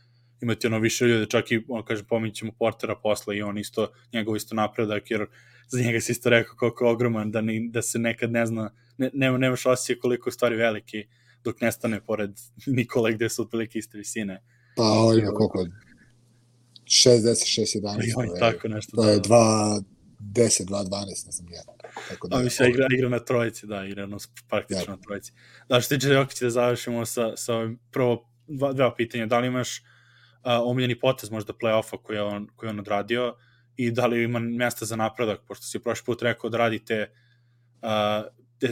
imati 0.41 0.67
ono 0.67 0.79
više 0.79 1.07
ljude, 1.07 1.27
čak 1.27 1.53
i, 1.53 1.65
ono, 1.69 1.85
kažem, 1.85 2.07
pominjit 2.07 2.37
ćemo 2.37 2.53
Portera 2.59 2.97
posle 2.97 3.37
i 3.37 3.43
on 3.43 3.59
isto, 3.59 3.89
njegov 4.13 4.37
isto 4.37 4.55
napredak, 4.55 5.11
jer 5.11 5.27
za 5.69 5.83
njega 5.83 6.01
se 6.01 6.13
isto 6.13 6.31
rekao 6.31 6.57
koliko 6.57 6.85
je 6.85 6.91
ogroman, 6.91 7.31
da, 7.31 7.41
ni, 7.41 7.69
da 7.71 7.83
se 7.83 7.99
nekad 7.99 8.33
ne 8.33 8.47
zna, 8.47 8.71
ne, 8.99 9.11
nema, 9.15 9.39
nemaš 9.39 9.67
osjećaj 9.67 10.01
koliko 10.01 10.29
je 10.29 10.33
stvari 10.33 10.57
veliki, 10.57 11.05
dok 11.45 11.61
nestane 11.61 12.01
pored 12.01 12.31
Nikola 12.67 13.11
gde 13.11 13.29
su 13.29 13.43
otprilike 13.43 13.79
iste 13.79 13.99
visine. 13.99 14.43
Pa, 14.77 14.83
ovo 14.83 15.15
ima 15.15 15.31
koliko? 15.31 15.67
6, 16.85 17.23
10, 17.23 17.61
6, 17.61 17.81
11. 17.83 18.39
tako 18.39 18.69
nešto. 18.69 18.97
To 18.97 19.09
je 19.09 19.21
2, 19.21 19.83
10, 20.21 20.65
2, 20.65 20.85
12, 20.85 21.27
ne 21.27 21.33
znam 21.33 21.53
ja. 21.53 21.63
Tako 22.09 22.29
da, 22.29 22.37
A 22.37 22.41
mislim, 22.41 22.71
igra, 22.71 22.87
igra 22.91 23.09
na 23.09 23.19
trojici, 23.19 23.67
da, 23.67 23.85
igra 23.85 24.07
na, 24.07 24.17
praktično 24.49 24.85
ja. 24.93 24.97
na 24.97 24.97
trojici. 24.97 25.33
Da, 25.69 25.81
što 25.81 25.95
tiče 25.95 26.09
Jokić, 26.09 26.41
da 26.41 26.51
završimo 26.51 27.07
sa, 27.07 27.37
sa 27.37 27.55
ovim 27.55 27.79
prvo 27.91 28.29
dva, 28.47 28.73
dva 28.73 28.95
pitanja. 28.95 29.27
Da 29.27 29.39
li 29.39 29.47
imaš 29.47 29.79
uh, 29.79 29.85
omiljeni 30.65 31.01
potez 31.01 31.31
možda 31.31 31.53
play-offa 31.53 31.97
koji 32.03 32.17
je 32.17 32.23
on, 32.23 32.49
koji 32.57 32.69
je 32.69 32.71
on 32.71 32.79
odradio 32.79 33.35
i 33.77 33.91
da 33.91 34.07
li 34.07 34.23
ima 34.23 34.39
mesta 34.39 34.85
za 34.85 34.97
napredak, 34.97 35.41
pošto 35.49 35.67
si 35.67 35.79
prošli 35.79 36.05
put 36.05 36.23
rekao 36.23 36.51
da 36.51 36.59
radite 36.59 37.11
uh, 37.83 37.89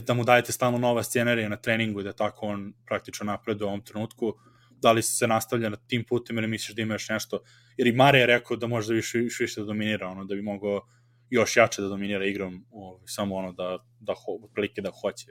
da 0.00 0.14
mu 0.14 0.24
dajete 0.24 0.52
stalno 0.52 0.78
nova 0.78 1.02
scenarija 1.02 1.48
na 1.48 1.56
treningu 1.56 2.00
i 2.00 2.04
da 2.04 2.12
tako 2.12 2.46
on 2.46 2.72
praktično 2.86 3.24
napreduje 3.24 3.66
u 3.66 3.68
ovom 3.68 3.80
trenutku, 3.80 4.34
da 4.82 4.92
li 4.92 5.02
se 5.02 5.26
nastavlja 5.26 5.68
na 5.68 5.76
tim 5.76 6.04
putem 6.08 6.38
ili 6.38 6.48
misliš 6.48 6.76
da 6.76 6.82
imaš 6.82 7.08
nešto, 7.08 7.40
jer 7.76 7.86
i 7.86 7.92
Mare 7.92 8.18
je 8.18 8.26
rekao 8.26 8.56
da 8.56 8.66
može 8.66 8.88
da 8.88 8.94
više, 8.94 9.18
više 9.18 9.60
da 9.60 9.66
dominira, 9.66 10.08
ono, 10.08 10.24
da 10.24 10.34
bi 10.34 10.42
mogao 10.42 10.80
još 11.30 11.56
jače 11.56 11.82
da 11.82 11.88
dominira 11.88 12.26
igrom, 12.26 12.66
ovaj, 12.70 13.00
samo 13.06 13.36
ono 13.36 13.52
da, 13.52 13.78
da 14.00 14.14
ho, 14.14 14.38
otprilike 14.44 14.82
da 14.82 14.90
hoće. 14.90 15.26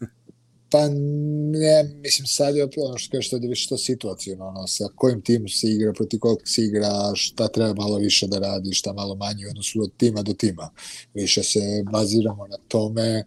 pa 0.72 0.88
ne, 0.88 1.84
mislim 2.02 2.26
sad 2.26 2.56
je 2.56 2.68
ono 2.76 2.98
što 2.98 3.10
kažeš 3.16 3.30
da 3.30 3.48
više 3.48 3.68
to 3.68 3.78
situacijno, 3.78 4.46
ono, 4.46 4.66
sa 4.66 4.84
kojim 4.96 5.22
timom 5.22 5.48
se 5.48 5.66
igra, 5.68 5.92
proti 5.92 6.18
kog 6.18 6.38
se 6.44 6.64
igra, 6.64 6.88
šta 7.14 7.48
treba 7.48 7.74
malo 7.74 7.98
više 7.98 8.26
da 8.26 8.38
radi, 8.38 8.72
šta 8.72 8.92
malo 8.92 9.14
manje, 9.14 9.48
odnosu 9.50 9.82
od 9.82 9.92
tima 9.96 10.22
do 10.22 10.32
tima. 10.32 10.70
Više 11.14 11.42
se 11.42 11.60
baziramo 11.92 12.46
na 12.46 12.56
tome, 12.68 13.24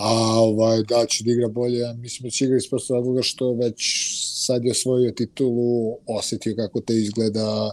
a 0.00 0.40
ovaj, 0.40 0.82
da 0.82 1.06
će 1.06 1.24
da 1.24 1.32
igra 1.32 1.48
bolje, 1.48 1.94
mislim 1.94 2.26
da 2.26 2.30
će 2.30 2.44
igra 2.44 2.56
iz 2.56 2.64
razloga 2.90 3.22
što 3.22 3.52
već 3.52 3.82
sad 4.46 4.64
je 4.64 4.70
osvojio 4.70 5.10
titulu, 5.10 5.98
osetio 6.06 6.54
kako 6.56 6.80
te 6.80 6.94
izgleda, 6.96 7.70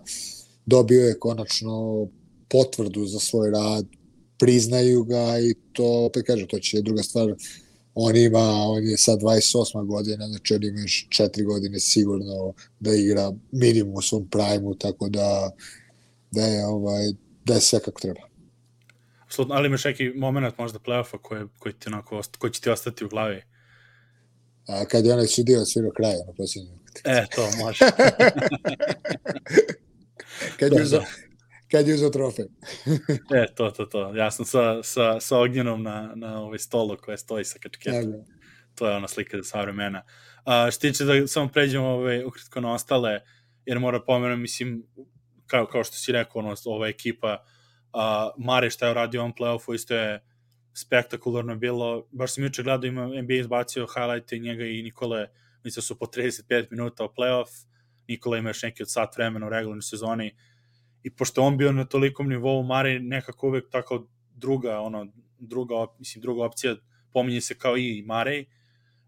dobio 0.65 1.07
je 1.07 1.19
konačno 1.19 2.07
potvrdu 2.49 3.05
za 3.05 3.19
svoj 3.19 3.51
rad, 3.51 3.86
priznaju 4.39 5.03
ga 5.03 5.39
i 5.39 5.53
to, 5.73 6.05
opet 6.05 6.25
kažem, 6.25 6.47
to 6.47 6.59
će 6.59 6.82
druga 6.82 7.03
stvar 7.03 7.36
on 7.99 8.15
ima, 8.15 8.39
on 8.67 8.84
je 8.84 8.97
sad 8.97 9.19
28. 9.19 9.86
godina, 9.86 10.28
znači 10.28 10.55
on 10.55 10.63
ima 10.63 10.80
još 10.80 11.07
4 11.09 11.45
godine 11.45 11.80
sigurno 11.80 12.53
da 12.80 12.93
igra 12.93 13.32
minimum 13.51 13.95
u 13.95 14.01
svom 14.01 14.28
prajmu, 14.28 14.75
tako 14.75 15.09
da, 15.09 15.51
da 16.32 16.45
je, 16.45 16.65
ovaj, 16.65 17.11
da 17.45 17.53
je 17.53 17.61
sve 17.61 17.80
kako 17.80 18.01
treba. 18.01 18.21
Absolutno, 19.28 19.55
ali 19.55 19.67
imaš 19.67 19.86
neki 19.86 20.09
moment 20.15 20.57
možda 20.57 20.80
play-offa 20.80 21.17
koji, 21.21 21.41
koji, 21.59 21.73
ti 21.73 21.89
onako, 21.89 22.21
koji 22.38 22.53
će 22.53 22.61
ti 22.61 22.69
ostati 22.69 23.05
u 23.05 23.09
glavi? 23.09 23.41
A, 24.67 24.86
kad 24.86 25.05
je 25.05 25.13
onaj 25.13 25.28
sudio 25.28 25.65
svirao 25.65 25.91
kraja 25.91 26.17
na 26.28 26.34
posljednju 26.38 26.78
E, 27.03 27.25
to 27.36 27.49
može. 27.63 27.80
kad, 30.59 30.73
je 30.73 30.82
uzao, 30.82 31.03
kad 31.71 31.88
je 31.88 31.93
uzao 31.93 32.09
trofej. 32.09 32.45
e, 33.41 33.45
to, 33.55 33.71
to, 33.71 33.86
to. 33.86 34.15
Jasno, 34.15 34.45
sa, 34.45 34.84
sa, 34.84 35.19
sa 35.19 35.39
ognjenom 35.39 35.84
na, 35.84 36.11
na 36.15 36.41
ovaj 36.41 36.59
stolu 36.59 36.97
koja 36.97 37.17
stoji 37.17 37.45
sa 37.45 37.59
kačketom. 37.59 38.11
Ja, 38.11 38.23
to 38.75 38.89
je 38.89 38.95
ona 38.95 39.07
slika 39.07 39.38
za 39.38 39.43
sva 39.43 39.61
vremena. 39.61 40.03
A, 40.45 40.71
što 40.71 40.82
tiče 40.82 41.05
da 41.05 41.28
samo 41.28 41.47
pređemo 41.47 41.88
ovaj, 41.88 42.23
ukratko 42.23 42.61
na 42.61 42.73
ostale, 42.73 43.21
jer 43.65 43.80
mora 43.80 44.01
pomenuti, 44.01 44.41
mislim, 44.41 44.84
kao, 45.47 45.65
kao 45.65 45.84
što 45.84 45.95
si 45.95 46.11
rekao, 46.11 46.39
ono, 46.39 46.55
ova 46.65 46.88
ekipa 46.88 47.43
a, 47.93 48.29
Mare 48.38 48.69
šta 48.69 48.85
je 48.85 48.91
uradio 48.91 49.23
on 49.23 49.33
playoffu, 49.33 49.75
isto 49.75 49.95
je 49.95 50.23
spektakularno 50.73 51.55
bilo. 51.55 52.07
Baš 52.11 52.33
sam 52.33 52.43
juče 52.43 52.63
gledao, 52.63 52.88
ima 52.88 53.07
NBA 53.07 53.33
izbacio 53.33 53.88
highlight 53.95 54.31
njega 54.31 54.65
i 54.65 54.83
Nikole, 54.83 55.27
mislim 55.63 55.81
da 55.81 55.85
su 55.85 55.99
po 55.99 56.05
35 56.05 56.67
minuta 56.71 57.03
o 57.03 57.13
playoff, 57.17 57.65
Nikola 58.07 58.38
ima 58.38 58.49
još 58.49 58.63
neki 58.63 58.83
od 58.83 58.91
sat 58.91 59.17
vremena 59.17 59.47
u 59.47 59.49
regularnoj 59.49 59.81
sezoni. 59.81 60.35
I 61.03 61.15
pošto 61.15 61.41
on 61.41 61.57
bio 61.57 61.71
na 61.71 61.85
tolikom 61.85 62.29
nivou, 62.29 62.63
Mare 62.63 62.99
nekako 62.99 63.47
uvek 63.47 63.69
tako 63.69 64.07
druga, 64.35 64.79
ono, 64.79 65.07
druga, 65.39 65.75
mislim, 65.99 66.21
druga 66.21 66.45
opcija 66.45 66.75
pominje 67.13 67.41
se 67.41 67.57
kao 67.57 67.77
i 67.77 68.03
Mare. 68.05 68.45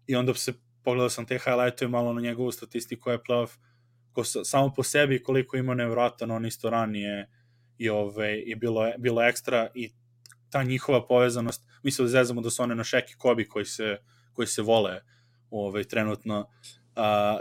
I 0.06 0.16
onda 0.16 0.34
se 0.34 0.52
pogledao 0.84 1.08
sam 1.08 1.26
te 1.26 1.38
highlightove 1.38 1.88
malo 1.88 2.12
na 2.12 2.20
njegovu 2.20 2.52
statistiku 2.52 3.10
je 3.10 3.18
playoff 3.18 3.58
ko, 4.12 4.24
samo 4.24 4.72
po 4.76 4.82
sebi 4.82 5.22
koliko 5.22 5.56
ima 5.56 5.74
nevratan 5.74 6.30
on 6.30 6.46
isto 6.46 6.70
ranije 6.70 7.28
i 7.80 7.88
ove, 7.88 8.28
je 8.28 8.56
bilo, 8.56 8.92
bilo 8.98 9.22
ekstra 9.22 9.68
i 9.74 9.90
ta 10.50 10.62
njihova 10.62 11.06
povezanost, 11.06 11.62
mislim 11.82 12.06
da 12.06 12.10
zezamo 12.10 12.40
da 12.40 12.50
su 12.50 12.62
one 12.62 12.74
na 12.74 12.84
šeki 12.84 13.14
kobi 13.18 13.48
koji 13.48 13.64
se, 13.64 13.98
koji 14.32 14.46
se 14.46 14.62
vole 14.62 15.00
ovaj, 15.50 15.84
trenutno. 15.84 16.48
A, 16.96 17.38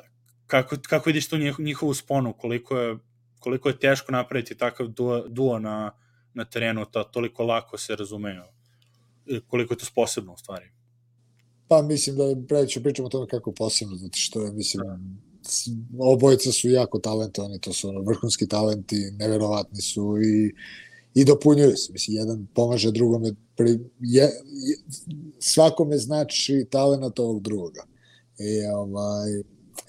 kako, 0.48 0.76
kako 0.90 1.10
vidiš 1.10 1.30
tu 1.30 1.38
njihovu 1.60 1.94
sponu, 1.94 2.34
koliko 2.34 2.78
je, 2.78 2.98
koliko 3.40 3.70
je 3.70 3.80
teško 3.80 4.12
napraviti 4.12 4.58
takav 4.58 4.88
duo, 4.88 5.28
duo 5.28 5.60
na, 5.60 5.92
na 6.34 6.46
terenu, 6.46 6.86
ta, 6.86 7.04
toliko 7.04 7.44
lako 7.44 7.78
se 7.78 7.96
razumeju, 7.96 8.44
koliko 9.48 9.74
je 9.74 9.78
to 9.78 9.86
posebno 9.96 10.34
u 10.34 10.38
stvari? 10.38 10.72
Pa 11.68 11.82
mislim 11.82 12.16
da 12.16 12.24
previše 12.48 12.84
pričamo 12.84 13.06
o 13.06 13.10
tome 13.10 13.28
kako 13.28 13.52
posebno, 13.52 13.96
zato 13.96 14.18
što 14.18 14.42
je, 14.42 14.52
mislim, 14.52 14.88
da. 14.88 15.29
Obojica 16.00 16.52
su 16.52 16.70
jako 16.70 17.00
talentovani, 17.00 17.60
to 17.60 17.74
su 17.74 17.90
ono, 17.90 18.02
vrhunski 18.02 18.48
talenti, 18.48 19.12
neverovatni 19.20 19.82
su 19.82 20.18
i 20.22 20.54
i 21.14 21.26
dopunjuju 21.26 21.78
se. 21.78 21.94
Mislim, 21.94 22.18
jedan 22.18 22.48
pomaže 22.54 22.92
drugome, 22.92 23.32
pri, 23.56 23.80
je, 24.00 24.24
je, 24.24 24.78
svakome 25.40 25.98
znači 25.98 26.66
talent 26.70 27.20
ovog 27.20 27.42
drugoga. 27.42 27.84
I, 28.40 28.66
ovaj, 28.66 29.30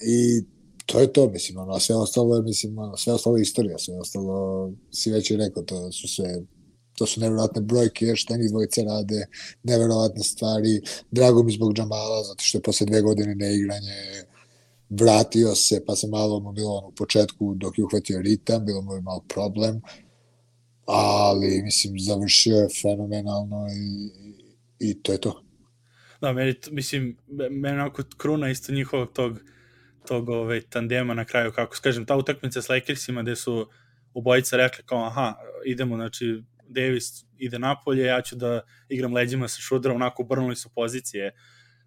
i 0.07 0.45
to 0.87 1.01
je 1.01 1.13
to, 1.13 1.29
mislim, 1.29 1.59
ono, 1.59 1.81
sve 1.81 1.97
ostalo 1.97 2.37
je, 2.37 2.43
mislim, 2.43 2.79
ono, 2.79 2.97
sve 2.97 3.13
ostalo 3.13 3.37
je 3.37 3.43
istorija, 3.43 3.79
sve 3.79 4.01
ostalo, 4.01 4.73
si 4.93 5.11
već 5.11 5.31
i 5.31 5.37
rekao, 5.37 5.63
to 5.63 5.93
su 5.93 6.09
sve 6.09 6.43
to 6.99 7.07
su 7.07 7.21
nevjerojatne 7.21 7.61
brojke, 7.61 8.17
šta 8.17 8.37
njih 8.37 8.51
dvojice 8.51 8.83
rade, 8.85 9.27
nevjerojatne 9.63 10.23
stvari. 10.23 10.81
Drago 11.11 11.43
mi 11.43 11.53
zbog 11.53 11.75
Džamala, 11.75 12.25
zato 12.25 12.45
što 12.45 12.59
je 12.59 12.63
posle 12.63 12.87
dve 12.87 13.01
godine 13.01 13.35
neigranje 13.35 14.25
vratio 14.91 15.55
se, 15.55 15.85
pa 15.87 15.97
se 15.97 16.07
malo 16.07 16.41
mu 16.41 16.53
bilo 16.53 16.79
u 16.89 16.93
početku 16.93 17.55
dok 17.55 17.79
je 17.79 17.85
uhvatio 17.85 18.21
ritam, 18.23 18.67
bilo 18.67 18.83
mu 18.83 18.95
je 18.95 19.01
malo 19.01 19.25
problem, 19.29 19.81
ali 20.87 21.63
mislim 21.63 21.99
završio 21.99 22.57
je 22.57 22.69
fenomenalno 22.83 23.67
i, 23.69 24.11
i 24.79 25.03
to 25.03 25.13
je 25.13 25.21
to. 25.21 25.43
Da, 26.21 26.33
meni, 26.33 26.55
mislim, 26.71 27.17
meni 27.51 27.75
onako 27.75 28.03
kruna 28.17 28.51
isto 28.51 28.73
njihovog 28.73 29.13
tog, 29.13 29.39
tog 30.09 30.29
ovaj, 30.29 30.61
tandema 30.61 31.15
na 31.15 31.25
kraju, 31.25 31.53
kako 31.53 31.77
kažem, 31.83 32.05
ta 32.05 32.17
utakmica 32.17 32.63
s 32.63 32.69
Lakersima 32.69 33.23
gde 33.23 33.37
su 33.37 33.67
obojica 34.15 34.57
rekli 34.57 34.85
kao, 34.87 35.05
aha, 35.05 35.35
idemo, 35.65 35.97
znači, 35.97 36.43
Davis 36.69 37.25
ide 37.39 37.59
napolje, 37.59 38.05
ja 38.05 38.23
ću 38.23 38.37
da 38.37 38.61
igram 38.89 39.15
leđima 39.15 39.49
sa 39.49 39.61
šudrom, 39.61 39.97
onako 39.97 40.23
obrnuli 40.23 40.57
su 40.57 40.69
pozicije, 40.69 41.35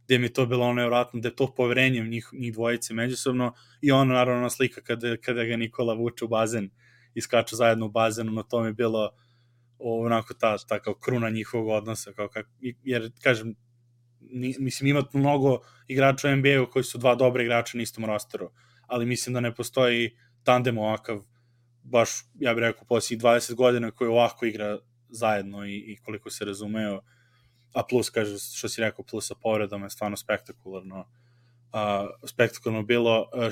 gde 0.06 0.18
mi 0.20 0.26
je 0.26 0.34
to 0.34 0.46
bilo 0.46 0.66
ono 0.66 0.82
nevratno, 0.82 1.20
da 1.20 1.28
je 1.28 1.36
to 1.36 1.54
poverenje 1.56 2.04
njih, 2.04 2.30
njih 2.34 2.54
dvojice 2.54 2.94
međusobno 2.94 3.54
i 3.82 3.92
ono 3.92 4.14
naravno 4.14 4.50
slika 4.50 4.82
kada, 4.82 5.18
kada 5.18 5.44
ga 5.44 5.58
Nikola 5.58 5.94
vuče 5.94 6.26
u 6.26 6.28
bazen 6.28 6.70
i 7.14 7.22
skaču 7.22 7.56
zajedno 7.56 7.86
u 7.86 7.90
bazenu, 7.90 8.32
no 8.32 8.44
to 8.44 8.62
mi 8.62 8.68
je 8.68 8.74
bilo 8.74 9.12
onako 9.80 10.34
ta, 10.34 10.58
ta 10.58 10.80
kao 10.80 10.94
kruna 10.94 11.30
njihovog 11.30 11.68
odnosa, 11.68 12.14
kao 12.14 12.28
kak, 12.28 12.48
jer 12.84 13.12
kažem, 13.24 13.56
ni, 14.20 14.56
mislim 14.60 14.88
ima 14.88 15.04
mnogo 15.14 15.60
igrača 15.88 16.30
u 16.30 16.36
NBA-u 16.36 16.70
koji 16.72 16.84
su 16.84 16.98
dva 16.98 17.16
dobra 17.16 17.44
igrača 17.44 17.78
na 17.78 17.84
istom 17.84 18.06
rosteru, 18.06 18.52
ali 18.88 19.06
mislim 19.06 19.34
da 19.34 19.40
ne 19.40 19.56
postoji 19.56 20.18
tandem 20.44 20.78
ovakav 20.78 21.24
baš, 21.84 22.10
ja 22.40 22.54
bih 22.54 22.62
rekao, 22.62 22.86
posljednjih 22.86 23.24
20 23.24 23.54
godina 23.54 23.92
koji 23.92 24.08
ovako 24.08 24.46
igra 24.46 24.80
zajedno 25.10 25.66
i, 25.66 25.76
i 25.76 25.98
koliko 25.98 26.30
se 26.30 26.46
razumeo, 26.46 27.02
a 27.74 27.84
plus, 27.90 28.10
kaže, 28.10 28.40
što 28.40 28.70
si 28.70 28.82
rekao, 28.82 29.06
plus 29.06 29.28
sa 29.28 29.36
povredama 29.36 29.86
je 29.86 29.90
stvarno 29.90 30.18
spektakularno, 30.18 31.08
a, 31.72 32.08
spektakularno 32.26 32.84
bilo, 32.84 33.30
a, 33.34 33.50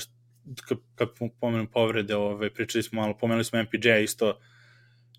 kad, 0.68 0.78
kad 0.96 1.10
pomenem 1.40 1.68
povrede, 1.68 2.16
ove, 2.16 2.54
pričali 2.54 2.84
smo 2.84 3.02
malo, 3.02 3.18
pomenuli 3.18 3.44
smo 3.44 3.64
MPJ 3.64 4.04
isto, 4.04 4.40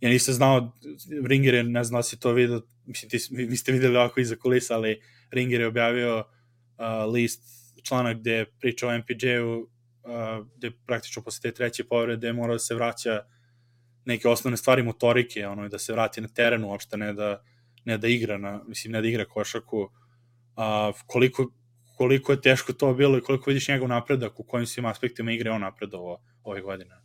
ja 0.01 0.09
nisam 0.11 0.35
znao, 0.35 0.79
Ringer 1.27 1.55
je, 1.55 1.65
ne 1.65 1.85
znam 1.85 1.99
da 1.99 2.03
si 2.03 2.21
to 2.21 2.33
vidio, 2.33 2.63
mislim, 2.87 3.11
ti, 3.11 3.19
vi, 3.31 3.57
ste 3.57 3.73
videli 3.73 3.97
ovako 3.97 4.21
iza 4.21 4.37
kulisa, 4.37 4.75
ali 4.75 5.01
Ringer 5.31 5.61
je 5.61 5.67
objavio 5.67 6.19
uh, 6.19 7.13
list, 7.13 7.43
članak 7.83 8.17
gde 8.17 8.45
priča 8.61 8.89
o 8.89 8.99
MPJ-u, 8.99 9.61
uh, 9.61 10.47
gde 10.57 10.71
praktično 10.87 11.23
posle 11.23 11.43
te 11.43 11.55
treće 11.55 11.85
povrede 11.85 12.33
mora 12.33 12.53
da 12.53 12.59
se 12.59 12.75
vraća 12.75 13.25
neke 14.05 14.29
osnovne 14.29 14.57
stvari 14.57 14.83
motorike, 14.83 15.47
ono, 15.47 15.69
da 15.69 15.79
se 15.79 15.93
vrati 15.93 16.21
na 16.21 16.29
terenu 16.29 16.69
uopšte, 16.69 16.97
ne 16.97 17.13
da, 17.13 17.43
ne 17.85 17.99
da 17.99 18.09
igra, 18.09 18.39
na, 18.39 18.61
mislim, 18.67 18.93
ne 18.93 19.01
da 19.01 19.09
igra 19.09 19.25
košarku, 19.25 19.89
a, 20.57 20.93
koliko, 21.07 21.51
koliko 21.97 22.33
je 22.33 22.41
teško 22.41 22.73
to 22.73 22.95
bilo 22.95 23.19
i 23.19 23.21
koliko 23.21 23.51
vidiš 23.51 23.69
njegov 23.69 23.89
napredak, 23.89 24.41
u 24.41 24.43
kojim 24.43 24.67
svim 24.67 24.87
aspektima 24.87 25.33
igre 25.33 25.51
on 25.51 25.61
napredovao 25.61 26.19
ove 26.45 26.61
godine? 26.61 27.03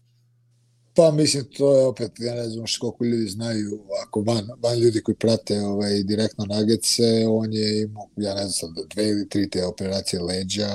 Pa 0.95 1.11
mislim, 1.11 1.45
to 1.57 1.77
je 1.77 1.85
opet, 1.85 2.11
ja 2.19 2.35
ne 2.35 2.49
znam 2.49 2.65
koliko 2.79 3.05
ljudi 3.05 3.27
znaju, 3.27 3.79
ako 4.03 4.21
van, 4.21 4.47
van 4.63 4.79
ljudi 4.79 5.01
koji 5.03 5.15
prate 5.15 5.59
ovaj, 5.59 6.03
direktno 6.03 6.45
nagece, 6.45 7.03
on 7.29 7.53
je 7.53 7.81
imao, 7.81 8.09
ja 8.15 8.33
ne 8.33 8.47
znam, 8.47 8.73
dve 8.93 9.09
ili 9.09 9.29
tri 9.29 9.49
te 9.49 9.65
operacije 9.65 10.21
leđa, 10.21 10.69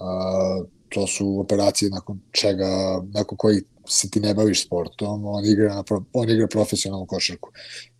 a, 0.00 0.62
to 0.88 1.06
su 1.06 1.40
operacije 1.40 1.90
nakon 1.90 2.20
čega, 2.32 3.02
nakon 3.12 3.38
koji 3.38 3.62
se 3.90 4.10
ti 4.10 4.20
ne 4.20 4.34
baviš 4.34 4.66
sportom, 4.66 5.26
on 5.26 5.46
igra, 5.46 5.74
na, 5.74 5.84
on 6.12 6.30
igra 6.30 6.46
profesionalnu 6.46 7.06
košarku. 7.06 7.50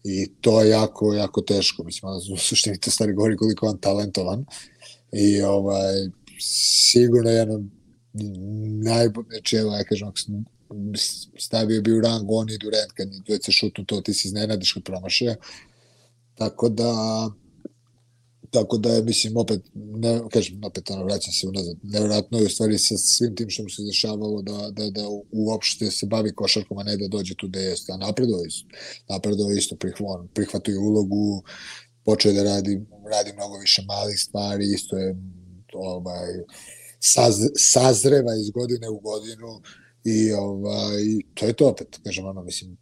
I 0.05 0.27
to 0.41 0.63
je 0.63 0.71
jako, 0.71 1.15
jako 1.15 1.41
teško. 1.41 1.85
Mislim, 1.85 2.13
u 2.33 2.37
suštini 2.37 2.81
to 2.81 2.91
stari 2.91 3.13
govori 3.13 3.37
koliko 3.37 3.67
on 3.67 3.79
talentovan. 3.79 4.45
I 5.13 5.43
ovaj, 5.43 5.95
sigurno 6.41 7.31
jedan 7.31 7.71
najbolje, 8.83 9.27
znači, 9.31 9.57
ja 9.57 9.85
kažem, 9.85 10.13
stavio 11.39 11.83
bi 11.83 11.93
u 11.93 12.01
rang 12.01 12.31
on 12.31 12.51
i 12.51 12.59
Durant 12.59 12.93
kad 12.95 13.09
dvojice 13.27 13.53
šutnu 13.53 13.85
to 13.85 14.01
ti 14.01 14.15
se 14.15 14.29
iznenadiš 14.29 14.73
kad 14.73 14.85
promaše 14.85 15.35
tako 16.41 16.69
da 16.69 16.93
tako 18.51 18.79
da 18.79 18.93
je, 18.93 19.03
mislim, 19.03 19.37
opet, 19.37 19.61
ne, 19.75 20.21
kažem, 20.33 20.65
opet, 20.65 20.91
ono, 20.91 21.05
vraćam 21.05 21.33
se 21.33 21.49
unazad, 21.49 21.77
nevjerojatno 21.83 22.39
je 22.39 22.47
u 22.47 22.49
stvari 22.49 22.79
sa 22.79 22.97
svim 22.97 23.37
tim 23.37 23.51
što 23.51 23.63
mu 23.63 23.69
se 23.69 23.83
dešavalo 23.83 24.43
da, 24.43 24.71
da, 24.71 24.91
da 24.91 25.03
uopšte 25.31 25.91
se 25.91 26.07
bavi 26.07 26.35
košarkom, 26.35 26.79
a 26.79 26.83
ne 26.83 26.97
da 26.97 27.09
dođe 27.09 27.35
tu 27.35 27.49
da 27.49 27.61
jeste, 27.61 27.93
a 27.93 27.97
napredo 27.97 28.45
isto, 28.47 28.69
napredo 29.09 29.51
isto, 29.51 29.77
prihvan, 29.77 30.29
prihvatuje 30.35 30.79
ulogu, 30.79 31.43
počeo 32.05 32.33
da 32.33 32.43
radi, 32.43 32.81
radi 33.11 33.33
mnogo 33.33 33.59
više 33.59 33.83
malih 33.87 34.21
stvari, 34.21 34.65
isto 34.75 34.99
je, 34.99 35.17
ovaj, 35.73 36.29
saz, 37.01 37.35
sazreva 37.57 38.35
iz 38.37 38.51
godine 38.51 38.89
u 38.89 39.01
godinu, 39.01 39.63
I 40.05 40.33
ovaj, 40.33 41.03
to 41.35 41.47
je 41.47 41.53
to 41.53 41.69
opet, 41.69 42.01
kažem, 42.05 42.27
ono, 42.27 42.43
mislim, 42.43 42.77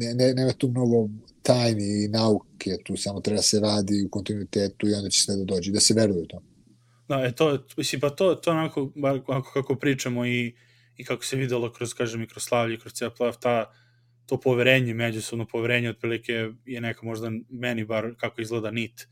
ne, 0.00 0.14
ne, 0.14 0.34
nema 0.34 0.52
tu 0.52 0.68
mnogo 0.68 1.08
tajni 1.50 2.04
i 2.04 2.08
nauke, 2.08 2.76
tu 2.84 2.96
samo 2.96 3.20
treba 3.20 3.42
se 3.42 3.60
radi 3.60 4.04
u 4.06 4.10
kontinuitetu 4.10 4.88
i 4.88 4.94
onda 4.94 5.10
će 5.10 5.22
sve 5.22 5.36
da 5.36 5.44
dođe, 5.44 5.72
da 5.72 5.80
se 5.80 5.94
veruje 5.94 6.22
u 6.22 6.26
to. 6.26 6.42
Da, 7.08 7.16
je 7.16 7.34
to, 7.34 7.66
mislim, 7.76 8.00
pa 8.00 8.10
to, 8.10 8.34
to 8.34 8.50
onako, 8.50 8.92
onako 9.26 9.50
kako 9.52 9.74
pričamo 9.74 10.26
i, 10.26 10.54
i 10.96 11.04
kako 11.04 11.24
se 11.24 11.36
videlo 11.36 11.72
kroz, 11.72 11.94
kažem, 11.94 12.22
i 12.22 12.28
kroz 12.28 12.44
slavlje, 12.44 12.78
kroz 12.78 12.92
cijel 12.92 13.10
playoff, 13.18 13.40
ta, 13.40 13.72
to 14.26 14.40
poverenje, 14.40 14.94
međusobno 14.94 15.46
poverenje, 15.46 15.90
otprilike 15.90 16.32
je 16.64 16.80
neka 16.80 17.06
možda 17.06 17.30
meni 17.48 17.84
bar 17.84 18.14
kako 18.16 18.40
izgleda 18.40 18.70
nit 18.70 19.08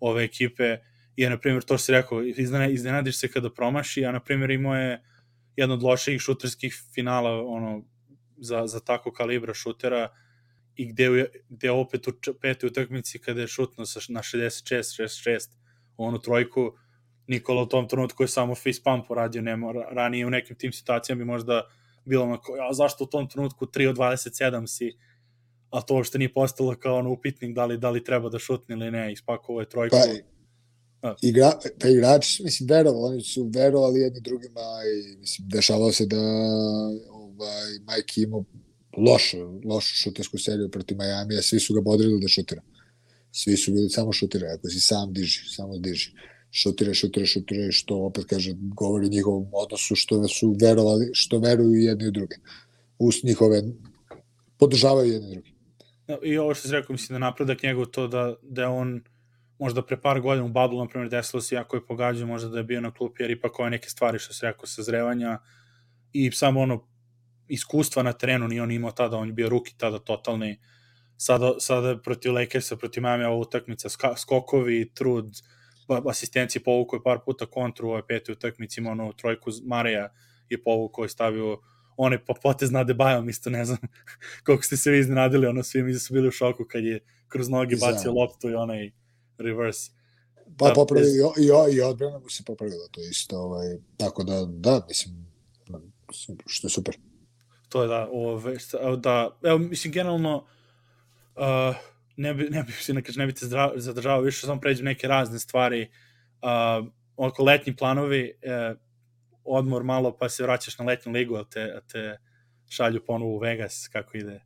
ove 0.00 0.24
ekipe 0.24 0.76
je, 1.16 1.30
na 1.30 1.38
primjer, 1.38 1.62
to 1.62 1.78
si 1.78 1.92
rekao, 1.92 2.22
iznenadiš 2.70 3.18
se 3.18 3.28
kada 3.28 3.50
promaši, 3.50 4.04
a, 4.04 4.12
na 4.12 4.20
primjer, 4.20 4.50
imao 4.50 4.76
je 4.76 5.02
jedno 5.56 5.74
od 5.74 5.82
loših 5.82 6.20
šuterskih 6.20 6.74
finala 6.94 7.42
ono, 7.46 7.84
za, 8.36 8.66
za 8.66 8.80
tako 8.80 9.12
kalibra 9.12 9.54
šutera 9.54 10.08
i 10.78 10.86
gde, 10.86 11.26
gde 11.48 11.70
opet 11.70 12.08
u 12.08 12.12
petoj 12.40 12.68
utakmici 12.68 13.18
kada 13.18 13.40
je 13.40 13.48
šutno 13.48 13.86
sa, 13.86 14.00
na 14.08 14.20
66, 14.22 15.02
66 15.02 15.48
onu 15.96 16.18
trojku, 16.18 16.72
Nikola 17.26 17.62
u 17.62 17.66
tom 17.66 17.88
trenutku 17.88 18.22
je 18.22 18.28
samo 18.28 18.54
face 18.54 18.80
pump 18.84 19.08
poradio, 19.08 19.42
nema, 19.42 19.72
ranije 19.90 20.26
u 20.26 20.30
nekim 20.30 20.56
tim 20.56 20.72
situacijama 20.72 21.18
bi 21.18 21.24
možda 21.24 21.62
bilo 22.04 22.24
onako, 22.24 22.52
a 22.70 22.72
zašto 22.72 23.04
u 23.04 23.06
tom 23.06 23.28
trenutku 23.28 23.66
3 23.66 23.88
od 23.88 23.96
27 23.96 24.66
si, 24.66 24.96
a 25.70 25.82
to 25.82 25.94
uopšte 25.94 26.18
nije 26.18 26.32
postalo 26.32 26.76
kao 26.80 26.96
ono 26.96 27.10
upitnik 27.10 27.54
da 27.54 27.66
li, 27.66 27.78
da 27.78 27.90
li 27.90 28.04
treba 28.04 28.28
da 28.28 28.38
šutne 28.38 28.74
ili 28.74 28.90
ne, 28.90 29.12
ispakovao 29.12 29.60
je 29.60 29.68
trojku. 29.68 29.96
Pa, 31.00 31.14
igra, 31.22 31.52
pa 31.80 31.88
igrači, 31.88 32.42
mislim, 32.44 32.68
verovali, 32.70 33.14
oni 33.14 33.20
su 33.20 33.50
verovali 33.54 34.00
jedni 34.00 34.20
drugima 34.20 34.60
i 34.94 35.16
mislim, 35.16 35.48
dešavalo 35.48 35.92
se 35.92 36.06
da 36.06 36.20
ovaj, 37.10 37.70
Mike 37.88 38.20
imao 38.20 38.44
lošu, 38.96 39.60
lošu 39.64 39.94
šutersku 39.94 40.38
seriju 40.38 40.70
protiv 40.70 40.96
a 41.00 41.42
svi 41.42 41.60
su 41.60 41.74
ga 41.74 41.80
bodrili 41.80 42.20
da 42.20 42.28
šutira. 42.28 42.62
Svi 43.32 43.56
su 43.56 43.72
bili 43.72 43.88
samo 43.88 44.12
šutira, 44.12 44.48
ako 44.54 44.68
si 44.68 44.80
sam 44.80 45.12
diži, 45.12 45.40
samo 45.48 45.78
diži. 45.78 46.12
Šutira, 46.50 46.94
šutira, 46.94 47.26
šutira, 47.26 47.72
što 47.72 47.96
opet 47.96 48.24
kaže, 48.24 48.54
govori 48.56 49.08
njihovom 49.08 49.48
odnosu, 49.52 49.94
što 49.94 50.28
su 50.28 50.56
verovali, 50.60 51.10
što 51.12 51.38
veruju 51.38 51.72
jedni 51.72 52.08
u 52.08 52.10
druge. 52.10 52.36
Uz 52.98 53.14
njihove, 53.24 53.62
podržavaju 54.58 55.12
jedni 55.12 55.30
drugi. 55.30 55.52
I 56.22 56.38
ovo 56.38 56.54
što 56.54 56.68
se 56.68 56.74
rekao, 56.74 56.92
mislim 56.92 57.14
da 57.14 57.18
napredak 57.18 57.62
njegov 57.62 57.86
to 57.86 58.08
da, 58.08 58.34
da 58.42 58.70
on 58.70 59.02
možda 59.58 59.82
pre 59.82 60.00
par 60.00 60.20
godina 60.20 60.46
u 60.46 60.48
Bablu, 60.48 60.78
na 60.78 60.88
primjer, 60.88 61.10
desilo 61.10 61.40
se 61.40 61.54
jako 61.54 61.76
je 61.76 61.86
pogađao, 61.86 62.26
možda 62.26 62.48
da 62.48 62.58
je 62.58 62.64
bio 62.64 62.80
na 62.80 62.90
klupi, 62.90 63.22
jer 63.22 63.30
ipak 63.30 63.60
ove 63.60 63.70
neke 63.70 63.90
stvari 63.90 64.18
što 64.18 64.32
se 64.34 64.46
rekao, 64.46 64.66
sazrevanja 64.66 65.38
i 66.12 66.30
samo 66.30 66.60
ono 66.60 66.88
iskustva 67.48 68.02
na 68.02 68.12
terenu, 68.12 68.48
ni 68.48 68.60
on 68.60 68.70
imao 68.70 68.92
tada, 68.92 69.16
on 69.16 69.28
je 69.28 69.32
bio 69.32 69.48
ruki 69.48 69.74
tada 69.76 69.98
totalni, 69.98 70.58
sada, 71.16 71.54
sada 71.60 71.96
protiv 71.98 72.34
Lakersa, 72.34 72.76
protiv 72.76 73.02
Miami 73.02 73.24
ova 73.24 73.36
utakmica, 73.36 73.88
skokovi, 74.16 74.90
trud, 74.94 75.40
asistencije 76.08 76.62
povukao 76.62 76.96
je 76.96 77.02
par 77.02 77.18
puta 77.24 77.46
kontru 77.46 77.88
u 77.88 77.90
ovoj 77.90 78.06
petoj 78.06 78.32
utakmici, 78.32 78.80
ima 78.80 78.90
ono 78.90 79.12
trojku 79.12 79.50
Mareja 79.64 80.08
je 80.48 80.62
povukao 80.62 81.04
i 81.04 81.08
stavio 81.08 81.60
onaj 81.96 82.24
pa 82.24 82.34
potez 82.42 82.70
na 82.70 82.84
Debajom, 82.84 83.28
isto 83.28 83.50
ne 83.50 83.64
znam 83.64 83.78
koliko 84.46 84.64
ste 84.64 84.76
se 84.76 84.90
vi 84.90 84.98
iznenadili, 84.98 85.46
ono 85.46 85.62
svi 85.62 85.82
mi 85.82 85.94
su 85.94 86.14
bili 86.14 86.28
u 86.28 86.30
šoku 86.30 86.64
kad 86.64 86.84
je 86.84 87.00
kroz 87.28 87.48
noge 87.48 87.76
bacio 87.76 88.12
loptu 88.12 88.50
i 88.50 88.54
onaj 88.54 88.90
reverse. 89.38 89.90
Pa 90.56 90.68
da, 90.68 90.74
popravi, 90.74 91.06
i, 91.06 91.42
i, 91.42 91.76
i 91.76 91.80
odbrana 91.80 92.18
mu 92.18 92.28
se 92.28 92.42
popravila 92.44 92.88
to 92.90 93.00
isto, 93.00 93.38
ovaj, 93.38 93.76
tako 93.96 94.24
da, 94.24 94.44
da, 94.48 94.86
mislim, 94.88 95.26
što 96.46 96.66
je 96.66 96.70
super. 96.70 96.98
To 97.68 97.82
je 97.82 97.88
da, 97.88 98.08
ove, 98.12 98.56
da, 98.96 99.38
evo, 99.42 99.58
mislim, 99.58 99.92
generalno, 99.92 100.46
uh, 101.36 101.76
ne 102.16 102.34
bi, 102.34 102.48
ne 102.50 102.62
bi 102.62 102.72
se 102.72 102.94
nekad 102.94 103.16
ne 103.16 103.26
bi 103.26 103.32
te 103.32 103.46
zadržavao 103.76 104.20
više, 104.20 104.46
samo 104.46 104.60
pređem 104.60 104.84
neke 104.84 105.08
razne 105.08 105.38
stvari, 105.38 105.90
uh, 106.42 106.88
oko 107.16 107.44
letnji 107.44 107.76
planovi, 107.76 108.32
uh, 108.32 108.78
odmor 109.44 109.84
malo, 109.84 110.16
pa 110.16 110.28
se 110.28 110.42
vraćaš 110.42 110.78
na 110.78 110.84
letnju 110.84 111.12
ligu, 111.12 111.36
a 111.36 111.44
te, 111.44 111.62
a 111.62 111.80
te 111.80 112.18
šalju 112.68 113.04
ponovo 113.06 113.34
u 113.34 113.38
Vegas, 113.38 113.88
kako 113.92 114.16
ide? 114.16 114.40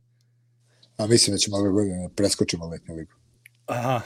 A 0.97 1.07
mislim 1.07 1.33
da 1.33 1.37
ćemo 1.37 1.57
ove 1.57 1.69
godine 1.69 2.07
da 2.07 2.13
preskočimo 2.15 2.67
letnju 2.67 2.95
ligu. 2.95 3.11
Aha. 3.65 4.01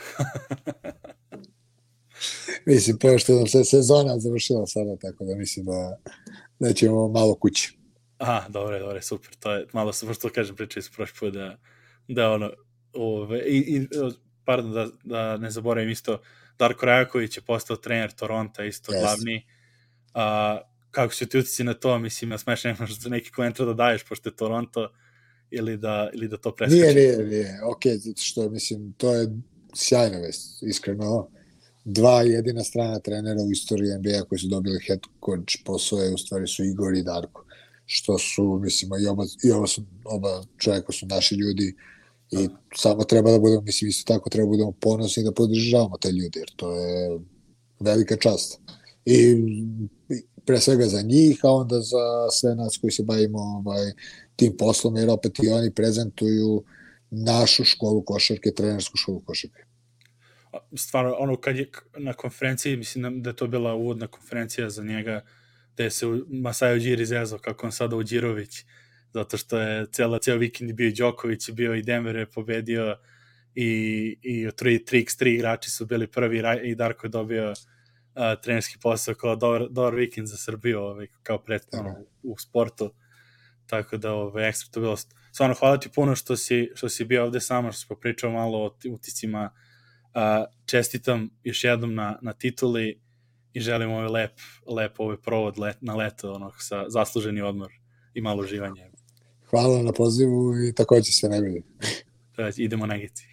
mislim, 2.65 2.97
pošto 2.97 3.34
nam 3.34 3.47
se 3.47 3.63
sezona 3.63 4.20
završila 4.20 4.68
sada, 4.68 4.95
tako 4.95 5.26
da 5.26 5.36
mislim 5.36 5.65
da, 5.65 5.97
da 6.59 6.74
ćemo 6.74 7.07
malo 7.07 7.36
kući. 7.36 7.76
Aha, 8.18 8.49
dobro, 8.49 8.80
dobro, 8.80 9.01
super. 9.01 9.36
To 9.39 9.51
je 9.51 9.65
malo 9.74 9.93
super 9.93 10.15
što 10.15 10.30
kažem, 10.30 10.55
pričali 10.55 10.84
su 10.84 10.91
prošli 10.91 11.15
put 11.20 11.34
da, 11.34 11.57
da 12.07 12.32
ono, 12.32 12.51
ove, 12.93 13.39
i, 13.39 13.57
i, 13.57 13.88
pardon, 14.45 14.74
da, 14.74 14.88
da 15.03 15.38
ne 15.38 15.51
zaboravim 15.51 15.89
isto, 15.89 16.22
Darko 16.59 16.86
Rajaković 16.86 17.38
je 17.38 17.41
postao 17.41 17.78
trener 17.78 18.11
Toronta, 18.11 18.65
isto 18.65 18.91
yes. 18.91 18.99
glavni. 18.99 19.45
A, 20.13 20.59
kako 20.91 21.13
su 21.13 21.26
ti 21.26 21.38
utici 21.38 21.63
na 21.63 21.74
to, 21.74 21.99
mislim, 21.99 22.32
ja 22.32 22.38
smešno 22.38 22.76
možda 22.80 23.09
neki 23.09 23.32
komentar 23.32 23.65
da 23.65 23.74
daješ, 23.74 24.03
pošto 24.03 24.30
je 24.30 24.36
Toronto, 24.36 24.91
ili 25.51 25.78
da, 25.78 26.09
ili 26.13 26.28
da 26.28 26.38
to 26.38 26.55
preskače? 26.55 26.82
Nije, 26.82 26.93
nije, 26.93 27.18
nije, 27.18 27.59
ok, 27.63 27.82
zato 27.97 28.22
što, 28.22 28.49
mislim, 28.49 28.93
to 28.93 29.13
je 29.13 29.28
sjajna 29.76 30.18
vest, 30.18 30.63
iskreno. 30.63 31.30
Dva 31.86 32.22
jedina 32.22 32.63
strana 32.63 32.99
trenera 32.99 33.41
u 33.41 33.51
istoriji 33.51 33.97
NBA 33.99 34.26
koji 34.30 34.39
su 34.39 34.47
dobili 34.47 34.80
head 34.88 34.99
coach 35.26 35.57
posao 35.65 35.99
je, 35.99 36.13
u 36.13 36.18
stvari 36.18 36.47
su 36.47 36.63
Igor 36.63 36.95
i 36.95 37.03
Darko 37.03 37.46
što 37.89 38.17
su, 38.17 38.59
mislim, 38.63 38.91
i 39.03 39.07
oba, 39.07 39.23
i 39.43 39.51
oba, 39.51 39.67
su, 39.67 39.83
oba 40.05 40.43
čovjeka 40.57 40.91
su 40.91 41.05
naši 41.05 41.35
ljudi 41.35 41.75
i 42.31 42.49
samo 42.75 43.03
treba 43.03 43.31
da 43.31 43.39
budemo, 43.39 43.61
mislim, 43.61 43.89
isto 43.89 44.13
tako 44.13 44.29
treba 44.29 44.45
da 44.45 44.49
budemo 44.49 44.71
ponosni 44.71 45.23
da 45.23 45.31
podržavamo 45.31 45.97
te 45.97 46.11
ljudi, 46.11 46.39
jer 46.39 46.51
to 46.55 46.75
je 46.75 47.19
velika 47.79 48.17
čast. 48.17 48.59
I 49.05 49.35
pre 50.45 50.59
svega 50.59 50.85
za 50.85 51.01
njih, 51.01 51.39
a 51.43 51.51
onda 51.51 51.81
za 51.81 52.29
sve 52.31 52.55
nas 52.55 52.77
koji 52.77 52.91
se 52.91 53.03
bavimo 53.03 53.39
ovaj, 53.39 53.91
tim 54.35 54.57
poslom, 54.57 54.97
jer 54.97 55.09
opet 55.09 55.39
i 55.43 55.49
oni 55.49 55.71
prezentuju 55.71 56.63
našu 57.09 57.63
školu 57.63 58.01
košarke, 58.01 58.51
trenersku 58.51 58.97
školu 58.97 59.19
košarke. 59.25 59.63
Stvarno, 60.75 61.15
ono, 61.19 61.35
kad 61.35 61.57
je 61.57 61.71
na 61.97 62.13
konferenciji, 62.13 62.77
mislim 62.77 63.21
da 63.23 63.29
je 63.29 63.35
to 63.35 63.47
bila 63.47 63.73
uvodna 63.73 64.07
konferencija 64.07 64.69
za 64.69 64.83
njega, 64.83 65.21
gde 65.78 65.89
se 65.89 66.05
Masajo 66.30 66.75
Ujiri 66.75 67.05
zezao 67.05 67.39
kako 67.39 67.65
on 67.65 67.71
sada 67.71 67.95
Uđirović, 67.95 68.65
zato 69.13 69.38
što 69.38 69.59
je 69.59 69.86
cela, 69.91 70.19
ceo 70.19 70.38
vikend 70.38 70.73
bio 70.73 70.88
i 70.88 70.93
Đoković, 70.93 71.49
bio 71.49 71.75
i 71.75 71.82
Denver 71.82 72.15
je 72.15 72.25
pobedio 72.25 72.97
i, 73.55 74.17
i 74.21 74.47
3x3 74.47 75.28
igrači 75.28 75.69
su 75.69 75.86
bili 75.86 76.07
prvi 76.07 76.41
i 76.63 76.75
Darko 76.75 77.07
je 77.07 77.09
dobio 77.09 77.49
uh, 77.51 77.55
trenerski 78.43 78.78
posao 78.82 79.15
kao 79.15 79.36
dobar, 79.36 79.67
dobar 79.69 79.95
vikend 79.95 80.28
za 80.28 80.38
Srbiju 80.38 80.80
ovaj, 80.80 81.07
kao 81.23 81.43
predstavno 81.43 81.95
u, 82.23 82.32
u 82.32 82.38
sportu. 82.38 82.93
Tako 83.67 83.97
da 83.97 84.13
ovaj, 84.13 84.49
ekstra 84.49 84.71
to 84.71 84.80
bilo. 84.80 84.97
Stvarno 85.32 85.55
hvala 85.59 85.80
ti 85.80 85.89
puno 85.95 86.15
što 86.15 86.38
si, 86.38 86.71
što 86.75 86.89
si 86.89 87.05
bio 87.05 87.23
ovde 87.23 87.39
sama, 87.39 87.71
što 87.71 87.82
si 87.82 87.88
popričao 87.88 88.32
malo 88.32 88.57
o 88.57 88.78
uticima 88.91 89.51
uh, 89.53 90.45
čestitam 90.65 91.30
još 91.43 91.63
jednom 91.63 91.95
na, 91.95 92.19
na 92.21 92.34
tituli 92.34 93.06
i 93.57 93.59
želim 93.59 93.91
ovaj 93.91 94.07
lep, 94.07 94.31
lep 94.67 94.99
ovaj 94.99 95.17
provod 95.17 95.59
let, 95.59 95.77
na 95.81 95.95
leto, 95.95 96.31
ono, 96.33 96.51
sa 96.59 96.85
zasluženi 96.89 97.41
odmor 97.41 97.71
i 98.13 98.21
malo 98.21 98.41
uživanje. 98.41 98.91
Hvala 99.49 99.83
na 99.83 99.91
pozivu 99.91 100.53
i 100.69 100.73
takođe 100.75 101.11
sve 101.11 101.29
ne 101.29 101.41
vidi. 101.41 101.63
idemo 102.57 102.85
na 102.85 102.97
Gici. 102.97 103.25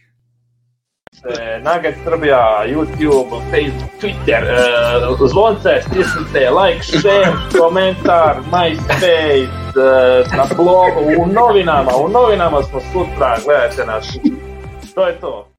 E, 1.24 1.58
Nugget 1.58 1.94
Srbija, 2.04 2.64
YouTube, 2.66 3.30
Facebook, 3.50 3.90
Twitter, 4.00 4.42
e, 4.44 5.28
zvonce, 5.28 5.70
stisnite, 5.86 6.50
like, 6.50 6.82
share, 6.82 7.32
komentar, 7.58 8.36
MySpace, 8.52 9.48
e, 9.76 10.36
na 10.36 10.46
blogu, 10.56 11.22
u 11.22 11.26
novinama, 11.26 11.90
u 12.04 12.08
novinama 12.08 12.62
smo 12.62 12.80
sutra, 12.80 13.38
gledajte 13.44 13.86
nas. 13.86 14.18
To 14.94 15.06
je 15.06 15.20
to. 15.20 15.53